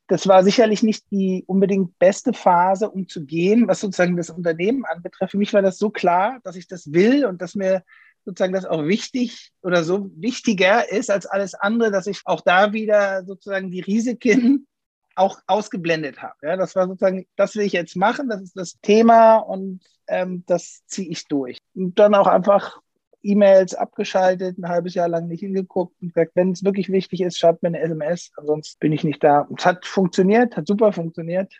das 0.08 0.26
war 0.26 0.42
sicherlich 0.42 0.82
nicht 0.82 1.04
die 1.10 1.44
unbedingt 1.46 1.98
beste 1.98 2.32
Phase, 2.32 2.90
um 2.90 3.08
zu 3.08 3.24
gehen, 3.24 3.68
was 3.68 3.80
sozusagen 3.80 4.16
das 4.16 4.30
Unternehmen 4.30 4.84
anbetrifft. 4.86 5.32
Für 5.32 5.38
mich 5.38 5.52
war 5.52 5.62
das 5.62 5.78
so 5.78 5.90
klar, 5.90 6.40
dass 6.44 6.56
ich 6.56 6.66
das 6.66 6.92
will 6.92 7.26
und 7.26 7.42
dass 7.42 7.54
mir 7.54 7.84
sozusagen 8.24 8.54
das 8.54 8.64
auch 8.64 8.84
wichtig 8.84 9.52
oder 9.62 9.84
so 9.84 10.10
wichtiger 10.16 10.90
ist 10.90 11.10
als 11.10 11.26
alles 11.26 11.54
andere, 11.54 11.90
dass 11.90 12.06
ich 12.06 12.22
auch 12.24 12.40
da 12.40 12.72
wieder 12.72 13.24
sozusagen 13.24 13.70
die 13.70 13.80
Risiken 13.80 14.66
auch 15.14 15.40
ausgeblendet 15.46 16.22
habe. 16.22 16.34
Ja, 16.42 16.56
das 16.56 16.74
war 16.74 16.86
sozusagen, 16.86 17.26
das 17.36 17.54
will 17.54 17.66
ich 17.66 17.72
jetzt 17.72 17.96
machen, 17.96 18.28
das 18.28 18.40
ist 18.42 18.56
das 18.56 18.78
Thema 18.80 19.36
und 19.36 19.80
ähm, 20.06 20.44
das 20.46 20.82
ziehe 20.86 21.10
ich 21.10 21.26
durch. 21.26 21.58
Und 21.74 21.98
dann 21.98 22.14
auch 22.14 22.26
einfach 22.28 22.80
E-Mails 23.22 23.74
abgeschaltet, 23.74 24.58
ein 24.58 24.68
halbes 24.68 24.94
Jahr 24.94 25.08
lang 25.08 25.26
nicht 25.26 25.40
hingeguckt 25.40 25.94
und 26.00 26.14
gesagt, 26.14 26.32
wenn 26.34 26.52
es 26.52 26.64
wirklich 26.64 26.90
wichtig 26.90 27.20
ist, 27.20 27.38
schreibt 27.38 27.62
mir 27.62 27.68
eine 27.68 27.80
SMS, 27.80 28.30
ansonsten 28.36 28.78
bin 28.78 28.92
ich 28.92 29.04
nicht 29.04 29.22
da. 29.22 29.48
Es 29.56 29.66
hat 29.66 29.86
funktioniert, 29.86 30.56
hat 30.56 30.66
super 30.66 30.92
funktioniert. 30.92 31.52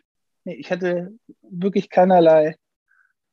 Ich 0.44 0.70
hatte 0.70 1.12
wirklich 1.42 1.90
keinerlei 1.90 2.56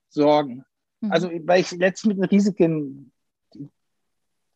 Sorgen. 0.09 0.65
Mhm. 1.01 1.11
Also, 1.11 1.29
weil 1.43 1.61
ich 1.61 1.71
letztens 1.71 2.17
mit 2.17 2.31
Risiken 2.31 3.11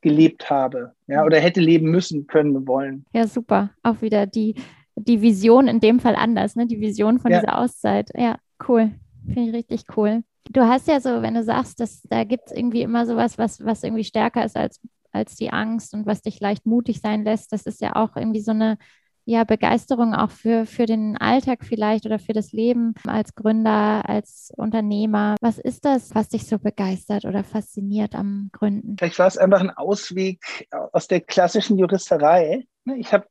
gelebt 0.02 0.50
habe, 0.50 0.94
ja, 1.08 1.22
mhm. 1.22 1.28
oder 1.28 1.40
hätte 1.40 1.62
leben 1.62 1.92
müssen, 1.92 2.26
können, 2.28 2.68
wollen. 2.68 3.06
Ja, 3.14 3.28
super. 3.28 3.72
Auch 3.84 4.02
wieder 4.02 4.26
die, 4.26 4.56
die 4.96 5.22
Vision 5.22 5.68
in 5.68 5.80
dem 5.80 6.00
Fall 6.00 6.16
anders, 6.16 6.56
ne? 6.56 6.66
Die 6.66 6.80
Vision 6.80 7.20
von 7.20 7.32
ja. 7.32 7.40
dieser 7.40 7.58
Auszeit. 7.58 8.10
Ja, 8.16 8.40
cool. 8.68 8.92
Finde 9.26 9.50
ich 9.50 9.54
richtig 9.54 9.98
cool. 9.98 10.24
Du 10.52 10.68
hast 10.68 10.88
ja 10.88 11.00
so, 11.00 11.22
wenn 11.22 11.36
du 11.36 11.44
sagst, 11.44 11.80
dass 11.80 12.02
da 12.10 12.24
gibt 12.24 12.48
es 12.48 12.58
irgendwie 12.58 12.82
immer 12.82 13.06
sowas, 13.06 13.38
was, 13.38 13.64
was 13.64 13.84
irgendwie 13.84 14.04
stärker 14.04 14.44
ist 14.44 14.58
als, 14.58 14.82
als 15.12 15.36
die 15.36 15.52
Angst 15.52 15.94
und 15.94 16.08
was 16.08 16.24
dich 16.24 16.40
leicht 16.40 16.66
mutig 16.66 17.02
sein 17.02 17.24
lässt, 17.24 17.54
das 17.54 17.68
ist 17.68 17.82
ja 17.82 17.96
auch 17.96 18.16
irgendwie 18.16 18.42
so 18.42 18.52
eine 18.52 18.78
ja, 19.26 19.44
Begeisterung 19.44 20.16
auch 20.16 20.32
für, 20.32 20.66
für 20.66 20.88
den 20.88 21.16
Alltag 21.16 21.60
vielleicht 21.64 22.08
oder 22.08 22.18
für 22.18 22.34
das 22.34 22.52
Leben 22.52 22.96
als 23.06 23.36
Gründer, 23.36 24.10
als 24.10 24.52
Unternehmer. 24.58 25.36
Was 25.40 25.60
ist 25.60 25.86
das, 25.86 26.16
was 26.16 26.30
dich 26.30 26.48
so 26.48 26.58
begeistert 26.58 27.26
oder 27.26 27.44
fasziniert 27.44 28.16
am 28.16 28.50
Gründen? 28.52 28.96
Vielleicht 28.98 29.20
war 29.20 29.28
es 29.28 29.38
einfach 29.38 29.60
ein 29.60 29.70
Ausweg 29.70 30.68
aus 30.94 31.08
der 31.08 31.22
klassischen 31.22 31.78
Juristerei. 31.78 32.66
Ich 32.98 33.14
habe 33.14 33.28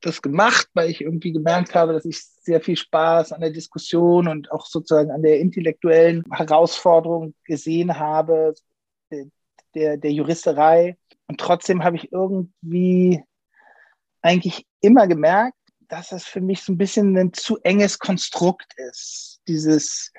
das 0.00 0.22
gemacht, 0.22 0.68
weil 0.74 0.90
ich 0.90 1.00
irgendwie 1.00 1.32
gemerkt 1.32 1.74
habe, 1.74 1.92
dass 1.92 2.04
ich 2.04 2.22
sehr 2.22 2.60
viel 2.60 2.76
Spaß 2.76 3.32
an 3.32 3.40
der 3.40 3.50
Diskussion 3.50 4.28
und 4.28 4.52
auch 4.52 4.66
sozusagen 4.66 5.10
an 5.10 5.22
der 5.22 5.40
intellektuellen 5.40 6.24
Herausforderung 6.30 7.34
gesehen 7.44 7.98
habe, 7.98 8.54
der, 9.10 9.26
der, 9.74 9.96
der 9.96 10.12
Juristerei. 10.12 10.96
Und 11.26 11.40
trotzdem 11.40 11.84
habe 11.84 11.96
ich 11.96 12.12
irgendwie 12.12 13.22
eigentlich 14.20 14.66
immer 14.80 15.06
gemerkt, 15.06 15.56
dass 15.88 16.12
es 16.12 16.24
für 16.24 16.40
mich 16.40 16.62
so 16.62 16.72
ein 16.72 16.78
bisschen 16.78 17.16
ein 17.16 17.32
zu 17.32 17.58
enges 17.62 17.98
Konstrukt 17.98 18.74
ist. 18.76 19.40
Dieses, 19.48 20.12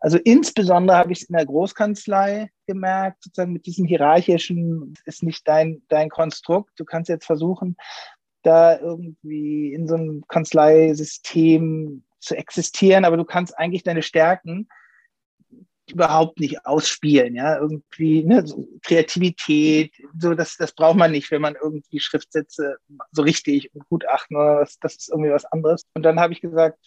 also 0.00 0.16
insbesondere 0.18 0.96
habe 0.96 1.12
ich 1.12 1.22
es 1.22 1.28
in 1.28 1.36
der 1.36 1.46
Großkanzlei 1.46 2.50
gemerkt, 2.66 3.22
sozusagen 3.24 3.52
mit 3.52 3.66
diesem 3.66 3.84
hierarchischen, 3.84 4.94
ist 5.04 5.22
nicht 5.22 5.46
dein, 5.46 5.82
dein 5.88 6.08
Konstrukt. 6.08 6.72
Du 6.76 6.84
kannst 6.84 7.08
jetzt 7.08 7.26
versuchen, 7.26 7.76
da 8.42 8.78
irgendwie 8.78 9.72
in 9.72 9.86
so 9.88 9.94
einem 9.94 10.24
Kanzleisystem 10.28 12.04
zu 12.20 12.36
existieren, 12.36 13.04
aber 13.04 13.16
du 13.16 13.24
kannst 13.24 13.56
eigentlich 13.58 13.82
deine 13.82 14.02
Stärken 14.02 14.68
überhaupt 15.90 16.38
nicht 16.38 16.66
ausspielen, 16.66 17.34
ja, 17.34 17.58
irgendwie 17.58 18.22
ne, 18.22 18.46
so 18.46 18.68
Kreativität, 18.82 19.94
so 20.18 20.34
das, 20.34 20.56
das 20.56 20.72
braucht 20.72 20.98
man 20.98 21.12
nicht, 21.12 21.30
wenn 21.30 21.40
man 21.40 21.56
irgendwie 21.60 22.00
Schriftsätze 22.00 22.76
so 23.12 23.22
richtig 23.22 23.74
und 23.74 23.88
gutachten 23.88 24.36
oder 24.36 24.60
das, 24.60 24.78
das 24.78 24.96
ist 24.96 25.08
irgendwie 25.08 25.30
was 25.30 25.46
anderes. 25.46 25.84
Und 25.94 26.02
dann 26.02 26.20
habe 26.20 26.32
ich 26.32 26.40
gesagt, 26.40 26.78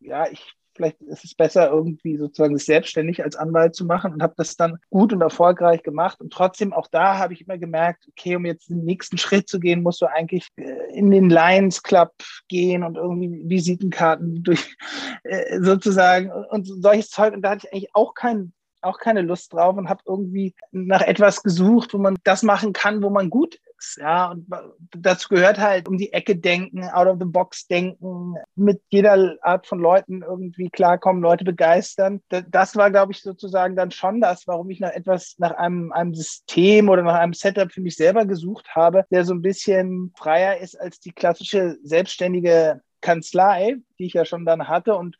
ja, 0.00 0.28
ich 0.28 0.54
vielleicht 0.78 1.02
ist 1.02 1.24
es 1.24 1.34
besser, 1.34 1.70
irgendwie 1.70 2.16
sozusagen 2.16 2.56
sich 2.56 2.66
selbstständig 2.66 3.22
als 3.22 3.36
Anwalt 3.36 3.74
zu 3.74 3.84
machen 3.84 4.12
und 4.12 4.22
habe 4.22 4.34
das 4.36 4.56
dann 4.56 4.78
gut 4.90 5.12
und 5.12 5.20
erfolgreich 5.20 5.82
gemacht. 5.82 6.20
Und 6.20 6.32
trotzdem, 6.32 6.72
auch 6.72 6.86
da 6.86 7.18
habe 7.18 7.34
ich 7.34 7.42
immer 7.42 7.58
gemerkt, 7.58 8.06
okay, 8.08 8.36
um 8.36 8.46
jetzt 8.46 8.70
den 8.70 8.84
nächsten 8.84 9.18
Schritt 9.18 9.48
zu 9.48 9.58
gehen, 9.58 9.82
musst 9.82 10.00
du 10.00 10.06
eigentlich 10.06 10.48
äh, 10.56 10.96
in 10.96 11.10
den 11.10 11.28
Lions 11.28 11.82
Club 11.82 12.12
gehen 12.46 12.84
und 12.84 12.96
irgendwie 12.96 13.42
Visitenkarten 13.48 14.42
durch 14.44 14.76
äh, 15.24 15.60
sozusagen 15.60 16.30
und 16.50 16.66
solches 16.66 17.10
Zeug. 17.10 17.34
Und 17.34 17.42
da 17.42 17.50
hatte 17.50 17.66
ich 17.66 17.72
eigentlich 17.72 17.94
auch 17.94 18.14
keinen 18.14 18.54
auch 18.80 18.98
keine 18.98 19.22
Lust 19.22 19.52
drauf 19.52 19.76
und 19.76 19.88
habe 19.88 20.02
irgendwie 20.06 20.54
nach 20.70 21.02
etwas 21.02 21.42
gesucht, 21.42 21.94
wo 21.94 21.98
man 21.98 22.16
das 22.22 22.44
machen 22.44 22.72
kann, 22.72 23.02
wo 23.02 23.10
man 23.10 23.28
gut 23.28 23.58
ist. 23.78 23.98
Ja, 23.98 24.30
und 24.30 24.46
dazu 24.90 25.28
gehört 25.28 25.58
halt 25.58 25.88
um 25.88 25.96
die 25.98 26.12
Ecke 26.12 26.36
denken, 26.36 26.84
out 26.84 27.06
of 27.06 27.18
the 27.18 27.24
box 27.24 27.66
denken, 27.66 28.34
mit 28.54 28.80
jeder 28.90 29.36
Art 29.42 29.66
von 29.66 29.78
Leuten 29.78 30.22
irgendwie 30.22 30.70
klarkommen, 30.70 31.22
Leute 31.22 31.44
begeistern. 31.44 32.20
Das 32.28 32.76
war, 32.76 32.90
glaube 32.90 33.12
ich, 33.12 33.22
sozusagen 33.22 33.76
dann 33.76 33.90
schon 33.90 34.20
das, 34.20 34.46
warum 34.46 34.70
ich 34.70 34.80
nach 34.80 34.92
etwas, 34.92 35.36
nach 35.38 35.52
einem, 35.52 35.92
einem 35.92 36.14
System 36.14 36.88
oder 36.88 37.02
nach 37.02 37.14
einem 37.14 37.34
Setup 37.34 37.70
für 37.72 37.80
mich 37.80 37.96
selber 37.96 38.26
gesucht 38.26 38.68
habe, 38.74 39.04
der 39.10 39.24
so 39.24 39.34
ein 39.34 39.42
bisschen 39.42 40.12
freier 40.16 40.58
ist 40.58 40.74
als 40.80 41.00
die 41.00 41.12
klassische 41.12 41.78
selbstständige 41.82 42.80
Kanzlei, 43.00 43.76
die 43.98 44.06
ich 44.06 44.14
ja 44.14 44.24
schon 44.24 44.44
dann 44.44 44.68
hatte 44.68 44.96
und 44.96 45.16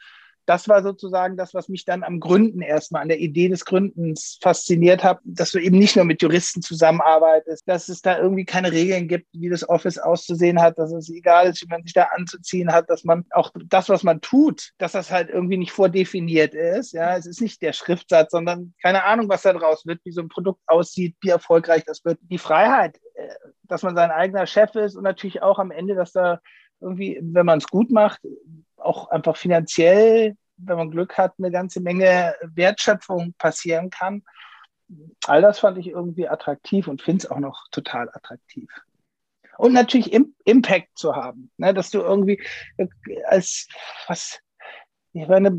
das 0.48 0.66
war 0.66 0.82
sozusagen 0.82 1.36
das, 1.36 1.52
was 1.52 1.68
mich 1.68 1.84
dann 1.84 2.02
am 2.02 2.20
Gründen 2.20 2.62
erstmal, 2.62 3.02
an 3.02 3.08
der 3.08 3.20
Idee 3.20 3.50
des 3.50 3.66
Gründens 3.66 4.38
fasziniert 4.40 5.04
hat, 5.04 5.20
dass 5.24 5.50
du 5.50 5.58
eben 5.58 5.78
nicht 5.78 5.94
nur 5.94 6.06
mit 6.06 6.22
Juristen 6.22 6.62
zusammenarbeitest, 6.62 7.68
dass 7.68 7.90
es 7.90 8.00
da 8.00 8.18
irgendwie 8.18 8.46
keine 8.46 8.72
Regeln 8.72 9.08
gibt, 9.08 9.26
wie 9.32 9.50
das 9.50 9.68
Office 9.68 9.98
auszusehen 9.98 10.58
hat, 10.58 10.78
dass 10.78 10.90
es 10.90 11.10
egal 11.10 11.48
ist, 11.48 11.60
wie 11.60 11.68
man 11.68 11.82
sich 11.82 11.92
da 11.92 12.08
anzuziehen 12.16 12.72
hat, 12.72 12.88
dass 12.88 13.04
man 13.04 13.26
auch 13.32 13.50
das, 13.66 13.90
was 13.90 14.02
man 14.04 14.22
tut, 14.22 14.70
dass 14.78 14.92
das 14.92 15.10
halt 15.10 15.28
irgendwie 15.28 15.58
nicht 15.58 15.72
vordefiniert 15.72 16.54
ist. 16.54 16.92
Ja, 16.92 17.14
es 17.14 17.26
ist 17.26 17.42
nicht 17.42 17.60
der 17.60 17.74
Schriftsatz, 17.74 18.30
sondern 18.30 18.72
keine 18.80 19.04
Ahnung, 19.04 19.28
was 19.28 19.42
da 19.42 19.52
draus 19.52 19.84
wird, 19.84 20.00
wie 20.04 20.12
so 20.12 20.22
ein 20.22 20.30
Produkt 20.30 20.62
aussieht, 20.66 21.14
wie 21.20 21.28
erfolgreich 21.28 21.84
das 21.84 22.06
wird. 22.06 22.18
Die 22.22 22.38
Freiheit, 22.38 22.98
äh, 23.16 23.28
dass 23.64 23.82
man 23.82 23.94
sein 23.94 24.10
eigener 24.10 24.46
Chef 24.46 24.74
ist 24.76 24.96
und 24.96 25.02
natürlich 25.02 25.42
auch 25.42 25.58
am 25.58 25.72
Ende, 25.72 25.94
dass 25.94 26.12
da 26.12 26.40
irgendwie, 26.80 27.18
wenn 27.20 27.44
man 27.44 27.58
es 27.58 27.66
gut 27.66 27.90
macht, 27.90 28.22
auch 28.78 29.10
einfach 29.10 29.36
finanziell, 29.36 30.36
wenn 30.56 30.76
man 30.76 30.90
Glück 30.90 31.16
hat, 31.18 31.34
eine 31.38 31.50
ganze 31.50 31.80
Menge 31.80 32.34
Wertschöpfung 32.42 33.34
passieren 33.38 33.90
kann. 33.90 34.22
All 35.26 35.42
das 35.42 35.58
fand 35.60 35.78
ich 35.78 35.88
irgendwie 35.88 36.28
attraktiv 36.28 36.88
und 36.88 37.02
finde 37.02 37.24
es 37.24 37.30
auch 37.30 37.38
noch 37.38 37.66
total 37.70 38.08
attraktiv. 38.12 38.70
Und 39.58 39.72
natürlich 39.72 40.12
Impact 40.44 40.96
zu 40.96 41.16
haben, 41.16 41.50
ne, 41.56 41.74
dass 41.74 41.90
du 41.90 41.98
irgendwie 41.98 42.42
als 43.26 43.68
was, 44.06 44.40
ich 45.12 45.26
meine, 45.26 45.50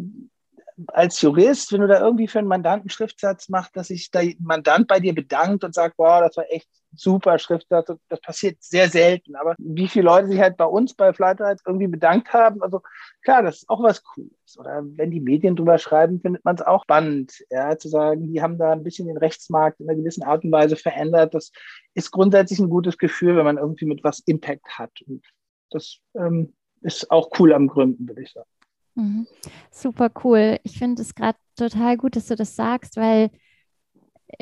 als 0.87 1.21
Jurist, 1.21 1.71
wenn 1.71 1.81
du 1.81 1.87
da 1.87 1.99
irgendwie 1.99 2.27
für 2.27 2.39
einen 2.39 2.47
Mandanten 2.47 2.89
Schriftsatz 2.89 3.49
machst, 3.49 3.75
dass 3.75 3.87
sich 3.87 4.11
der 4.11 4.33
Mandant 4.39 4.87
bei 4.87 4.99
dir 4.99 5.13
bedankt 5.13 5.63
und 5.63 5.73
sagt, 5.73 5.95
wow, 5.97 6.21
das 6.21 6.37
war 6.37 6.45
echt 6.49 6.69
super 6.95 7.37
Schriftsatz, 7.37 7.91
das 8.07 8.21
passiert 8.21 8.57
sehr 8.61 8.89
selten. 8.89 9.35
Aber 9.35 9.55
wie 9.57 9.87
viele 9.87 10.05
Leute 10.05 10.27
sich 10.27 10.39
halt 10.39 10.57
bei 10.57 10.65
uns 10.65 10.93
bei 10.93 11.13
Flightrides 11.13 11.61
irgendwie 11.65 11.87
bedankt 11.87 12.33
haben, 12.33 12.61
also 12.63 12.81
klar, 13.21 13.43
das 13.43 13.57
ist 13.57 13.69
auch 13.69 13.83
was 13.83 14.03
Cooles. 14.03 14.57
Oder 14.57 14.81
wenn 14.83 15.11
die 15.11 15.19
Medien 15.19 15.55
drüber 15.55 15.77
schreiben, 15.77 16.19
findet 16.21 16.43
man 16.45 16.55
es 16.55 16.61
auch 16.61 16.83
spannend, 16.83 17.43
ja, 17.49 17.77
zu 17.77 17.89
sagen, 17.89 18.31
die 18.31 18.41
haben 18.41 18.57
da 18.57 18.71
ein 18.71 18.83
bisschen 18.83 19.07
den 19.07 19.17
Rechtsmarkt 19.17 19.79
in 19.79 19.89
einer 19.89 19.99
gewissen 19.99 20.23
Art 20.23 20.43
und 20.43 20.51
Weise 20.51 20.75
verändert. 20.75 21.33
Das 21.33 21.51
ist 21.93 22.11
grundsätzlich 22.11 22.59
ein 22.59 22.69
gutes 22.69 22.97
Gefühl, 22.97 23.35
wenn 23.35 23.45
man 23.45 23.57
irgendwie 23.57 23.85
mit 23.85 24.03
was 24.03 24.19
Impact 24.19 24.67
hat. 24.79 24.91
Und 25.07 25.23
das 25.69 25.99
ähm, 26.15 26.53
ist 26.81 27.11
auch 27.11 27.29
cool 27.39 27.53
am 27.53 27.67
Gründen, 27.67 28.07
würde 28.07 28.23
ich 28.23 28.31
sagen. 28.31 28.49
Mhm. 28.99 29.27
Super 29.71 30.09
cool. 30.23 30.59
Ich 30.63 30.77
finde 30.77 31.01
es 31.01 31.15
gerade 31.15 31.37
total 31.55 31.97
gut, 31.97 32.15
dass 32.15 32.27
du 32.27 32.35
das 32.35 32.55
sagst, 32.55 32.97
weil 32.97 33.29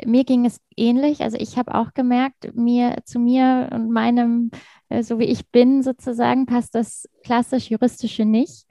mir 0.04 0.24
ging 0.24 0.44
es 0.44 0.60
ähnlich. 0.76 1.22
Also 1.22 1.38
ich 1.38 1.56
habe 1.56 1.74
auch 1.74 1.94
gemerkt, 1.94 2.54
mir 2.54 2.98
zu 3.04 3.18
mir 3.20 3.70
und 3.72 3.90
meinem, 3.90 4.50
äh, 4.88 5.02
so 5.02 5.18
wie 5.18 5.24
ich 5.24 5.48
bin 5.50 5.82
sozusagen, 5.82 6.46
passt 6.46 6.74
das 6.74 7.08
klassisch 7.24 7.70
juristische 7.70 8.24
nicht. 8.24 8.66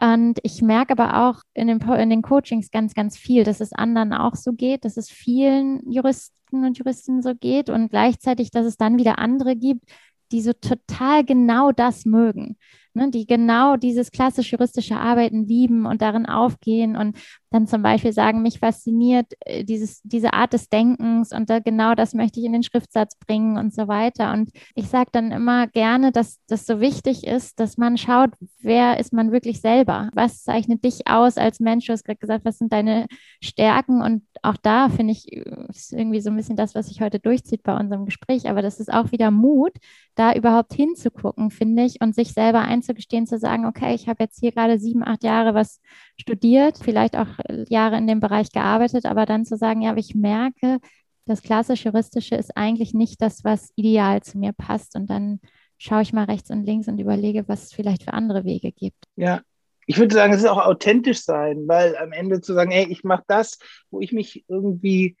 Und 0.00 0.38
ich 0.42 0.62
merke 0.62 0.92
aber 0.92 1.28
auch 1.28 1.42
in 1.54 1.68
den, 1.68 1.80
in 1.80 2.10
den 2.10 2.22
Coachings 2.22 2.70
ganz, 2.70 2.94
ganz 2.94 3.16
viel, 3.16 3.44
dass 3.44 3.60
es 3.60 3.72
anderen 3.72 4.12
auch 4.12 4.36
so 4.36 4.52
geht, 4.52 4.84
dass 4.84 4.96
es 4.96 5.10
vielen 5.10 5.90
Juristen 5.90 6.64
und 6.64 6.78
Juristinnen 6.78 7.22
so 7.22 7.34
geht 7.34 7.70
und 7.70 7.90
gleichzeitig, 7.90 8.50
dass 8.50 8.66
es 8.66 8.76
dann 8.76 8.98
wieder 8.98 9.18
andere 9.18 9.56
gibt, 9.56 9.84
die 10.30 10.42
so 10.42 10.52
total 10.52 11.24
genau 11.24 11.72
das 11.72 12.04
mögen 12.04 12.56
ne, 12.94 13.10
die 13.10 13.26
genau 13.26 13.76
dieses 13.76 14.10
klassisch 14.10 14.52
juristische 14.52 14.96
Arbeiten 14.96 15.46
lieben 15.46 15.86
und 15.86 16.02
darin 16.02 16.26
aufgehen 16.26 16.96
und 16.96 17.16
dann 17.50 17.66
zum 17.66 17.82
Beispiel 17.82 18.12
sagen, 18.12 18.42
mich 18.42 18.58
fasziniert 18.58 19.32
äh, 19.40 19.64
dieses, 19.64 20.02
diese 20.02 20.34
Art 20.34 20.52
des 20.52 20.68
Denkens 20.68 21.32
und 21.32 21.48
da 21.48 21.60
genau 21.60 21.94
das 21.94 22.12
möchte 22.14 22.40
ich 22.40 22.46
in 22.46 22.52
den 22.52 22.62
Schriftsatz 22.62 23.16
bringen 23.26 23.56
und 23.56 23.72
so 23.72 23.88
weiter. 23.88 24.32
Und 24.32 24.50
ich 24.74 24.88
sage 24.88 25.08
dann 25.12 25.32
immer 25.32 25.66
gerne, 25.66 26.12
dass 26.12 26.38
das 26.46 26.66
so 26.66 26.80
wichtig 26.80 27.26
ist, 27.26 27.58
dass 27.58 27.78
man 27.78 27.96
schaut, 27.96 28.30
wer 28.60 28.98
ist 28.98 29.12
man 29.12 29.32
wirklich 29.32 29.60
selber? 29.60 30.10
Was 30.12 30.42
zeichnet 30.42 30.84
dich 30.84 31.06
aus 31.06 31.38
als 31.38 31.60
Mensch? 31.60 31.86
Du 31.86 31.92
hast 31.92 32.04
gerade 32.04 32.18
gesagt, 32.18 32.44
was 32.44 32.58
sind 32.58 32.72
deine 32.72 33.06
Stärken? 33.42 34.02
Und 34.02 34.24
auch 34.42 34.56
da 34.56 34.88
finde 34.88 35.12
ich, 35.12 35.32
ist 35.68 35.92
irgendwie 35.92 36.20
so 36.20 36.30
ein 36.30 36.36
bisschen 36.36 36.56
das, 36.56 36.74
was 36.74 36.88
sich 36.88 37.00
heute 37.00 37.18
durchzieht 37.18 37.62
bei 37.62 37.76
unserem 37.78 38.04
Gespräch. 38.04 38.48
Aber 38.48 38.60
das 38.60 38.78
ist 38.78 38.92
auch 38.92 39.10
wieder 39.10 39.30
Mut, 39.30 39.72
da 40.14 40.34
überhaupt 40.34 40.74
hinzugucken, 40.74 41.50
finde 41.50 41.84
ich, 41.84 42.00
und 42.00 42.14
sich 42.14 42.32
selber 42.32 42.60
einzugestehen, 42.78 43.26
zu 43.26 43.38
sagen, 43.38 43.66
okay, 43.66 43.94
ich 43.94 44.08
habe 44.08 44.22
jetzt 44.24 44.40
hier 44.40 44.52
gerade 44.52 44.78
sieben, 44.78 45.04
acht 45.04 45.22
Jahre 45.22 45.54
was 45.54 45.80
studiert, 46.18 46.78
vielleicht 46.82 47.16
auch 47.16 47.28
Jahre 47.68 47.98
in 47.98 48.06
dem 48.06 48.20
Bereich 48.20 48.50
gearbeitet, 48.52 49.04
aber 49.06 49.26
dann 49.26 49.44
zu 49.44 49.56
sagen, 49.56 49.82
ja, 49.82 49.90
aber 49.90 50.00
ich 50.00 50.14
merke, 50.14 50.78
das 51.26 51.42
klassisch 51.42 51.84
juristische 51.84 52.36
ist 52.36 52.56
eigentlich 52.56 52.94
nicht 52.94 53.20
das, 53.20 53.44
was 53.44 53.70
ideal 53.76 54.22
zu 54.22 54.38
mir 54.38 54.52
passt. 54.52 54.96
Und 54.96 55.10
dann 55.10 55.40
schaue 55.76 56.02
ich 56.02 56.12
mal 56.12 56.24
rechts 56.24 56.50
und 56.50 56.64
links 56.64 56.88
und 56.88 56.98
überlege, 56.98 57.46
was 57.48 57.64
es 57.64 57.72
vielleicht 57.72 58.04
für 58.04 58.14
andere 58.14 58.44
Wege 58.44 58.72
gibt. 58.72 59.04
Ja, 59.16 59.42
ich 59.86 59.98
würde 59.98 60.14
sagen, 60.14 60.32
es 60.32 60.40
ist 60.40 60.48
auch 60.48 60.64
authentisch 60.64 61.22
sein, 61.22 61.68
weil 61.68 61.96
am 61.96 62.12
Ende 62.12 62.40
zu 62.40 62.54
sagen, 62.54 62.70
hey, 62.70 62.86
ich 62.88 63.04
mache 63.04 63.24
das, 63.26 63.58
wo 63.90 64.00
ich 64.00 64.12
mich 64.12 64.44
irgendwie 64.48 65.16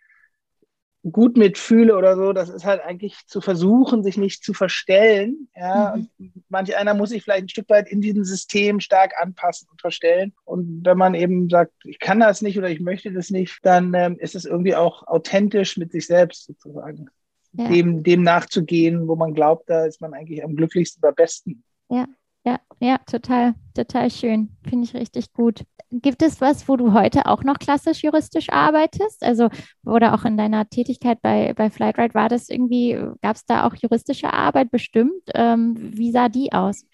gut 1.10 1.36
mitfühle 1.36 1.96
oder 1.96 2.16
so, 2.16 2.32
das 2.32 2.48
ist 2.48 2.64
halt 2.64 2.82
eigentlich 2.82 3.16
zu 3.26 3.40
versuchen, 3.40 4.02
sich 4.02 4.16
nicht 4.16 4.44
zu 4.44 4.54
verstellen. 4.54 5.48
Ja, 5.56 5.96
mhm. 5.96 6.08
und 6.18 6.44
manch 6.48 6.76
einer 6.76 6.94
muss 6.94 7.10
sich 7.10 7.22
vielleicht 7.22 7.44
ein 7.44 7.48
Stück 7.48 7.68
weit 7.68 7.88
in 7.88 8.00
diesem 8.00 8.24
System 8.24 8.80
stark 8.80 9.14
anpassen 9.20 9.68
und 9.70 9.80
verstellen. 9.80 10.32
Und 10.44 10.84
wenn 10.84 10.98
man 10.98 11.14
eben 11.14 11.48
sagt, 11.48 11.72
ich 11.84 11.98
kann 11.98 12.20
das 12.20 12.42
nicht 12.42 12.58
oder 12.58 12.70
ich 12.70 12.80
möchte 12.80 13.12
das 13.12 13.30
nicht, 13.30 13.58
dann 13.62 13.94
ähm, 13.94 14.16
ist 14.18 14.34
es 14.34 14.44
irgendwie 14.44 14.74
auch 14.74 15.06
authentisch 15.06 15.76
mit 15.76 15.92
sich 15.92 16.06
selbst 16.06 16.46
sozusagen. 16.46 17.08
Ja. 17.52 17.68
Dem, 17.68 18.02
dem 18.02 18.22
nachzugehen, 18.22 19.08
wo 19.08 19.16
man 19.16 19.32
glaubt, 19.32 19.70
da 19.70 19.86
ist 19.86 20.00
man 20.00 20.12
eigentlich 20.12 20.44
am 20.44 20.54
glücklichsten 20.54 21.02
oder 21.02 21.14
besten. 21.14 21.64
Ja, 21.88 22.06
ja, 22.48 22.60
ja, 22.80 22.98
total, 22.98 23.54
total 23.74 24.10
schön. 24.10 24.56
Finde 24.68 24.84
ich 24.84 24.94
richtig 24.94 25.32
gut. 25.32 25.64
Gibt 25.90 26.22
es 26.22 26.40
was, 26.40 26.68
wo 26.68 26.76
du 26.76 26.92
heute 26.92 27.26
auch 27.26 27.42
noch 27.44 27.58
klassisch 27.58 28.02
juristisch 28.02 28.50
arbeitest? 28.50 29.22
Also, 29.22 29.48
oder 29.84 30.14
auch 30.14 30.24
in 30.24 30.36
deiner 30.36 30.68
Tätigkeit 30.68 31.20
bei, 31.22 31.52
bei 31.54 31.70
Flightride 31.70 32.14
war 32.14 32.28
das 32.28 32.48
irgendwie, 32.48 32.98
gab 33.22 33.36
es 33.36 33.44
da 33.46 33.66
auch 33.66 33.74
juristische 33.74 34.32
Arbeit 34.32 34.70
bestimmt? 34.70 35.22
Ähm, 35.34 35.76
wie 35.78 36.12
sah 36.12 36.28
die 36.28 36.52
aus? 36.52 36.84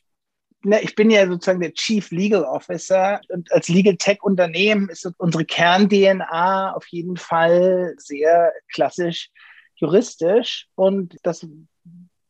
Na, 0.62 0.80
ich 0.82 0.94
bin 0.94 1.10
ja 1.10 1.26
sozusagen 1.26 1.60
der 1.60 1.74
Chief 1.74 2.10
Legal 2.10 2.44
Officer 2.44 3.20
und 3.28 3.52
als 3.52 3.68
Legal 3.68 3.96
Tech 3.96 4.22
Unternehmen 4.22 4.88
ist 4.88 5.06
unsere 5.18 5.44
Kern-DNA 5.44 6.72
auf 6.72 6.86
jeden 6.86 7.16
Fall 7.16 7.94
sehr 7.98 8.52
klassisch 8.72 9.30
juristisch. 9.74 10.68
Und 10.74 11.18
das, 11.22 11.46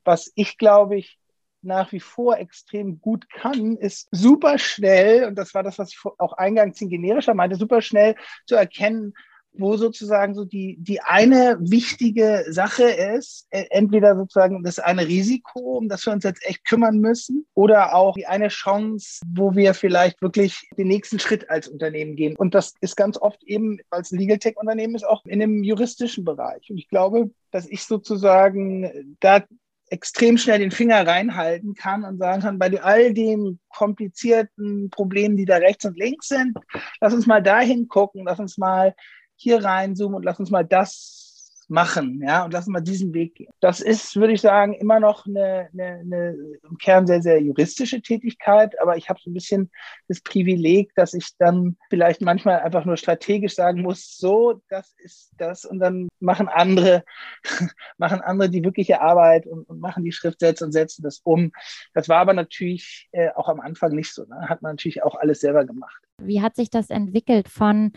was 0.05 0.33
ich 0.35 0.59
glaube 0.59 0.97
ich 0.97 1.19
nach 1.65 1.93
wie 1.93 2.01
vor 2.01 2.39
extrem 2.39 3.01
gut 3.01 3.29
kann, 3.31 3.77
ist 3.77 4.09
super 4.11 4.59
schnell, 4.59 5.25
und 5.27 5.37
das 5.37 5.55
war 5.55 5.63
das, 5.63 5.79
was 5.79 5.91
ich 5.91 6.01
auch 6.19 6.33
eingangs 6.35 6.81
in 6.81 6.89
generischer 6.89 7.35
meinte, 7.35 7.57
super 7.57 7.81
schnell 7.81 8.15
zu 8.47 8.55
erkennen, 8.55 9.15
wo 9.57 9.77
sozusagen 9.77 10.35
so 10.35 10.45
die, 10.45 10.77
die 10.81 11.01
eine 11.01 11.57
wichtige 11.61 12.45
Sache 12.49 12.85
ist, 12.85 13.47
e, 13.51 13.65
entweder 13.71 14.17
sozusagen 14.17 14.63
das 14.63 14.79
eine 14.79 15.07
Risiko, 15.07 15.79
um 15.79 15.89
das 15.89 16.05
wir 16.07 16.13
uns 16.13 16.25
jetzt 16.25 16.45
echt 16.45 16.65
kümmern 16.65 16.99
müssen, 16.99 17.47
oder 17.55 17.95
auch 17.95 18.15
die 18.15 18.27
eine 18.27 18.49
Chance, 18.49 19.21
wo 19.27 19.55
wir 19.55 19.75
vielleicht 19.75 20.21
wirklich 20.23 20.69
den 20.77 20.89
nächsten 20.89 21.19
Schritt 21.19 21.49
als 21.51 21.69
Unternehmen 21.69 22.17
gehen. 22.17 22.37
Und 22.37 22.55
das 22.55 22.75
ist 22.81 22.97
ganz 22.97 23.17
oft 23.17 23.43
eben, 23.45 23.79
als 23.91 24.11
Legal 24.11 24.39
Tech 24.39 24.57
Unternehmen 24.57 24.97
ist, 24.97 25.07
auch 25.07 25.25
in 25.25 25.41
dem 25.41 25.63
juristischen 25.63 26.25
Bereich. 26.25 26.69
Und 26.71 26.79
ich 26.79 26.89
glaube, 26.89 27.31
dass 27.51 27.69
ich 27.69 27.85
sozusagen 27.85 29.17
da 29.21 29.45
extrem 29.91 30.39
schnell 30.39 30.59
den 30.59 30.71
Finger 30.71 31.07
reinhalten 31.07 31.75
kann 31.75 32.05
und 32.05 32.19
sagen 32.19 32.43
kann, 32.43 32.59
bei 32.59 32.81
all 32.83 33.13
den 33.13 33.61
komplizierten 33.69 34.91
Problemen, 34.91 35.37
die 35.37 35.45
da 35.45 35.57
rechts 35.57 35.85
und 35.85 35.99
links 35.99 36.29
sind, 36.29 36.57
lass 37.01 37.15
uns 37.15 37.27
mal 37.27 37.43
dahin 37.43 37.89
gucken, 37.89 38.25
lass 38.25 38.39
uns 38.39 38.59
mal 38.59 38.95
hier 39.37 39.63
reinzoomen 39.65 40.17
und 40.17 40.25
lass 40.25 40.39
uns 40.39 40.51
mal 40.51 40.65
das 40.65 41.24
machen, 41.69 42.23
ja, 42.23 42.45
und 42.45 42.53
lassen 42.53 42.73
wir 42.73 42.81
diesen 42.81 43.15
Weg 43.15 43.37
gehen. 43.37 43.53
Das 43.61 43.81
ist, 43.81 44.17
würde 44.17 44.33
ich 44.33 44.41
sagen, 44.41 44.75
immer 44.75 45.01
noch 45.01 45.27
eine, 45.27 45.69
eine, 45.73 46.01
eine 46.01 46.37
im 46.69 46.79
Kern 46.79 47.07
sehr, 47.07 47.23
sehr 47.23 47.41
juristische 47.41 48.03
Tätigkeit, 48.03 48.81
aber 48.81 48.97
ich 48.97 49.09
habe 49.09 49.21
so 49.23 49.31
ein 49.31 49.35
bisschen 49.35 49.71
das 50.09 50.21
Privileg, 50.21 50.95
dass 50.95 51.15
ich 51.15 51.29
dann 51.39 51.77
vielleicht 51.91 52.21
manchmal 52.21 52.61
einfach 52.61 52.85
nur 52.85 52.97
strategisch 52.97 53.55
sagen 53.55 53.83
muss, 53.83 54.17
so, 54.17 54.63
das 54.69 54.95
ist 54.99 55.33
das, 55.39 55.65
und 55.65 55.79
dann 55.79 56.09
machen 56.21 56.49
andere, 56.49 57.05
machen 57.99 58.21
andere 58.21 58.51
die 58.51 58.65
wirkliche 58.65 59.01
Arbeit 59.01 59.47
und, 59.47 59.69
und 59.69 59.81
machen 59.81 60.05
die 60.05 60.13
Schriftsätze 60.13 60.65
und 60.65 60.73
setzen 60.73 61.03
das 61.03 61.21
um. 61.25 61.53
Das 61.93 62.09
war 62.09 62.19
aber 62.19 62.35
natürlich 62.35 63.09
äh, 63.13 63.31
auch 63.35 63.49
am 63.49 63.61
Anfang 63.61 63.93
nicht 63.93 64.13
so. 64.13 64.25
Ne? 64.25 64.49
Hat 64.49 64.63
man 64.63 64.73
natürlich 64.73 65.03
auch 65.03 65.15
alles 65.15 65.41
selber 65.41 65.65
gemacht. 65.65 66.03
Wie 66.19 66.43
hat 66.43 66.57
sich 66.57 66.71
das 66.71 66.91
entwickelt 66.91 67.49
von 67.49 67.93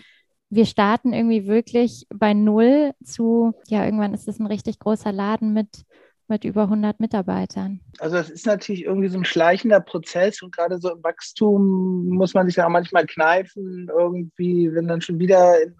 wir 0.49 0.65
starten 0.65 1.13
irgendwie 1.13 1.47
wirklich 1.47 2.07
bei 2.13 2.33
Null 2.33 2.93
zu, 3.03 3.53
ja, 3.67 3.83
irgendwann 3.85 4.13
ist 4.13 4.27
es 4.27 4.39
ein 4.39 4.47
richtig 4.47 4.79
großer 4.79 5.11
Laden 5.11 5.53
mit, 5.53 5.85
mit 6.27 6.45
über 6.45 6.63
100 6.63 6.99
Mitarbeitern. 6.99 7.81
Also 7.99 8.17
es 8.17 8.29
ist 8.29 8.45
natürlich 8.45 8.83
irgendwie 8.83 9.09
so 9.09 9.17
ein 9.17 9.25
schleichender 9.25 9.79
Prozess 9.79 10.41
und 10.41 10.55
gerade 10.55 10.77
so 10.77 10.91
im 10.91 11.03
Wachstum 11.03 12.07
muss 12.09 12.33
man 12.33 12.47
sich 12.47 12.55
ja 12.55 12.65
auch 12.65 12.71
manchmal 12.71 13.05
kneifen, 13.05 13.89
irgendwie, 13.89 14.73
wenn 14.73 14.87
dann 14.87 15.01
schon 15.01 15.19
wieder 15.19 15.61
in 15.61 15.75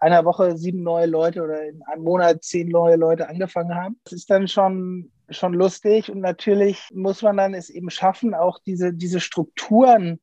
einer 0.00 0.24
Woche 0.24 0.56
sieben 0.56 0.82
neue 0.82 1.06
Leute 1.06 1.42
oder 1.42 1.68
in 1.68 1.82
einem 1.82 2.04
Monat 2.04 2.42
zehn 2.42 2.68
neue 2.68 2.96
Leute 2.96 3.28
angefangen 3.28 3.74
haben. 3.74 4.00
Das 4.04 4.14
ist 4.14 4.30
dann 4.30 4.48
schon 4.48 5.10
schon 5.30 5.54
lustig 5.54 6.10
und 6.10 6.20
natürlich 6.20 6.88
muss 6.92 7.22
man 7.22 7.36
dann 7.36 7.54
es 7.54 7.70
eben 7.70 7.90
schaffen, 7.90 8.34
auch 8.34 8.58
diese, 8.66 8.92
diese 8.92 9.20
Strukturen 9.20 10.20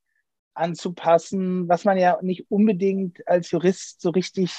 anzupassen, 0.57 1.67
was 1.67 1.85
man 1.85 1.97
ja 1.97 2.17
nicht 2.21 2.49
unbedingt 2.49 3.27
als 3.27 3.51
Jurist 3.51 4.01
so 4.01 4.09
richtig, 4.09 4.55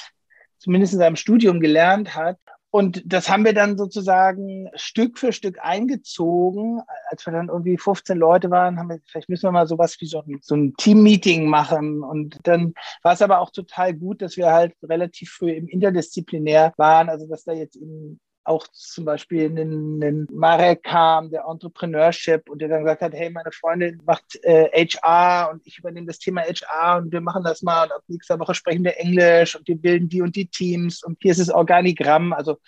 zumindest 0.58 0.92
in 0.92 0.98
seinem 0.98 1.16
Studium 1.16 1.60
gelernt 1.60 2.14
hat. 2.14 2.38
Und 2.70 3.02
das 3.06 3.30
haben 3.30 3.46
wir 3.46 3.54
dann 3.54 3.78
sozusagen 3.78 4.68
Stück 4.74 5.18
für 5.18 5.32
Stück 5.32 5.58
eingezogen. 5.60 6.82
Als 7.08 7.24
wir 7.24 7.32
dann 7.32 7.48
irgendwie 7.48 7.78
15 7.78 8.18
Leute 8.18 8.50
waren, 8.50 8.78
haben 8.78 8.90
wir, 8.90 9.00
vielleicht 9.06 9.30
müssen 9.30 9.44
wir 9.44 9.52
mal 9.52 9.66
sowas 9.66 9.96
wie 10.00 10.06
so 10.06 10.20
ein, 10.20 10.38
so 10.42 10.54
ein 10.54 10.74
Team-Meeting 10.76 11.48
machen. 11.48 12.02
Und 12.02 12.38
dann 12.42 12.74
war 13.02 13.14
es 13.14 13.22
aber 13.22 13.40
auch 13.40 13.50
total 13.50 13.94
gut, 13.94 14.20
dass 14.20 14.36
wir 14.36 14.52
halt 14.52 14.74
relativ 14.82 15.30
früh 15.30 15.52
im 15.52 15.66
Interdisziplinär 15.66 16.74
waren. 16.76 17.08
Also, 17.08 17.26
dass 17.26 17.44
da 17.44 17.52
jetzt 17.52 17.76
in 17.76 18.20
auch 18.48 18.66
zum 18.68 19.04
Beispiel 19.04 19.44
einen, 19.44 20.02
einen 20.02 20.28
Marek 20.32 20.82
kam, 20.82 21.30
der 21.30 21.44
Entrepreneurship 21.48 22.48
und 22.48 22.60
der 22.60 22.68
dann 22.68 22.80
gesagt 22.80 23.02
hat, 23.02 23.12
hey, 23.14 23.30
meine 23.30 23.52
Freundin 23.52 24.00
macht 24.04 24.42
äh, 24.42 24.68
HR 24.72 25.50
und 25.52 25.66
ich 25.66 25.78
übernehme 25.78 26.06
das 26.06 26.18
Thema 26.18 26.42
HR 26.42 26.98
und 26.98 27.12
wir 27.12 27.20
machen 27.20 27.44
das 27.44 27.62
mal 27.62 27.84
und 27.84 27.92
ab 27.92 28.02
nächster 28.08 28.38
Woche 28.38 28.54
sprechen 28.54 28.84
wir 28.84 28.98
Englisch 28.98 29.54
und 29.54 29.68
wir 29.68 29.76
bilden 29.76 30.08
die 30.08 30.22
und 30.22 30.34
die 30.34 30.46
Teams 30.46 31.02
und 31.04 31.18
hier 31.20 31.32
ist 31.32 31.40
das 31.40 31.50
Organigramm. 31.50 32.32
Also 32.32 32.58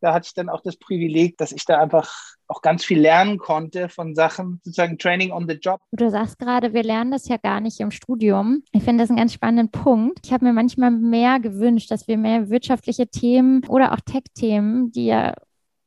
da 0.00 0.14
hatte 0.14 0.26
ich 0.26 0.34
dann 0.34 0.48
auch 0.48 0.62
das 0.62 0.76
Privileg, 0.76 1.36
dass 1.38 1.52
ich 1.52 1.64
da 1.64 1.78
einfach 1.78 2.12
auch 2.48 2.62
ganz 2.62 2.84
viel 2.84 3.00
lernen 3.00 3.38
konnte 3.38 3.88
von 3.88 4.14
Sachen, 4.14 4.60
sozusagen 4.64 4.98
Training 4.98 5.30
on 5.30 5.48
the 5.48 5.54
Job. 5.54 5.80
Du 5.92 6.10
sagst 6.10 6.38
gerade, 6.38 6.72
wir 6.72 6.82
lernen 6.82 7.12
das 7.12 7.28
ja 7.28 7.36
gar 7.36 7.60
nicht 7.60 7.78
im 7.80 7.90
Studium. 7.90 8.62
Ich 8.72 8.82
finde 8.82 9.04
das 9.04 9.10
einen 9.10 9.18
ganz 9.18 9.32
spannenden 9.32 9.70
Punkt. 9.70 10.20
Ich 10.24 10.32
habe 10.32 10.44
mir 10.44 10.52
manchmal 10.52 10.90
mehr 10.90 11.38
gewünscht, 11.38 11.90
dass 11.90 12.08
wir 12.08 12.18
mehr 12.18 12.50
wirtschaftliche 12.50 13.06
Themen 13.06 13.64
oder 13.68 13.92
auch 13.92 14.00
Tech-Themen, 14.00 14.90
die 14.90 15.06
ja 15.06 15.34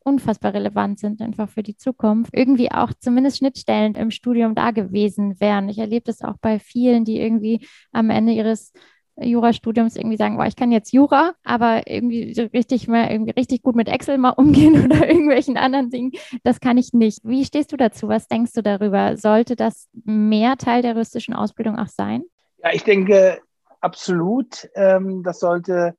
unfassbar 0.05 0.53
relevant 0.53 0.99
sind, 0.99 1.21
einfach 1.21 1.49
für 1.49 1.63
die 1.63 1.77
Zukunft, 1.77 2.31
irgendwie 2.33 2.71
auch 2.71 2.91
zumindest 2.99 3.37
schnittstellend 3.37 3.97
im 3.97 4.11
Studium 4.11 4.53
da 4.53 4.71
gewesen 4.71 5.39
wären. 5.39 5.69
Ich 5.69 5.79
erlebe 5.79 6.03
das 6.05 6.21
auch 6.21 6.37
bei 6.41 6.59
vielen, 6.59 7.05
die 7.05 7.19
irgendwie 7.19 7.65
am 7.91 8.09
Ende 8.09 8.33
ihres 8.33 8.73
Jurastudiums 9.15 9.95
irgendwie 9.95 10.17
sagen, 10.17 10.37
boah, 10.37 10.45
ich 10.45 10.55
kann 10.55 10.71
jetzt 10.71 10.91
Jura, 10.91 11.33
aber 11.43 11.87
irgendwie 11.87 12.31
richtig 12.53 12.87
mal 12.87 13.11
irgendwie 13.11 13.31
richtig 13.31 13.61
gut 13.61 13.75
mit 13.75 13.87
Excel 13.87 14.17
mal 14.17 14.29
umgehen 14.37 14.85
oder 14.85 15.07
irgendwelchen 15.07 15.57
anderen 15.57 15.89
Dingen, 15.89 16.11
das 16.43 16.59
kann 16.59 16.77
ich 16.77 16.93
nicht. 16.93 17.19
Wie 17.23 17.45
stehst 17.45 17.71
du 17.71 17.77
dazu? 17.77 18.07
Was 18.07 18.27
denkst 18.27 18.53
du 18.53 18.63
darüber? 18.63 19.17
Sollte 19.17 19.55
das 19.55 19.87
mehr 20.03 20.57
Teil 20.57 20.81
der 20.81 20.91
juristischen 20.91 21.33
Ausbildung 21.33 21.77
auch 21.77 21.87
sein? 21.87 22.23
Ja, 22.63 22.71
ich 22.73 22.83
denke 22.83 23.41
absolut. 23.81 24.69
Ähm, 24.75 25.23
das 25.23 25.39
sollte 25.39 25.95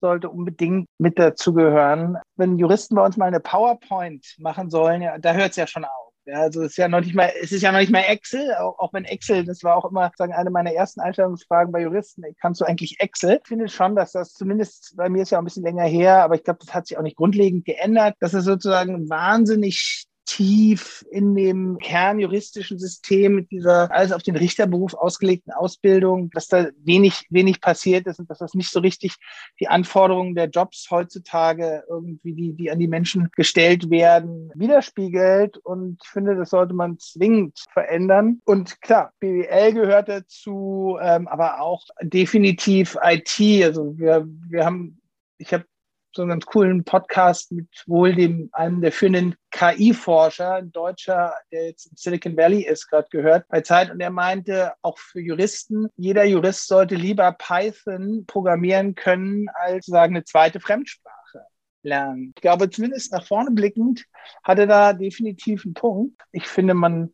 sollte 0.00 0.30
unbedingt 0.30 0.88
mit 0.98 1.18
dazugehören. 1.18 2.18
Wenn 2.36 2.58
Juristen 2.58 2.94
bei 2.94 3.04
uns 3.04 3.16
mal 3.16 3.26
eine 3.26 3.40
PowerPoint 3.40 4.36
machen 4.38 4.70
sollen, 4.70 5.02
ja, 5.02 5.18
da 5.18 5.32
hört 5.32 5.50
es 5.50 5.56
ja 5.56 5.66
schon 5.66 5.84
auf. 5.84 6.07
Ja, 6.28 6.42
also 6.42 6.60
es 6.60 6.72
ist 6.72 6.76
ja 6.76 6.88
noch 6.88 7.00
nicht 7.00 7.14
mal, 7.14 7.32
es 7.40 7.52
ist 7.52 7.62
ja 7.62 7.72
noch 7.72 7.78
nicht 7.78 7.90
mal 7.90 8.00
Excel, 8.00 8.54
auch, 8.56 8.78
auch 8.78 8.92
wenn 8.92 9.06
Excel, 9.06 9.46
das 9.46 9.64
war 9.64 9.76
auch 9.76 9.90
immer 9.90 10.10
sagen 10.14 10.34
eine 10.34 10.50
meiner 10.50 10.74
ersten 10.74 11.00
Einstellungsfragen 11.00 11.72
bei 11.72 11.80
Juristen, 11.80 12.22
kannst 12.38 12.60
du 12.60 12.66
eigentlich 12.66 13.00
Excel? 13.00 13.40
Ich 13.42 13.48
finde 13.48 13.66
schon, 13.68 13.96
dass 13.96 14.12
das 14.12 14.34
zumindest 14.34 14.94
bei 14.98 15.08
mir 15.08 15.22
ist 15.22 15.30
ja 15.30 15.38
auch 15.38 15.42
ein 15.42 15.46
bisschen 15.46 15.64
länger 15.64 15.84
her, 15.84 16.22
aber 16.22 16.34
ich 16.34 16.44
glaube, 16.44 16.58
das 16.62 16.74
hat 16.74 16.86
sich 16.86 16.98
auch 16.98 17.02
nicht 17.02 17.16
grundlegend 17.16 17.64
geändert, 17.64 18.16
dass 18.20 18.34
es 18.34 18.44
sozusagen 18.44 19.08
wahnsinnig 19.08 20.04
tief 20.28 21.04
in 21.10 21.34
dem 21.34 21.78
kernjuristischen 21.78 22.78
System 22.78 23.34
mit 23.34 23.50
dieser 23.50 23.90
alles 23.90 24.12
auf 24.12 24.22
den 24.22 24.36
Richterberuf 24.36 24.92
ausgelegten 24.92 25.52
Ausbildung, 25.52 26.30
dass 26.30 26.48
da 26.48 26.68
wenig, 26.84 27.26
wenig 27.30 27.62
passiert 27.62 28.06
ist 28.06 28.18
und 28.18 28.28
dass 28.28 28.38
das 28.38 28.52
nicht 28.52 28.70
so 28.70 28.80
richtig 28.80 29.16
die 29.58 29.68
Anforderungen 29.68 30.34
der 30.34 30.50
Jobs 30.50 30.88
heutzutage 30.90 31.82
irgendwie, 31.88 32.34
die, 32.34 32.52
die 32.52 32.70
an 32.70 32.78
die 32.78 32.88
Menschen 32.88 33.30
gestellt 33.34 33.88
werden, 33.90 34.52
widerspiegelt. 34.54 35.56
Und 35.56 35.98
ich 36.04 36.10
finde, 36.10 36.36
das 36.36 36.50
sollte 36.50 36.74
man 36.74 36.98
zwingend 36.98 37.64
verändern. 37.72 38.40
Und 38.44 38.82
klar, 38.82 39.12
BWL 39.20 39.72
gehört 39.72 40.10
dazu, 40.10 40.98
ähm, 41.00 41.26
aber 41.26 41.60
auch 41.60 41.84
definitiv 42.02 42.98
IT. 43.02 43.64
Also 43.64 43.96
wir, 43.96 44.28
wir 44.48 44.66
haben 44.66 45.00
ich 45.38 45.54
habe 45.54 45.64
so 46.12 46.22
einen 46.22 46.30
ganz 46.30 46.46
coolen 46.46 46.84
Podcast 46.84 47.52
mit 47.52 47.68
wohl 47.86 48.14
dem 48.14 48.48
einem 48.52 48.80
der 48.80 48.92
führenden 48.92 49.34
KI-Forscher, 49.50 50.54
ein 50.54 50.72
Deutscher, 50.72 51.34
der 51.52 51.66
jetzt 51.66 51.86
in 51.86 51.96
Silicon 51.96 52.36
Valley 52.36 52.62
ist, 52.62 52.88
gerade 52.88 53.08
gehört 53.10 53.46
bei 53.48 53.60
Zeit. 53.60 53.90
Und 53.90 54.00
er 54.00 54.10
meinte, 54.10 54.72
auch 54.82 54.98
für 54.98 55.20
Juristen, 55.20 55.88
jeder 55.96 56.24
Jurist 56.24 56.66
sollte 56.66 56.94
lieber 56.94 57.32
Python 57.32 58.24
programmieren 58.26 58.94
können, 58.94 59.48
als 59.54 59.86
sagen 59.86 60.16
eine 60.16 60.24
zweite 60.24 60.60
Fremdsprache 60.60 61.44
lernen. 61.82 62.32
Ich 62.34 62.42
glaube, 62.42 62.70
zumindest 62.70 63.12
nach 63.12 63.26
vorne 63.26 63.50
blickend 63.50 64.04
hatte 64.42 64.66
da 64.66 64.92
definitiv 64.92 65.64
einen 65.64 65.74
Punkt. 65.74 66.20
Ich 66.32 66.46
finde, 66.46 66.74
man 66.74 67.12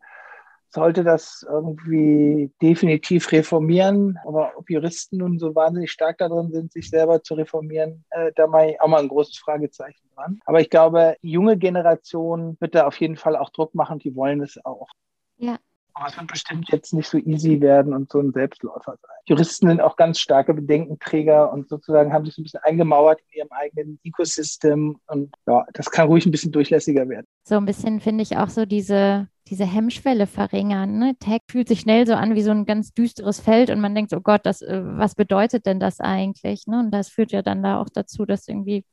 sollte 0.75 1.05
das 1.05 1.47
irgendwie 1.49 2.51
definitiv 2.61 3.31
reformieren. 3.31 4.19
Aber 4.27 4.53
ob 4.57 4.69
Juristen 4.69 5.19
nun 5.19 5.39
so 5.39 5.55
wahnsinnig 5.55 5.93
stark 5.93 6.19
darin 6.19 6.51
sind, 6.51 6.73
sich 6.73 6.91
selber 6.91 7.23
zu 7.23 7.35
reformieren, 7.35 8.05
äh, 8.11 8.33
da 8.35 8.47
mache 8.49 8.73
ich 8.73 8.81
auch 8.81 8.89
mal 8.89 9.01
ein 9.01 9.09
großes 9.09 9.39
Fragezeichen 9.39 10.03
dran. 10.15 10.41
Aber 10.45 10.61
ich 10.61 10.71
glaube, 10.71 11.17
die 11.23 11.31
junge 11.31 11.57
Generation 11.57 12.57
wird 12.61 12.75
da 12.75 12.87
auf 12.87 12.99
jeden 13.01 13.17
Fall 13.17 13.37
auch 13.37 13.51
Druck 13.51 13.75
machen, 13.75 14.01
die 14.01 14.15
wollen 14.17 14.43
es 14.43 14.63
auch. 14.65 14.89
Ja. 15.37 15.59
Aber 15.97 16.09
es 16.09 16.17
wird 16.17 16.27
bestimmt 16.27 16.69
jetzt 16.73 16.93
nicht 16.93 17.09
so 17.09 17.19
easy 17.19 17.61
werden 17.61 17.95
und 17.95 18.11
so 18.11 18.19
ein 18.19 18.33
Selbstläufer 18.33 18.97
sein. 19.01 19.17
Juristen 19.27 19.69
sind 19.69 19.81
auch 19.81 19.95
ganz 19.95 20.19
starke 20.19 20.53
Bedenkenträger 20.53 21.53
und 21.53 21.69
sozusagen 21.69 22.13
haben 22.13 22.25
sich 22.25 22.37
ein 22.37 22.43
bisschen 22.43 22.65
eingemauert 22.65 23.21
in 23.21 23.39
ihrem 23.39 23.53
eigenen 23.53 24.01
Ecosystem. 24.03 24.99
Und 25.07 25.33
ja, 25.47 25.65
das 25.73 25.89
kann 25.93 26.09
ruhig 26.09 26.27
ein 26.27 26.33
bisschen 26.33 26.51
durchlässiger 26.51 27.09
werden. 27.09 27.27
So 27.45 27.55
ein 27.55 27.65
bisschen 27.65 28.01
finde 28.01 28.23
ich 28.23 28.37
auch 28.37 28.49
so 28.49 28.67
diese 28.67 29.29
diese 29.49 29.67
Hemmschwelle 29.67 30.27
verringern. 30.27 30.99
Ne? 30.99 31.17
Tech 31.19 31.43
fühlt 31.51 31.69
sich 31.69 31.81
schnell 31.81 32.07
so 32.07 32.15
an 32.15 32.35
wie 32.35 32.43
so 32.43 32.51
ein 32.51 32.65
ganz 32.65 32.95
düsteres 32.95 33.41
Feld 33.41 33.71
und 33.71 33.81
man 33.81 33.95
denkt, 33.95 34.13
oh 34.15 34.21
Gott, 34.21 34.41
das, 34.45 34.63
äh, 34.63 34.83
was 34.83 35.15
bedeutet 35.15 35.67
denn 35.67 35.81
das 35.81 36.01
eigentlich? 36.01 36.67
Ne? 36.67 36.81
Und 36.81 36.91
das 36.91 37.09
führt 37.09 37.33
ja 37.33 37.43
dann 37.43 37.63
da 37.63 37.81
auch 37.81 37.89
dazu, 37.93 38.25
dass 38.25 38.49
irgendwie 38.49 38.85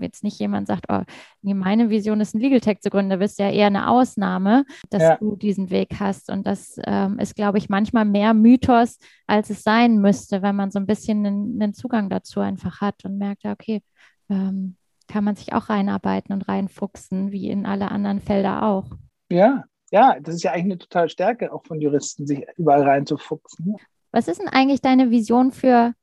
jetzt 0.00 0.24
nicht 0.24 0.40
jemand 0.40 0.66
sagt, 0.66 0.86
oh, 0.88 1.02
meine 1.42 1.90
Vision 1.90 2.20
ist 2.20 2.34
ein 2.34 2.40
Legal 2.40 2.60
Tech 2.60 2.80
zu 2.80 2.90
gründen. 2.90 3.10
Da 3.10 3.16
bist 3.16 3.38
du 3.38 3.44
ja 3.44 3.50
eher 3.50 3.68
eine 3.68 3.88
Ausnahme, 3.88 4.64
dass 4.90 5.02
ja. 5.02 5.16
du 5.16 5.36
diesen 5.36 5.70
Weg 5.70 6.00
hast. 6.00 6.28
Und 6.28 6.44
das 6.44 6.76
ähm, 6.84 7.20
ist, 7.20 7.36
glaube 7.36 7.58
ich, 7.58 7.68
manchmal 7.68 8.04
mehr 8.04 8.34
Mythos, 8.34 8.98
als 9.28 9.48
es 9.50 9.62
sein 9.62 9.98
müsste, 9.98 10.42
wenn 10.42 10.56
man 10.56 10.72
so 10.72 10.80
ein 10.80 10.86
bisschen 10.86 11.24
einen, 11.24 11.62
einen 11.62 11.74
Zugang 11.74 12.10
dazu 12.10 12.40
einfach 12.40 12.80
hat 12.80 13.04
und 13.04 13.16
merkt, 13.16 13.44
ja, 13.44 13.52
okay, 13.52 13.80
ähm, 14.28 14.76
kann 15.06 15.24
man 15.24 15.36
sich 15.36 15.52
auch 15.52 15.68
reinarbeiten 15.68 16.32
und 16.32 16.48
reinfuchsen, 16.48 17.30
wie 17.30 17.48
in 17.48 17.66
alle 17.66 17.90
anderen 17.90 18.20
Felder 18.20 18.64
auch. 18.64 18.86
Ja, 19.30 19.64
ja, 19.90 20.18
das 20.20 20.36
ist 20.36 20.42
ja 20.42 20.52
eigentlich 20.52 20.64
eine 20.64 20.78
totale 20.78 21.08
Stärke 21.08 21.52
auch 21.52 21.64
von 21.64 21.80
Juristen, 21.80 22.26
sich 22.26 22.44
überall 22.56 22.82
reinzufuchsen. 22.82 23.76
Was 24.12 24.28
ist 24.28 24.40
denn 24.40 24.48
eigentlich 24.48 24.80
deine 24.80 25.10
Vision 25.10 25.52
für, 25.52 25.94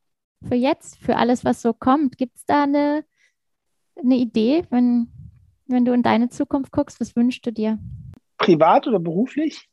für 0.48 0.56
jetzt, 0.56 0.98
für 0.98 1.18
alles, 1.18 1.46
was 1.46 1.62
so 1.62 1.74
kommt? 1.74 2.18
Gibt 2.18 2.38
es 2.38 2.46
da 2.46 2.64
eine, 2.64 3.06
eine 3.96 4.16
Idee, 4.16 4.64
wenn, 4.70 5.08
wenn 5.68 5.86
du 5.86 5.94
in 5.94 6.04
deine 6.04 6.30
Zukunft 6.30 6.72
guckst? 6.72 7.00
Was 7.00 7.16
wünschst 7.16 7.46
du 7.46 7.52
dir? 7.52 7.80
Privat 8.38 8.88
oder 8.88 9.00
beruflich? 9.00 9.70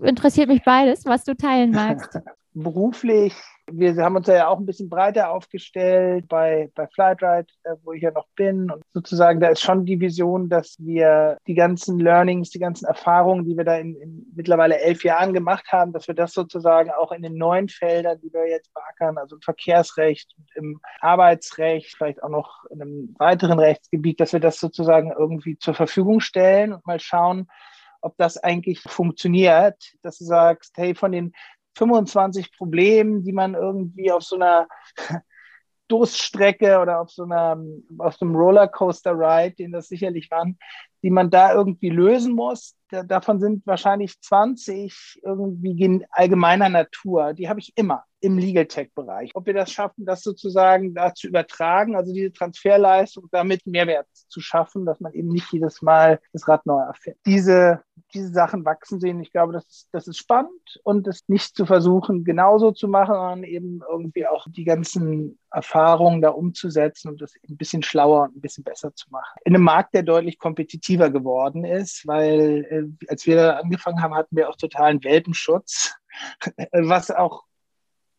Interessiert 0.00 0.48
mich 0.48 0.62
beides, 0.62 1.06
was 1.06 1.24
du 1.24 1.36
teilen 1.36 1.70
magst. 1.70 2.18
beruflich 2.62 3.34
wir 3.70 3.96
haben 3.96 4.16
uns 4.16 4.28
ja 4.28 4.46
auch 4.46 4.58
ein 4.58 4.66
bisschen 4.66 4.88
breiter 4.88 5.30
aufgestellt 5.30 6.28
bei, 6.28 6.70
bei 6.74 6.86
Flightride, 6.86 7.48
äh, 7.64 7.74
wo 7.82 7.92
ich 7.92 8.02
ja 8.02 8.12
noch 8.12 8.28
bin. 8.36 8.70
Und 8.70 8.84
sozusagen, 8.94 9.40
da 9.40 9.48
ist 9.48 9.60
schon 9.60 9.84
die 9.84 9.98
Vision, 9.98 10.48
dass 10.48 10.76
wir 10.78 11.36
die 11.46 11.54
ganzen 11.54 11.98
Learnings, 11.98 12.50
die 12.50 12.60
ganzen 12.60 12.86
Erfahrungen, 12.86 13.44
die 13.44 13.56
wir 13.56 13.64
da 13.64 13.76
in, 13.76 13.96
in 13.96 14.26
mittlerweile 14.34 14.78
elf 14.78 15.02
Jahren 15.02 15.32
gemacht 15.32 15.72
haben, 15.72 15.92
dass 15.92 16.06
wir 16.06 16.14
das 16.14 16.32
sozusagen 16.32 16.90
auch 16.90 17.10
in 17.10 17.22
den 17.22 17.34
neuen 17.34 17.68
Feldern, 17.68 18.20
die 18.20 18.32
wir 18.32 18.48
jetzt 18.48 18.72
beackern, 18.72 19.18
also 19.18 19.36
Verkehrsrecht, 19.42 20.32
im 20.54 20.80
Arbeitsrecht, 21.00 21.96
vielleicht 21.96 22.22
auch 22.22 22.28
noch 22.28 22.64
in 22.70 22.80
einem 22.80 23.14
weiteren 23.18 23.58
Rechtsgebiet, 23.58 24.20
dass 24.20 24.32
wir 24.32 24.40
das 24.40 24.60
sozusagen 24.60 25.12
irgendwie 25.16 25.58
zur 25.58 25.74
Verfügung 25.74 26.20
stellen 26.20 26.72
und 26.72 26.86
mal 26.86 27.00
schauen, 27.00 27.48
ob 28.00 28.16
das 28.18 28.36
eigentlich 28.38 28.80
funktioniert, 28.82 29.94
dass 30.02 30.18
du 30.18 30.24
sagst, 30.24 30.74
hey, 30.76 30.94
von 30.94 31.10
den 31.10 31.32
25 31.76 32.56
Problemen, 32.56 33.22
die 33.22 33.32
man 33.32 33.54
irgendwie 33.54 34.10
auf 34.10 34.22
so 34.22 34.36
einer 34.36 34.66
Durststrecke 35.88 36.80
oder 36.80 37.00
auf 37.00 37.10
so 37.10 37.24
einer, 37.24 37.62
auf 37.98 38.16
so 38.16 38.24
einem 38.24 38.34
Rollercoaster-Ride, 38.34 39.54
den 39.56 39.72
das 39.72 39.88
sicherlich 39.88 40.30
waren, 40.30 40.58
die 41.06 41.10
man 41.12 41.30
da 41.30 41.54
irgendwie 41.54 41.88
lösen 41.88 42.32
muss. 42.32 42.74
Da, 42.88 43.04
davon 43.04 43.38
sind 43.38 43.64
wahrscheinlich 43.64 44.20
20 44.20 45.20
irgendwie 45.22 46.04
allgemeiner 46.10 46.68
Natur. 46.68 47.32
Die 47.32 47.48
habe 47.48 47.60
ich 47.60 47.72
immer 47.76 48.02
im 48.18 48.38
Legal 48.38 48.66
Tech-Bereich. 48.66 49.30
Ob 49.34 49.46
wir 49.46 49.54
das 49.54 49.70
schaffen, 49.70 50.04
das 50.04 50.22
sozusagen 50.22 50.94
da 50.94 51.14
zu 51.14 51.28
übertragen, 51.28 51.94
also 51.94 52.12
diese 52.12 52.32
Transferleistung 52.32 53.28
damit 53.30 53.66
Mehrwert 53.66 54.08
zu 54.12 54.40
schaffen, 54.40 54.84
dass 54.84 54.98
man 54.98 55.12
eben 55.12 55.28
nicht 55.28 55.52
jedes 55.52 55.80
Mal 55.80 56.20
das 56.32 56.48
Rad 56.48 56.66
neu 56.66 56.80
erfährt. 56.80 57.18
Diese, 57.24 57.82
diese 58.12 58.32
Sachen 58.32 58.64
wachsen 58.64 58.98
sehen. 58.98 59.20
Ich 59.20 59.30
glaube, 59.30 59.52
das 59.52 59.66
ist, 59.68 59.88
das 59.92 60.08
ist 60.08 60.18
spannend 60.18 60.80
und 60.82 61.06
es 61.06 61.20
nicht 61.28 61.54
zu 61.54 61.66
versuchen, 61.66 62.24
genauso 62.24 62.72
zu 62.72 62.88
machen, 62.88 63.14
sondern 63.14 63.44
eben 63.44 63.80
irgendwie 63.88 64.26
auch 64.26 64.46
die 64.48 64.64
ganzen 64.64 65.38
Erfahrungen 65.50 66.20
da 66.20 66.30
umzusetzen 66.30 67.08
und 67.08 67.20
das 67.20 67.34
ein 67.48 67.56
bisschen 67.56 67.82
schlauer 67.82 68.24
und 68.24 68.36
ein 68.36 68.40
bisschen 68.40 68.64
besser 68.64 68.94
zu 68.94 69.08
machen. 69.10 69.38
In 69.44 69.54
einem 69.54 69.64
Markt, 69.64 69.94
der 69.94 70.02
deutlich 70.02 70.38
kompetitiver 70.96 71.10
geworden 71.10 71.64
ist, 71.64 72.06
weil 72.06 72.66
äh, 72.70 73.06
als 73.08 73.26
wir 73.26 73.36
da 73.36 73.56
angefangen 73.56 74.02
haben, 74.02 74.14
hatten 74.14 74.36
wir 74.36 74.48
auch 74.48 74.56
totalen 74.56 75.02
Welpenschutz, 75.04 75.94
was 76.72 77.10
auch 77.10 77.44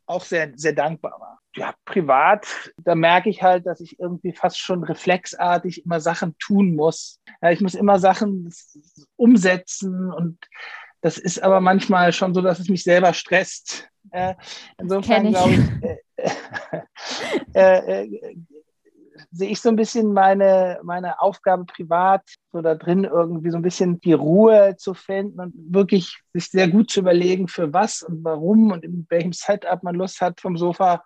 auch 0.10 0.24
sehr, 0.24 0.54
sehr 0.56 0.72
dankbar 0.72 1.20
war. 1.20 1.40
Ja, 1.54 1.74
privat, 1.84 2.48
da 2.78 2.96
merke 2.96 3.30
ich 3.30 3.44
halt, 3.44 3.66
dass 3.66 3.82
ich 3.82 4.00
irgendwie 4.00 4.32
fast 4.32 4.58
schon 4.58 4.86
reflexartig 4.86 5.84
immer 5.84 6.00
Sachen 6.00 6.38
tun 6.38 6.76
muss. 6.76 7.20
Ja, 7.42 7.52
ich 7.52 7.60
muss 7.60 7.76
immer 7.76 8.00
Sachen 8.00 8.50
umsetzen 9.18 10.14
und 10.14 10.40
das 11.02 11.18
ist 11.18 11.44
aber 11.44 11.60
manchmal 11.60 12.14
schon 12.14 12.34
so, 12.34 12.42
dass 12.42 12.60
es 12.60 12.70
mich 12.70 12.84
selber 12.84 13.14
stresst. 13.14 13.90
Äh, 14.12 14.36
insofern 14.78 15.28
glaube 15.28 15.52
ich, 15.52 15.60
äh, 15.84 16.80
äh, 17.54 18.04
äh, 18.04 18.38
sehe 19.32 19.50
ich 19.50 19.62
so 19.62 19.70
ein 19.70 19.76
bisschen 19.76 20.14
meine, 20.14 20.80
meine 20.84 21.22
Aufgabe 21.22 21.66
privat, 21.66 22.24
so 22.52 22.62
da 22.62 22.76
drin 22.76 23.04
irgendwie 23.04 23.52
so 23.52 23.58
ein 23.58 23.64
bisschen 23.64 24.00
die 24.02 24.14
Ruhe 24.14 24.76
zu 24.78 24.94
finden 24.94 25.40
und 25.40 25.54
wirklich 25.56 26.22
sich 26.34 26.50
sehr 26.50 26.68
gut 26.68 26.92
zu 26.92 27.02
überlegen, 27.02 27.48
für 27.48 27.74
was 27.74 28.04
und 28.04 28.24
warum 28.24 28.72
und 28.72 28.84
in 28.84 29.06
welchem 29.10 29.34
Setup 29.34 29.84
man 29.84 29.96
Lust 29.96 30.22
hat, 30.22 30.42
vom 30.42 30.58
Sofa 30.58 31.04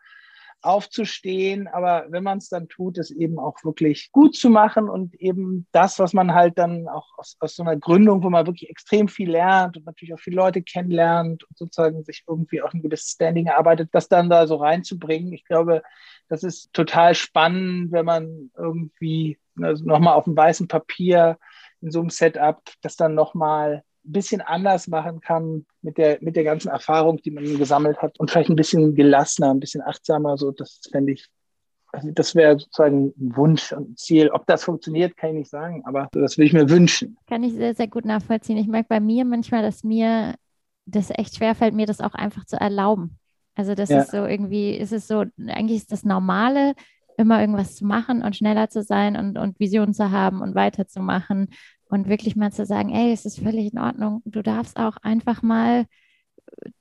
aufzustehen. 0.62 1.68
Aber 1.68 2.06
wenn 2.10 2.24
man 2.24 2.38
es 2.38 2.50
dann 2.50 2.68
tut, 2.68 2.98
es 2.98 3.12
eben 3.12 3.40
auch 3.40 3.64
wirklich 3.64 4.12
gut 4.12 4.36
zu 4.36 4.50
machen 4.50 4.90
und 4.90 5.16
eben 5.16 5.68
das, 5.72 6.00
was 6.00 6.14
man 6.14 6.34
halt 6.34 6.58
dann 6.58 6.88
auch 6.88 7.18
aus, 7.18 7.38
aus 7.40 7.56
so 7.56 7.64
einer 7.64 7.78
Gründung, 7.78 8.24
wo 8.24 8.30
man 8.30 8.46
wirklich 8.46 8.70
extrem 8.70 9.08
viel 9.08 9.32
lernt 9.32 9.78
und 9.78 9.86
natürlich 9.86 10.14
auch 10.14 10.20
viele 10.20 10.38
Leute 10.38 10.62
kennenlernt 10.62 11.44
und 11.44 11.58
sozusagen 11.58 12.04
sich 12.04 12.24
irgendwie 12.28 12.62
auch 12.62 12.74
ein 12.74 12.82
gewisses 12.82 13.12
Standing 13.12 13.48
erarbeitet, 13.48 13.90
das 13.92 14.08
dann 14.08 14.30
da 14.30 14.48
so 14.48 14.56
reinzubringen. 14.56 15.34
Ich 15.34 15.46
glaube, 15.46 15.82
das 16.28 16.44
ist 16.44 16.72
total 16.74 17.16
spannend, 17.16 17.92
wenn 17.92 18.06
man 18.06 18.52
irgendwie 18.58 19.38
also 19.60 19.86
nochmal 19.86 20.16
auf 20.16 20.26
dem 20.26 20.38
weißen 20.38 20.68
Papier 20.68 21.38
in 21.82 21.92
so 21.92 22.00
einem 22.00 22.10
Setup 22.10 22.62
das 22.82 22.96
dann 22.96 23.16
nochmal 23.16 23.84
ein 24.04 24.12
bisschen 24.12 24.42
anders 24.42 24.88
machen 24.88 25.22
kann 25.22 25.66
mit 25.82 25.98
der, 25.98 26.18
mit 26.22 26.36
der 26.36 26.44
ganzen 26.44 26.70
Erfahrung, 26.70 27.18
die 27.18 27.32
man 27.32 27.58
gesammelt 27.58 28.02
hat 28.02 28.20
und 28.20 28.32
vielleicht 28.32 28.50
ein 28.50 28.56
bisschen 28.56 28.96
gelassener, 28.96 29.52
ein 29.52 29.60
bisschen 29.60 29.82
achtsamer. 29.82 30.38
So, 30.38 30.52
das 30.52 30.82
fände 30.92 31.14
ich, 31.14 31.28
also 31.92 32.10
das 32.12 32.34
wäre 32.36 32.60
sozusagen 32.60 33.14
ein 33.18 33.36
Wunsch 33.36 33.72
und 33.74 33.92
ein 33.92 33.98
Ziel. 33.98 34.30
Ob 34.30 34.46
das 34.48 34.64
funktioniert, 34.64 35.18
kann 35.18 35.32
ich 35.32 35.36
nicht 35.36 35.50
sagen, 35.50 35.84
aber 35.86 36.10
das 36.14 36.38
würde 36.38 36.48
ich 36.48 36.54
mir 36.54 36.70
wünschen. 36.70 37.18
Kann 37.28 37.44
ich 37.44 37.54
sehr, 37.54 37.76
sehr 37.76 37.88
gut 37.88 38.06
nachvollziehen. 38.06 38.58
Ich 38.58 38.68
merke 38.68 38.90
bei 38.90 39.00
mir 39.00 39.26
manchmal, 39.26 39.62
dass 39.62 39.84
mir 39.84 40.36
das 40.86 41.12
echt 41.12 41.38
schwerfällt, 41.38 41.74
mir 41.74 41.86
das 41.86 42.02
auch 42.02 42.14
einfach 42.14 42.46
zu 42.46 42.56
erlauben. 42.60 43.20
Also 43.56 43.76
das 43.76 43.90
ja. 43.90 44.02
ist 44.02 44.12
so 44.12 44.26
irgendwie, 44.26 44.76
ist 44.76 44.94
es 44.94 45.08
so, 45.08 45.26
eigentlich 45.48 45.78
ist 45.78 45.92
das 45.92 46.04
Normale, 46.04 46.74
immer 47.18 47.40
irgendwas 47.40 47.76
zu 47.76 47.86
machen 47.86 48.24
und 48.24 48.36
schneller 48.36 48.70
zu 48.70 48.82
sein 48.82 49.16
und, 49.16 49.38
und 49.38 49.60
Visionen 49.60 49.94
zu 49.94 50.12
haben 50.12 50.42
und 50.42 50.56
weiterzumachen 50.56 51.50
und 51.92 52.08
wirklich 52.08 52.36
mal 52.36 52.52
zu 52.52 52.66
sagen, 52.66 52.90
ey, 52.90 53.12
es 53.12 53.26
ist 53.26 53.40
völlig 53.40 53.74
in 53.74 53.80
Ordnung. 53.80 54.22
Du 54.26 54.42
darfst 54.42 54.78
auch 54.78 54.98
einfach 55.02 55.42
mal, 55.42 55.86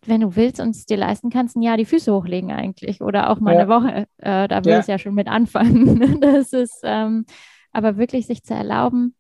wenn 0.06 0.20
du 0.20 0.36
willst 0.36 0.60
und 0.60 0.70
es 0.70 0.86
dir 0.86 0.96
leisten 0.96 1.30
kannst, 1.30 1.56
ein 1.56 1.62
Jahr 1.62 1.76
die 1.76 1.84
Füße 1.84 2.12
hochlegen 2.12 2.52
eigentlich 2.52 3.00
oder 3.02 3.30
auch 3.30 3.40
mal 3.40 3.54
ja. 3.54 3.60
eine 3.60 3.68
Woche. 3.68 4.06
Äh, 4.18 4.46
da 4.46 4.64
will 4.64 4.72
ja. 4.72 4.78
es 4.78 4.86
ja 4.86 4.98
schon 4.98 5.14
mit 5.14 5.26
anfangen. 5.26 6.20
das 6.20 6.52
ist, 6.52 6.80
ähm, 6.84 7.26
aber 7.72 7.96
wirklich 7.96 8.26
sich 8.26 8.44
zu 8.44 8.54
erlauben, 8.54 9.16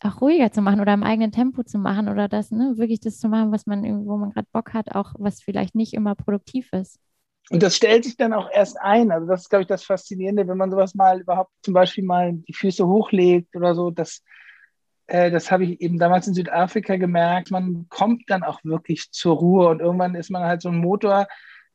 auch 0.00 0.20
ruhiger 0.20 0.50
zu 0.50 0.60
machen 0.60 0.80
oder 0.80 0.92
im 0.92 1.04
eigenen 1.04 1.30
Tempo 1.30 1.62
zu 1.62 1.78
machen 1.78 2.08
oder 2.08 2.28
das, 2.28 2.50
ne, 2.50 2.74
wirklich 2.76 3.00
das 3.00 3.18
zu 3.18 3.28
machen, 3.28 3.52
was 3.52 3.66
man 3.66 3.84
irgendwo 3.84 4.16
man 4.16 4.30
gerade 4.30 4.48
Bock 4.52 4.74
hat, 4.74 4.94
auch 4.94 5.14
was 5.18 5.40
vielleicht 5.40 5.76
nicht 5.76 5.94
immer 5.94 6.16
produktiv 6.16 6.72
ist. 6.72 6.98
Und 7.50 7.62
das 7.62 7.76
stellt 7.76 8.04
sich 8.04 8.16
dann 8.16 8.32
auch 8.32 8.50
erst 8.52 8.78
ein. 8.80 9.10
Also 9.12 9.26
das 9.26 9.42
ist, 9.42 9.48
glaube 9.48 9.62
ich, 9.62 9.68
das 9.68 9.84
Faszinierende, 9.84 10.46
wenn 10.48 10.58
man 10.58 10.70
sowas 10.70 10.94
mal 10.94 11.20
überhaupt 11.20 11.50
zum 11.62 11.74
Beispiel 11.74 12.04
mal 12.04 12.34
die 12.34 12.52
Füße 12.52 12.86
hochlegt 12.86 13.56
oder 13.56 13.74
so. 13.74 13.90
Das, 13.90 14.22
äh, 15.08 15.30
das 15.30 15.50
habe 15.50 15.64
ich 15.64 15.80
eben 15.80 15.98
damals 15.98 16.26
in 16.28 16.34
Südafrika 16.34 16.96
gemerkt. 16.96 17.50
Man 17.50 17.86
kommt 17.88 18.24
dann 18.28 18.44
auch 18.44 18.60
wirklich 18.62 19.10
zur 19.10 19.36
Ruhe 19.36 19.68
und 19.68 19.80
irgendwann 19.80 20.14
ist 20.14 20.30
man 20.30 20.44
halt 20.44 20.62
so 20.62 20.68
ein 20.68 20.78
Motor, 20.78 21.26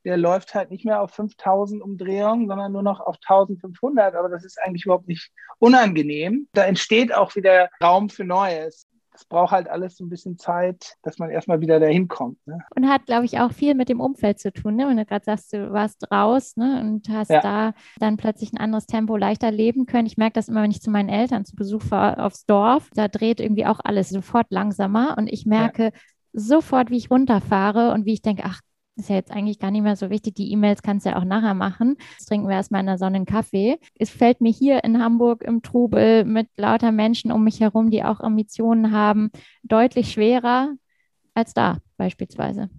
der 0.06 0.18
läuft 0.18 0.54
halt 0.54 0.70
nicht 0.70 0.86
mehr 0.86 1.02
auf 1.02 1.12
5000 1.12 1.82
Umdrehungen, 1.82 2.48
sondern 2.48 2.72
nur 2.72 2.84
noch 2.84 3.00
auf 3.00 3.16
1500. 3.28 4.16
Aber 4.16 4.30
das 4.30 4.46
ist 4.46 4.62
eigentlich 4.62 4.86
überhaupt 4.86 5.08
nicht 5.08 5.32
unangenehm. 5.60 6.48
Da 6.54 6.66
entsteht 6.66 7.14
auch 7.14 7.36
wieder 7.36 7.70
Raum 7.82 8.10
für 8.10 8.24
Neues. 8.24 8.86
Es 9.16 9.26
braucht 9.26 9.52
halt 9.52 9.68
alles 9.68 9.98
so 9.98 10.06
ein 10.06 10.10
bisschen 10.10 10.38
Zeit, 10.38 10.96
dass 11.04 11.20
man 11.20 11.30
erstmal 11.30 11.62
wieder 11.62 11.80
dahin 11.80 12.08
kommt. 12.08 12.38
Ne? 12.48 12.60
Und 12.76 12.90
hat, 12.90 13.06
glaube 13.06 13.26
ich, 13.26 13.40
auch 13.40 13.52
viel 13.52 13.76
mit 13.76 13.90
dem 13.90 14.00
Umfeld 14.00 14.40
zu 14.40 14.52
tun. 14.52 14.76
Ne? 14.76 14.88
Wenn 14.88 14.98
du 14.98 15.06
gerade 15.06 15.26
sagst, 15.26 15.54
du 15.54 15.72
warst 15.72 16.12
raus 16.12 16.58
ne? 16.58 16.82
und 16.82 17.10
hast 17.10 17.30
ja. 17.30 17.42
da 17.42 17.74
dann 18.00 18.18
plötzlich 18.18 18.54
ein 18.54 18.58
anderes 18.58 18.86
Tempo 18.86 19.16
leichter 19.16 19.52
leben 19.52 19.86
können. 19.86 20.08
Ich 20.08 20.18
merke 20.18 20.34
das 20.34 20.50
immer, 20.50 20.64
wenn 20.64 20.72
ich 20.72 20.82
zu 20.82 20.90
meinen 20.90 21.10
Eltern 21.10 21.46
zu 21.46 21.56
Besuch 21.56 21.82
fahre 21.82 22.24
aufs 22.24 22.46
Dorf. 22.46 22.90
Da 22.94 23.08
dreht 23.08 23.40
irgendwie 23.40 23.66
auch 23.66 23.80
alles 23.84 24.10
sofort 24.10 24.48
langsamer. 24.50 25.16
Und 25.18 25.28
ich 25.28 25.46
merke, 25.46 25.84
ja 25.86 25.92
sofort, 26.34 26.90
wie 26.90 26.98
ich 26.98 27.12
runterfahre 27.12 27.94
und 27.94 28.06
wie 28.06 28.14
ich 28.14 28.22
denke, 28.22 28.44
ach 28.46 28.60
ist 28.96 29.10
ja 29.10 29.16
jetzt 29.16 29.32
eigentlich 29.32 29.60
gar 29.60 29.72
nicht 29.72 29.82
mehr 29.82 29.96
so 29.96 30.10
wichtig. 30.10 30.36
Die 30.36 30.52
E-Mails 30.52 30.82
kannst 30.82 31.06
du 31.06 31.10
ja 31.10 31.18
auch 31.18 31.24
nachher 31.24 31.54
machen. 31.54 31.98
Jetzt 32.14 32.28
trinken 32.28 32.48
wir 32.48 32.56
erstmal 32.56 32.82
in 32.82 32.88
der 32.88 32.98
Sonne 32.98 33.18
einen 33.18 33.26
Kaffee. 33.26 33.80
Es 33.98 34.10
fällt 34.10 34.42
mir 34.42 34.52
hier 34.52 34.84
in 34.84 35.02
Hamburg 35.02 35.44
im 35.44 35.62
Trubel 35.62 36.26
mit 36.26 36.48
lauter 36.58 36.92
Menschen 36.92 37.32
um 37.32 37.44
mich 37.44 37.60
herum, 37.60 37.90
die 37.90 38.04
auch 38.04 38.20
Ambitionen 38.20 38.92
haben, 38.92 39.32
deutlich 39.64 40.12
schwerer 40.12 40.74
als 41.34 41.54
da 41.54 41.78
beispielsweise. 41.98 42.70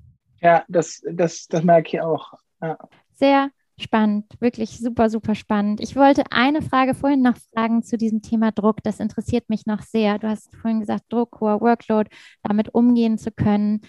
Ja, 0.41 0.65
das, 0.69 1.03
das, 1.11 1.47
das 1.49 1.65
merke 1.65 1.97
ich 1.97 2.01
auch. 2.01 2.35
Ja. 2.61 2.79
Sehr 3.15 3.51
spannend, 3.77 4.27
wirklich 4.41 4.79
super, 4.79 5.11
super 5.11 5.35
spannend. 5.35 5.81
Ich 5.81 5.97
wollte 5.97 6.23
eine 6.31 6.63
Frage 6.63 6.95
vorhin 6.95 7.23
noch 7.23 7.37
fragen 7.53 7.83
zu 7.83 7.99
diesem 7.99 8.23
Thema 8.23 8.53
Druck. 8.53 8.85
Das 8.85 9.01
interessiert 9.01 9.49
mich 9.49 9.67
noch 9.67 9.83
sehr. 9.83 10.21
Du 10.21 10.29
hast 10.29 10.55
vorhin 10.55 10.79
gesagt, 10.79 11.05
Druck, 11.09 11.41
hoher 11.41 11.61
Workload, 11.61 12.09
damit 12.45 12.73
umgehen 12.73 13.19
zu 13.19 13.33
können. 13.33 13.81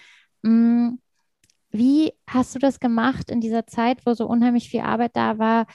Hm 0.44 0.98
wie 1.70 2.12
hast 2.26 2.54
du 2.54 2.58
das 2.58 2.80
gemacht 2.80 3.30
in 3.30 3.40
dieser 3.40 3.66
Zeit, 3.66 4.04
wo 4.06 4.14
so 4.14 4.26
unheimlich 4.26 4.68
viel 4.68 4.80
Arbeit 4.80 5.16
da 5.16 5.38
war, 5.38 5.66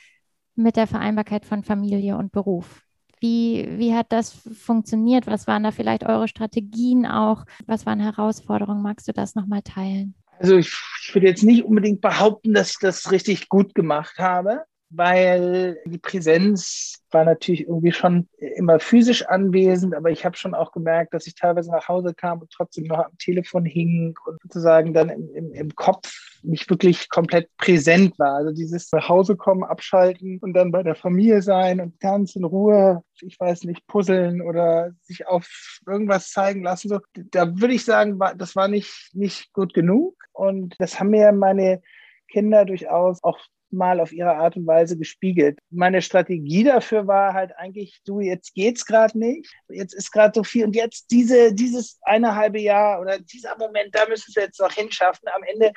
mit 0.56 0.76
der 0.76 0.88
Vereinbarkeit 0.88 1.46
von 1.46 1.64
Familie 1.64 2.18
und 2.18 2.32
Beruf? 2.32 2.82
Wie, 3.20 3.68
wie 3.78 3.94
hat 3.94 4.12
das 4.12 4.32
funktioniert? 4.32 5.28
Was 5.28 5.46
waren 5.46 5.64
da 5.64 5.72
vielleicht 5.72 6.04
eure 6.04 6.28
Strategien 6.28 7.06
auch? 7.06 7.46
Was 7.68 7.86
waren 7.86 8.00
Herausforderungen? 8.00 8.82
Magst 8.82 9.08
du 9.08 9.14
das 9.14 9.36
nochmal 9.36 9.62
teilen? 9.62 10.16
Also 10.40 10.58
ich, 10.58 10.74
ich 11.04 11.14
würde 11.14 11.28
jetzt 11.28 11.44
nicht 11.44 11.64
unbedingt 11.64 12.02
behaupten, 12.02 12.54
dass 12.54 12.72
ich 12.72 12.80
das 12.80 13.12
richtig 13.12 13.48
gut 13.48 13.76
gemacht 13.76 14.18
habe 14.18 14.64
weil 14.94 15.80
die 15.86 15.98
Präsenz 15.98 17.02
war 17.12 17.26
natürlich 17.26 17.62
irgendwie 17.62 17.92
schon 17.92 18.28
immer 18.56 18.80
physisch 18.80 19.26
anwesend, 19.26 19.96
aber 19.96 20.12
ich 20.12 20.26
habe 20.26 20.38
schon 20.38 20.54
auch 20.54 20.72
gemerkt, 20.72 21.14
dass 21.14 21.28
ich 21.28 21.36
teilweise 21.36 21.72
nach 21.72 21.88
Hause 21.88 22.14
kam 22.14 22.42
und 22.42 22.52
trotzdem 22.52 22.86
noch 22.86 23.00
am 23.00 23.18
Telefon 23.18 23.66
hing 23.66 24.16
und 24.26 24.42
sozusagen 24.42 24.94
dann 24.94 25.10
im, 25.10 25.30
im, 25.34 25.54
im 25.54 25.76
Kopf 25.76 26.12
nicht 26.44 26.70
wirklich 26.70 27.10
komplett 27.10 27.50
präsent 27.58 28.18
war. 28.20 28.36
Also 28.36 28.52
dieses 28.52 28.92
nach 28.92 29.08
Hause 29.08 29.36
kommen, 29.36 29.64
abschalten 29.64 30.40
und 30.40 30.54
dann 30.54 30.72
bei 30.72 30.84
der 30.84 30.96
Familie 30.96 31.42
sein 31.42 31.80
und 31.80 32.00
ganz 32.00 32.36
in 32.36 32.44
Ruhe, 32.44 33.04
ich 33.22 33.40
weiß 33.40 33.64
nicht, 33.64 33.86
puzzeln 33.88 34.42
oder 34.42 34.92
sich 35.02 35.28
auf 35.28 35.48
irgendwas 35.88 36.32
zeigen 36.32 36.64
lassen. 36.64 36.90
So, 36.90 37.00
da 37.14 37.60
würde 37.60 37.74
ich 37.74 37.86
sagen, 37.86 38.20
das 38.38 38.56
war 38.56 38.68
nicht, 38.68 39.12
nicht 39.14 39.54
gut 39.54 39.74
genug. 39.74 40.16
Und 40.34 40.76
das 40.80 41.00
haben 41.00 41.10
mir 41.10 41.32
meine 41.32 41.82
Kinder 42.28 42.66
durchaus 42.66 43.24
auch 43.24 43.40
Mal 43.74 44.00
auf 44.00 44.12
ihre 44.12 44.36
Art 44.36 44.58
und 44.58 44.68
Weise 44.68 44.98
gespiegelt. 44.98 45.60
Meine 45.70 46.02
Strategie 46.02 46.64
dafür 46.64 47.08
war 47.08 47.34
halt 47.34 47.56
eigentlich, 47.58 48.02
du, 48.06 48.20
jetzt 48.20 48.54
geht's 48.54 48.86
gerade 48.86 49.18
nicht, 49.18 49.54
jetzt 49.70 49.94
ist 49.94 50.12
gerade 50.12 50.34
so 50.36 50.44
viel 50.44 50.66
und 50.66 50.76
jetzt 50.76 51.12
diese, 51.12 51.54
dieses 51.54 52.00
eine 52.04 52.36
halbe 52.36 52.60
Jahr 52.60 53.00
oder 53.02 53.20
dieser 53.20 53.58
Moment, 53.58 53.94
da 53.94 54.08
müssen 54.08 54.34
wir 54.36 54.44
jetzt 54.44 54.60
noch 54.60 54.72
hinschaffen. 54.72 55.30
Am 55.34 55.44
Ende 55.44 55.72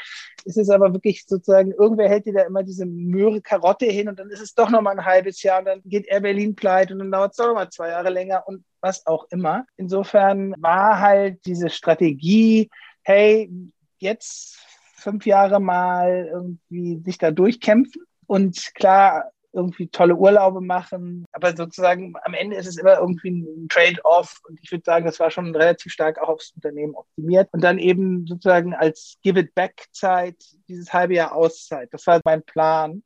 ist 0.45 0.59
es 0.59 0.71
aber 0.71 0.93
wirklich 0.93 1.25
sozusagen, 1.27 1.73
irgendwer 1.73 2.09
hält 2.09 2.27
dir 2.27 2.35
da 2.35 2.43
immer 2.43 2.63
diese 2.63 2.87
Möhre 2.87 3.41
Karotte 3.41 3.87
hin 3.87 4.09
und 4.09 4.19
dann 4.19 4.31
ist 4.31 4.41
es 4.41 4.55
doch 4.55 4.71
noch 4.71 4.83
mal 4.83 4.99
ein 4.99 5.05
halbes 5.05 5.43
Jahr 5.43 5.61
und 5.61 5.67
dann 5.67 5.81
geht 5.85 6.07
Air 6.07 6.21
Berlin 6.21 6.55
pleite 6.55 6.93
und 6.93 7.01
dann 7.01 7.13
dauert 7.13 7.33
es 7.33 7.37
doch 7.37 7.47
noch 7.47 7.55
mal 7.55 7.71
zwei 7.71 7.89
Jahre 7.89 8.11
länger 8.11 8.47
und 8.47 8.65
was 8.81 9.07
auch 9.07 9.27
immer. 9.31 9.67
Insofern 9.77 10.55
war 10.59 11.01
halt 11.01 11.39
diese 11.47 11.71
Strategie, 11.71 12.69
hey, 13.03 13.51
jetzt 13.99 14.59
fünf 15.05 15.27
Jahre 15.27 15.61
mal 15.61 16.29
irgendwie 16.33 17.01
sich 17.05 17.19
da 17.19 17.31
durchkämpfen 17.31 18.03
und 18.27 18.75
klar 18.75 19.31
irgendwie 19.53 19.87
tolle 19.89 20.17
Urlaube 20.17 20.61
machen. 20.61 21.25
Aber 21.31 21.57
sozusagen 21.57 22.15
am 22.25 22.35
Ende 22.35 22.57
ist 22.57 22.67
es 22.67 22.77
immer 22.77 22.99
irgendwie 22.99 23.31
ein 23.31 23.69
Trade-off. 23.69 24.41
Und 24.49 24.59
ich 24.61 24.73
würde 24.73 24.83
sagen, 24.85 25.07
das 25.07 25.21
war 25.21 25.31
schon 25.31 25.55
relativ 25.55 25.93
stark 25.93 26.19
auch 26.21 26.29
aufs 26.29 26.53
Unternehmen 26.57 26.97
optimiert. 26.97 27.49
Und 27.53 27.63
dann 27.63 27.79
eben 27.79 28.27
sozusagen 28.27 28.75
als 28.75 29.17
Give-it-back-Zeit 29.23 30.37
dieses 30.67 30.93
halbe 30.93 31.15
Jahr 31.15 31.35
Auszeit. 31.35 31.89
Das 31.93 32.07
war 32.09 32.21
mein 32.25 32.43
Plan 32.43 33.05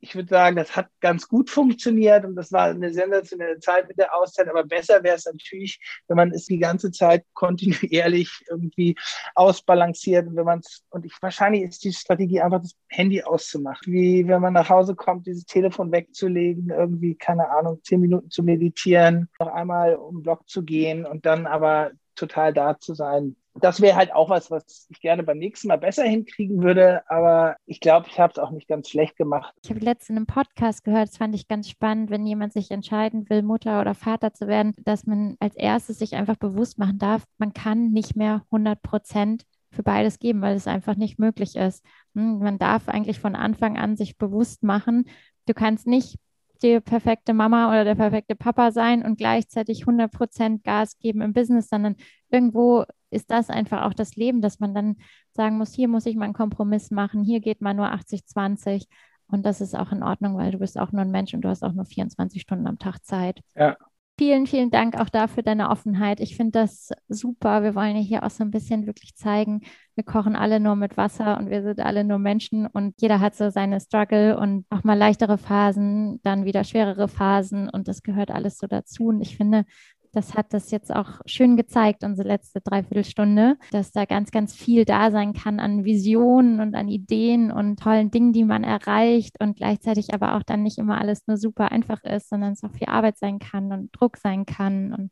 ich 0.00 0.14
würde 0.14 0.28
sagen, 0.28 0.56
das 0.56 0.74
hat 0.74 0.88
ganz 1.00 1.28
gut 1.28 1.50
funktioniert 1.50 2.24
und 2.24 2.34
das 2.34 2.52
war 2.52 2.66
eine 2.66 2.92
sensationelle 2.92 3.58
Zeit 3.60 3.86
mit 3.88 3.98
der 3.98 4.14
Auszeit. 4.14 4.48
Aber 4.48 4.64
besser 4.64 5.02
wäre 5.02 5.16
es 5.16 5.26
natürlich, 5.26 5.78
wenn 6.08 6.16
man 6.16 6.30
es 6.30 6.46
die 6.46 6.58
ganze 6.58 6.90
Zeit 6.90 7.24
kontinuierlich 7.34 8.44
irgendwie 8.48 8.96
ausbalanciert 9.34 10.26
und 10.26 10.36
wenn 10.36 10.46
man 10.46 10.60
es, 10.60 10.82
und 10.90 11.04
ich, 11.04 11.12
wahrscheinlich 11.20 11.62
ist 11.62 11.84
die 11.84 11.92
Strategie 11.92 12.40
einfach 12.40 12.62
das 12.62 12.74
Handy 12.88 13.22
auszumachen. 13.22 13.92
Wie 13.92 14.26
wenn 14.26 14.40
man 14.40 14.54
nach 14.54 14.70
Hause 14.70 14.94
kommt, 14.94 15.26
dieses 15.26 15.44
Telefon 15.44 15.92
wegzulegen, 15.92 16.70
irgendwie, 16.70 17.14
keine 17.14 17.50
Ahnung, 17.50 17.80
zehn 17.84 18.00
Minuten 18.00 18.30
zu 18.30 18.42
meditieren, 18.42 19.28
noch 19.38 19.48
einmal 19.48 19.96
um 19.96 20.16
den 20.16 20.22
Block 20.22 20.48
zu 20.48 20.62
gehen 20.62 21.04
und 21.04 21.26
dann 21.26 21.46
aber 21.46 21.90
total 22.14 22.52
da 22.52 22.78
zu 22.78 22.94
sein 22.94 23.36
das 23.64 23.80
wäre 23.80 23.96
halt 23.96 24.12
auch 24.12 24.30
was, 24.30 24.50
was 24.50 24.86
ich 24.90 25.00
gerne 25.00 25.22
beim 25.22 25.38
nächsten 25.38 25.68
Mal 25.68 25.78
besser 25.78 26.04
hinkriegen 26.04 26.62
würde. 26.62 27.02
Aber 27.08 27.56
ich 27.66 27.80
glaube, 27.80 28.08
ich 28.10 28.18
habe 28.18 28.32
es 28.32 28.38
auch 28.38 28.50
nicht 28.50 28.68
ganz 28.68 28.88
schlecht 28.88 29.16
gemacht. 29.16 29.54
Ich 29.62 29.70
habe 29.70 29.80
letztens 29.80 30.10
in 30.10 30.16
einem 30.16 30.26
Podcast 30.26 30.84
gehört, 30.84 31.08
das 31.08 31.16
fand 31.16 31.34
ich 31.34 31.48
ganz 31.48 31.68
spannend, 31.68 32.10
wenn 32.10 32.26
jemand 32.26 32.52
sich 32.52 32.70
entscheiden 32.70 33.28
will, 33.30 33.42
Mutter 33.42 33.80
oder 33.80 33.94
Vater 33.94 34.32
zu 34.32 34.48
werden, 34.48 34.74
dass 34.84 35.06
man 35.06 35.36
als 35.40 35.56
erstes 35.56 35.98
sich 35.98 36.14
einfach 36.14 36.36
bewusst 36.36 36.78
machen 36.78 36.98
darf, 36.98 37.24
man 37.38 37.52
kann 37.52 37.90
nicht 37.90 38.16
mehr 38.16 38.42
100 38.50 38.82
Prozent 38.82 39.44
für 39.72 39.82
beides 39.82 40.18
geben, 40.18 40.42
weil 40.42 40.56
es 40.56 40.66
einfach 40.66 40.96
nicht 40.96 41.18
möglich 41.18 41.56
ist. 41.56 41.84
Hm, 42.14 42.38
man 42.40 42.58
darf 42.58 42.88
eigentlich 42.88 43.20
von 43.20 43.36
Anfang 43.36 43.78
an 43.78 43.96
sich 43.96 44.18
bewusst 44.18 44.62
machen, 44.62 45.04
du 45.46 45.54
kannst 45.54 45.86
nicht 45.86 46.16
die 46.62 46.80
perfekte 46.80 47.34
Mama 47.34 47.68
oder 47.68 47.84
der 47.84 47.94
perfekte 47.94 48.36
Papa 48.36 48.72
sein 48.72 49.04
und 49.04 49.18
gleichzeitig 49.18 49.84
100% 49.84 50.62
Gas 50.62 50.98
geben 50.98 51.20
im 51.20 51.32
Business, 51.32 51.68
sondern 51.68 51.96
irgendwo 52.30 52.84
ist 53.10 53.30
das 53.30 53.50
einfach 53.50 53.82
auch 53.82 53.94
das 53.94 54.16
Leben, 54.16 54.40
dass 54.40 54.60
man 54.60 54.74
dann 54.74 54.96
sagen 55.32 55.58
muss, 55.58 55.74
hier 55.74 55.88
muss 55.88 56.06
ich 56.06 56.16
mal 56.16 56.24
einen 56.24 56.34
Kompromiss 56.34 56.90
machen, 56.90 57.24
hier 57.24 57.40
geht 57.40 57.60
man 57.60 57.76
nur 57.76 57.92
80-20 57.92 58.86
und 59.26 59.44
das 59.44 59.60
ist 59.60 59.76
auch 59.76 59.92
in 59.92 60.02
Ordnung, 60.02 60.36
weil 60.36 60.52
du 60.52 60.58
bist 60.58 60.78
auch 60.78 60.92
nur 60.92 61.02
ein 61.02 61.10
Mensch 61.10 61.34
und 61.34 61.42
du 61.42 61.48
hast 61.48 61.62
auch 61.62 61.72
nur 61.72 61.84
24 61.84 62.42
Stunden 62.42 62.66
am 62.66 62.78
Tag 62.78 63.04
Zeit. 63.04 63.40
Ja. 63.54 63.76
Vielen, 64.20 64.46
vielen 64.46 64.70
Dank 64.70 65.00
auch 65.00 65.08
dafür 65.08 65.42
deine 65.42 65.70
Offenheit. 65.70 66.20
Ich 66.20 66.36
finde 66.36 66.50
das 66.60 66.90
super. 67.08 67.62
Wir 67.62 67.74
wollen 67.74 67.96
ja 67.96 68.02
hier 68.02 68.22
auch 68.22 68.28
so 68.28 68.44
ein 68.44 68.50
bisschen 68.50 68.86
wirklich 68.86 69.16
zeigen, 69.16 69.62
wir 69.94 70.04
kochen 70.04 70.36
alle 70.36 70.60
nur 70.60 70.76
mit 70.76 70.98
Wasser 70.98 71.38
und 71.38 71.48
wir 71.48 71.62
sind 71.62 71.80
alle 71.80 72.04
nur 72.04 72.18
Menschen 72.18 72.66
und 72.66 73.00
jeder 73.00 73.20
hat 73.20 73.34
so 73.34 73.48
seine 73.48 73.80
Struggle 73.80 74.38
und 74.38 74.66
auch 74.68 74.84
mal 74.84 74.98
leichtere 74.98 75.38
Phasen, 75.38 76.20
dann 76.22 76.44
wieder 76.44 76.64
schwerere 76.64 77.08
Phasen 77.08 77.70
und 77.70 77.88
das 77.88 78.02
gehört 78.02 78.30
alles 78.30 78.58
so 78.58 78.66
dazu. 78.66 79.06
Und 79.06 79.22
ich 79.22 79.38
finde, 79.38 79.64
das 80.12 80.34
hat 80.34 80.52
das 80.52 80.70
jetzt 80.70 80.94
auch 80.94 81.20
schön 81.26 81.56
gezeigt, 81.56 82.02
unsere 82.02 82.28
letzte 82.28 82.60
Dreiviertelstunde, 82.60 83.56
dass 83.70 83.92
da 83.92 84.04
ganz, 84.04 84.30
ganz 84.30 84.54
viel 84.54 84.84
da 84.84 85.10
sein 85.10 85.32
kann 85.32 85.60
an 85.60 85.84
Visionen 85.84 86.60
und 86.60 86.74
an 86.74 86.88
Ideen 86.88 87.52
und 87.52 87.78
tollen 87.78 88.10
Dingen, 88.10 88.32
die 88.32 88.44
man 88.44 88.64
erreicht 88.64 89.36
und 89.40 89.56
gleichzeitig 89.56 90.12
aber 90.12 90.36
auch 90.36 90.42
dann 90.42 90.62
nicht 90.62 90.78
immer 90.78 91.00
alles 91.00 91.26
nur 91.26 91.36
super 91.36 91.70
einfach 91.70 92.02
ist, 92.02 92.28
sondern 92.28 92.52
es 92.52 92.64
auch 92.64 92.72
viel 92.72 92.88
Arbeit 92.88 93.18
sein 93.18 93.38
kann 93.38 93.72
und 93.72 93.90
Druck 93.92 94.16
sein 94.16 94.46
kann 94.46 94.92
und 94.92 95.10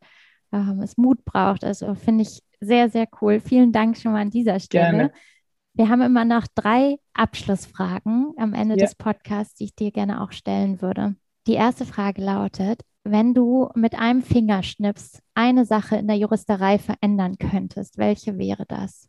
ähm, 0.51 0.81
es 0.83 0.97
Mut 0.97 1.23
braucht. 1.25 1.63
Also 1.63 1.95
finde 1.95 2.23
ich 2.23 2.41
sehr, 2.59 2.89
sehr 2.89 3.07
cool. 3.21 3.39
Vielen 3.39 3.71
Dank 3.71 3.97
schon 3.97 4.11
mal 4.11 4.21
an 4.21 4.31
dieser 4.31 4.59
Stelle. 4.59 4.91
Gerne. 4.91 5.11
Wir 5.73 5.87
haben 5.87 6.01
immer 6.01 6.25
noch 6.25 6.45
drei 6.55 6.97
Abschlussfragen 7.13 8.33
am 8.37 8.53
Ende 8.53 8.75
ja. 8.75 8.85
des 8.85 8.95
Podcasts, 8.95 9.55
die 9.55 9.65
ich 9.65 9.75
dir 9.75 9.91
gerne 9.91 10.21
auch 10.21 10.33
stellen 10.33 10.81
würde. 10.81 11.15
Die 11.47 11.53
erste 11.53 11.85
Frage 11.85 12.21
lautet, 12.21 12.81
wenn 13.11 13.33
du 13.33 13.69
mit 13.75 13.95
einem 13.95 14.21
Fingerschnips 14.21 15.21
eine 15.33 15.65
Sache 15.65 15.97
in 15.97 16.07
der 16.07 16.17
Juristerei 16.17 16.77
verändern 16.77 17.37
könntest, 17.37 17.97
welche 17.97 18.37
wäre 18.37 18.65
das? 18.67 19.07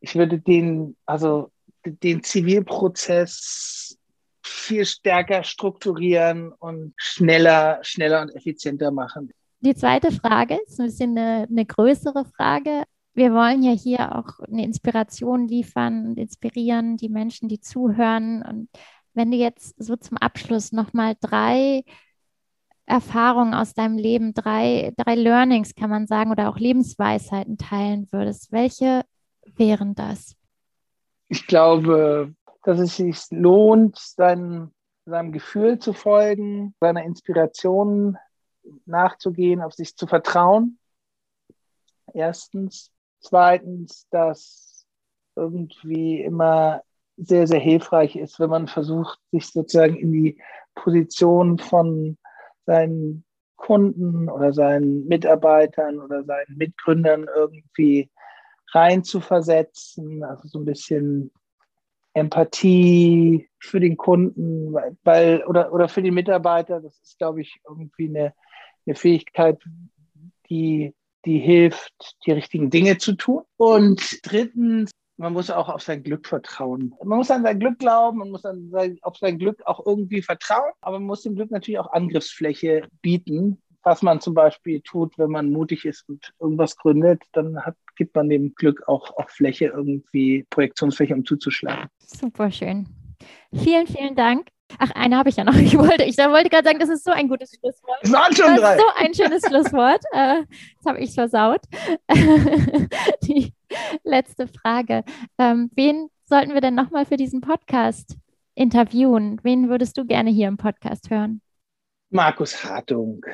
Ich 0.00 0.14
würde 0.14 0.38
den, 0.38 0.96
also 1.06 1.50
den 1.84 2.22
Zivilprozess 2.22 3.98
viel 4.42 4.84
stärker 4.84 5.42
strukturieren 5.42 6.52
und 6.52 6.94
schneller, 6.96 7.78
schneller 7.82 8.22
und 8.22 8.30
effizienter 8.30 8.90
machen. 8.90 9.30
Die 9.60 9.74
zweite 9.74 10.12
Frage 10.12 10.58
ist 10.66 10.78
ein 10.78 10.86
bisschen 10.86 11.18
eine, 11.18 11.46
eine 11.50 11.66
größere 11.66 12.24
Frage. 12.24 12.84
Wir 13.14 13.32
wollen 13.32 13.62
ja 13.62 13.72
hier 13.72 14.14
auch 14.14 14.38
eine 14.40 14.64
Inspiration 14.64 15.48
liefern 15.48 16.06
und 16.06 16.18
inspirieren 16.18 16.96
die 16.96 17.08
Menschen, 17.08 17.48
die 17.48 17.60
zuhören. 17.60 18.42
Und 18.42 18.68
wenn 19.14 19.30
du 19.30 19.36
jetzt 19.36 19.74
so 19.82 19.96
zum 19.96 20.18
Abschluss 20.18 20.72
nochmal 20.72 21.16
drei 21.20 21.82
Erfahrungen 22.86 23.52
aus 23.52 23.74
deinem 23.74 23.98
Leben, 23.98 24.32
drei, 24.32 24.92
drei 24.96 25.16
Learnings, 25.16 25.74
kann 25.74 25.90
man 25.90 26.06
sagen, 26.06 26.30
oder 26.30 26.48
auch 26.48 26.58
Lebensweisheiten 26.58 27.58
teilen 27.58 28.06
würdest, 28.12 28.52
welche 28.52 29.02
wären 29.56 29.94
das? 29.94 30.36
Ich 31.28 31.46
glaube, 31.46 32.34
dass 32.62 32.78
es 32.78 32.96
sich 32.96 33.18
lohnt, 33.30 33.98
sein, 33.98 34.72
seinem 35.04 35.32
Gefühl 35.32 35.78
zu 35.78 35.92
folgen, 35.92 36.74
seiner 36.80 37.02
Inspiration 37.04 38.16
nachzugehen, 38.84 39.62
auf 39.62 39.72
sich 39.74 39.96
zu 39.96 40.06
vertrauen. 40.06 40.78
Erstens. 42.12 42.92
Zweitens, 43.18 44.06
dass 44.10 44.86
irgendwie 45.34 46.22
immer 46.22 46.82
sehr, 47.16 47.46
sehr 47.46 47.60
hilfreich 47.60 48.14
ist, 48.14 48.38
wenn 48.38 48.50
man 48.50 48.68
versucht, 48.68 49.18
sich 49.32 49.46
sozusagen 49.46 49.96
in 49.96 50.12
die 50.12 50.38
Position 50.74 51.58
von 51.58 52.18
seinen 52.66 53.24
Kunden 53.56 54.28
oder 54.28 54.52
seinen 54.52 55.06
Mitarbeitern 55.06 55.98
oder 55.98 56.24
seinen 56.24 56.56
Mitgründern 56.56 57.26
irgendwie 57.34 58.10
rein 58.72 59.02
zu 59.02 59.20
versetzen, 59.20 60.22
also 60.22 60.48
so 60.48 60.58
ein 60.58 60.64
bisschen 60.64 61.30
Empathie 62.12 63.48
für 63.58 63.80
den 63.80 63.96
Kunden, 63.96 64.74
weil 65.04 65.44
oder 65.44 65.72
oder 65.72 65.88
für 65.88 66.02
die 66.02 66.10
Mitarbeiter, 66.10 66.80
das 66.80 67.00
ist 67.02 67.18
glaube 67.18 67.40
ich 67.42 67.60
irgendwie 67.68 68.08
eine, 68.08 68.34
eine 68.86 68.94
Fähigkeit, 68.94 69.62
die 70.50 70.94
die 71.24 71.38
hilft, 71.38 72.16
die 72.24 72.32
richtigen 72.32 72.70
Dinge 72.70 72.98
zu 72.98 73.14
tun. 73.14 73.42
Und 73.56 74.20
drittens 74.22 74.90
man 75.16 75.32
muss 75.32 75.50
auch 75.50 75.68
auf 75.68 75.82
sein 75.82 76.02
Glück 76.02 76.26
vertrauen. 76.26 76.94
Man 77.02 77.18
muss 77.18 77.30
an 77.30 77.42
sein 77.42 77.58
Glück 77.58 77.78
glauben, 77.78 78.18
man 78.18 78.30
muss 78.30 78.44
an 78.44 78.70
sein, 78.70 78.98
auf 79.02 79.16
sein 79.16 79.38
Glück 79.38 79.62
auch 79.64 79.84
irgendwie 79.86 80.22
vertrauen, 80.22 80.72
aber 80.80 80.98
man 80.98 81.06
muss 81.06 81.22
dem 81.22 81.34
Glück 81.34 81.50
natürlich 81.50 81.78
auch 81.78 81.92
Angriffsfläche 81.92 82.88
bieten. 83.02 83.62
Was 83.82 84.02
man 84.02 84.20
zum 84.20 84.34
Beispiel 84.34 84.80
tut, 84.80 85.16
wenn 85.16 85.30
man 85.30 85.50
mutig 85.50 85.84
ist 85.84 86.08
und 86.08 86.32
irgendwas 86.40 86.76
gründet, 86.76 87.22
dann 87.32 87.64
hat, 87.64 87.76
gibt 87.94 88.16
man 88.16 88.28
dem 88.28 88.52
Glück 88.56 88.88
auch, 88.88 89.16
auch 89.16 89.30
Fläche, 89.30 89.66
irgendwie 89.66 90.44
Projektionsfläche, 90.50 91.14
um 91.14 91.24
zuzuschlagen. 91.24 91.88
Super 91.98 92.50
schön. 92.50 92.88
Vielen, 93.54 93.86
vielen 93.86 94.16
Dank. 94.16 94.48
Ach, 94.78 94.90
eine 94.90 95.16
habe 95.16 95.28
ich 95.28 95.36
ja 95.36 95.44
noch. 95.44 95.54
Ich 95.66 95.78
wollte, 95.78 96.02
ich 96.02 96.16
wollte 96.18 96.50
gerade 96.50 96.66
sagen, 96.66 96.80
das 96.80 96.88
ist 96.88 97.04
so 97.04 97.12
ein 97.12 97.28
gutes 97.28 97.50
Schlusswort. 97.50 97.98
Das 98.02 98.12
waren 98.12 98.34
schon 98.34 98.56
drei. 98.56 98.76
Das 98.76 98.76
ist 98.76 98.80
so 98.80 99.04
ein 99.04 99.14
schönes 99.14 99.42
Schlusswort. 99.46 100.02
Äh, 100.12 100.40
jetzt 100.40 100.86
habe 100.86 100.98
ich 100.98 101.10
es 101.10 101.14
versaut. 101.14 101.60
Die 103.22 103.52
letzte 104.04 104.46
Frage. 104.46 105.04
Ähm, 105.38 105.70
wen 105.74 106.08
sollten 106.24 106.54
wir 106.54 106.60
denn 106.60 106.74
nochmal 106.74 107.06
für 107.06 107.16
diesen 107.16 107.40
Podcast 107.40 108.16
interviewen? 108.54 109.40
Wen 109.42 109.68
würdest 109.68 109.96
du 109.98 110.04
gerne 110.04 110.30
hier 110.30 110.48
im 110.48 110.56
Podcast 110.56 111.10
hören? 111.10 111.40
Markus 112.10 112.64
Hartung, 112.64 113.24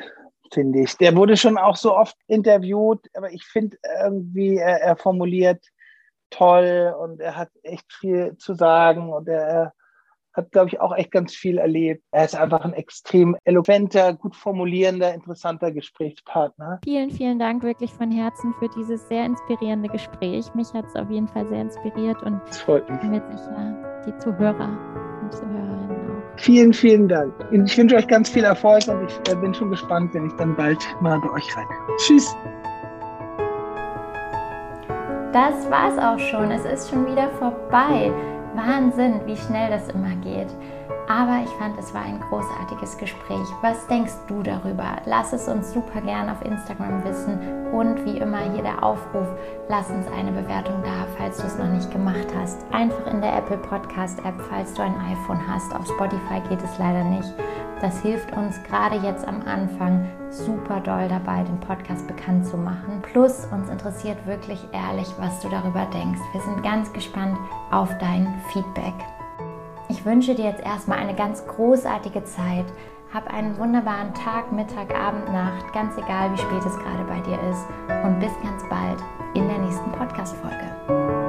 finde 0.52 0.80
ich. 0.80 0.96
Der 0.96 1.14
wurde 1.14 1.36
schon 1.36 1.58
auch 1.58 1.76
so 1.76 1.96
oft 1.96 2.16
interviewt, 2.26 3.06
aber 3.14 3.32
ich 3.32 3.44
finde 3.44 3.76
irgendwie, 4.02 4.56
er, 4.56 4.80
er 4.80 4.96
formuliert 4.96 5.64
toll 6.30 6.94
und 6.98 7.20
er 7.20 7.36
hat 7.36 7.50
echt 7.62 7.92
viel 7.92 8.36
zu 8.38 8.54
sagen 8.54 9.12
und 9.12 9.28
er, 9.28 9.74
hat, 10.34 10.50
glaube 10.52 10.68
ich, 10.68 10.80
auch 10.80 10.94
echt 10.94 11.10
ganz 11.10 11.34
viel 11.34 11.58
erlebt. 11.58 12.02
Er 12.10 12.24
ist 12.24 12.34
einfach 12.34 12.64
ein 12.64 12.72
extrem 12.72 13.36
eloquenter, 13.44 14.14
gut 14.14 14.36
formulierender, 14.36 15.12
interessanter 15.14 15.72
Gesprächspartner. 15.72 16.80
Vielen, 16.84 17.10
vielen 17.10 17.38
Dank 17.38 17.62
wirklich 17.62 17.92
von 17.92 18.10
Herzen 18.10 18.54
für 18.58 18.68
dieses 18.76 19.06
sehr 19.08 19.24
inspirierende 19.24 19.88
Gespräch. 19.88 20.46
Mich 20.54 20.72
hat 20.72 20.86
es 20.86 20.96
auf 20.96 21.10
jeden 21.10 21.28
Fall 21.28 21.46
sehr 21.48 21.62
inspiriert 21.62 22.22
und 22.22 22.40
das 22.46 22.60
freut 22.60 22.88
mich. 22.88 23.02
mit 23.02 23.22
sicher 23.30 24.02
die 24.06 24.16
Zuhörer 24.18 24.68
und 25.22 25.32
Zuhörerinnen. 25.32 26.22
Vielen, 26.36 26.72
vielen 26.72 27.08
Dank. 27.08 27.32
Ich 27.52 27.76
wünsche 27.76 27.96
euch 27.96 28.08
ganz 28.08 28.28
viel 28.28 28.44
Erfolg 28.44 28.88
und 28.88 29.04
ich 29.04 29.32
äh, 29.32 29.36
bin 29.36 29.54
schon 29.54 29.70
gespannt, 29.70 30.14
wenn 30.14 30.26
ich 30.26 30.32
dann 30.34 30.56
bald 30.56 30.78
mal 31.00 31.20
bei 31.20 31.30
euch 31.30 31.56
rein. 31.56 31.66
Tschüss. 31.98 32.34
Das 35.32 35.70
war's 35.70 35.96
auch 35.98 36.18
schon. 36.18 36.50
Es 36.50 36.64
ist 36.64 36.90
schon 36.90 37.06
wieder 37.06 37.30
vorbei. 37.30 38.12
Wahnsinn, 38.54 39.20
wie 39.26 39.36
schnell 39.36 39.70
das 39.70 39.88
immer 39.88 40.14
geht. 40.16 40.48
Aber 41.12 41.44
ich 41.44 41.50
fand, 41.58 41.78
es 41.78 41.92
war 41.92 42.00
ein 42.00 42.20
großartiges 42.20 42.96
Gespräch. 42.96 43.46
Was 43.60 43.86
denkst 43.86 44.14
du 44.28 44.42
darüber? 44.42 44.96
Lass 45.04 45.34
es 45.34 45.46
uns 45.46 45.74
super 45.74 46.00
gern 46.00 46.30
auf 46.30 46.42
Instagram 46.42 47.04
wissen. 47.04 47.38
Und 47.70 48.02
wie 48.06 48.16
immer 48.16 48.38
hier 48.38 48.62
der 48.62 48.82
Aufruf, 48.82 49.28
lass 49.68 49.90
uns 49.90 50.06
eine 50.16 50.32
Bewertung 50.32 50.82
da, 50.82 51.06
falls 51.18 51.36
du 51.36 51.46
es 51.46 51.58
noch 51.58 51.68
nicht 51.68 51.90
gemacht 51.90 52.28
hast. 52.34 52.64
Einfach 52.72 53.06
in 53.12 53.20
der 53.20 53.36
Apple 53.36 53.58
Podcast 53.58 54.20
App, 54.20 54.40
falls 54.48 54.72
du 54.72 54.80
ein 54.80 54.98
iPhone 55.10 55.40
hast. 55.46 55.74
Auf 55.74 55.86
Spotify 55.86 56.40
geht 56.48 56.62
es 56.64 56.78
leider 56.78 57.04
nicht. 57.04 57.34
Das 57.82 58.00
hilft 58.00 58.34
uns 58.34 58.62
gerade 58.62 58.96
jetzt 59.06 59.28
am 59.28 59.42
Anfang 59.42 60.08
super 60.30 60.80
doll 60.80 61.08
dabei, 61.08 61.42
den 61.42 61.60
Podcast 61.60 62.06
bekannt 62.06 62.46
zu 62.46 62.56
machen. 62.56 63.02
Plus 63.02 63.46
uns 63.52 63.68
interessiert 63.68 64.26
wirklich 64.26 64.66
ehrlich, 64.72 65.08
was 65.18 65.40
du 65.40 65.50
darüber 65.50 65.84
denkst. 65.92 66.20
Wir 66.32 66.40
sind 66.40 66.62
ganz 66.62 66.90
gespannt 66.94 67.36
auf 67.70 67.90
dein 67.98 68.32
Feedback. 68.50 68.94
Ich 69.92 70.06
wünsche 70.06 70.34
dir 70.34 70.46
jetzt 70.46 70.64
erstmal 70.64 70.96
eine 70.96 71.14
ganz 71.14 71.46
großartige 71.46 72.24
Zeit. 72.24 72.64
Hab 73.12 73.30
einen 73.30 73.58
wunderbaren 73.58 74.14
Tag, 74.14 74.50
Mittag, 74.50 74.94
Abend, 74.98 75.30
Nacht, 75.30 75.70
ganz 75.74 75.98
egal 75.98 76.32
wie 76.32 76.38
spät 76.38 76.64
es 76.64 76.78
gerade 76.78 77.04
bei 77.04 77.20
dir 77.20 77.38
ist. 77.50 77.66
Und 78.02 78.18
bis 78.18 78.32
ganz 78.42 78.66
bald 78.70 78.98
in 79.34 79.46
der 79.46 79.58
nächsten 79.58 79.92
Podcast-Folge. 79.92 81.21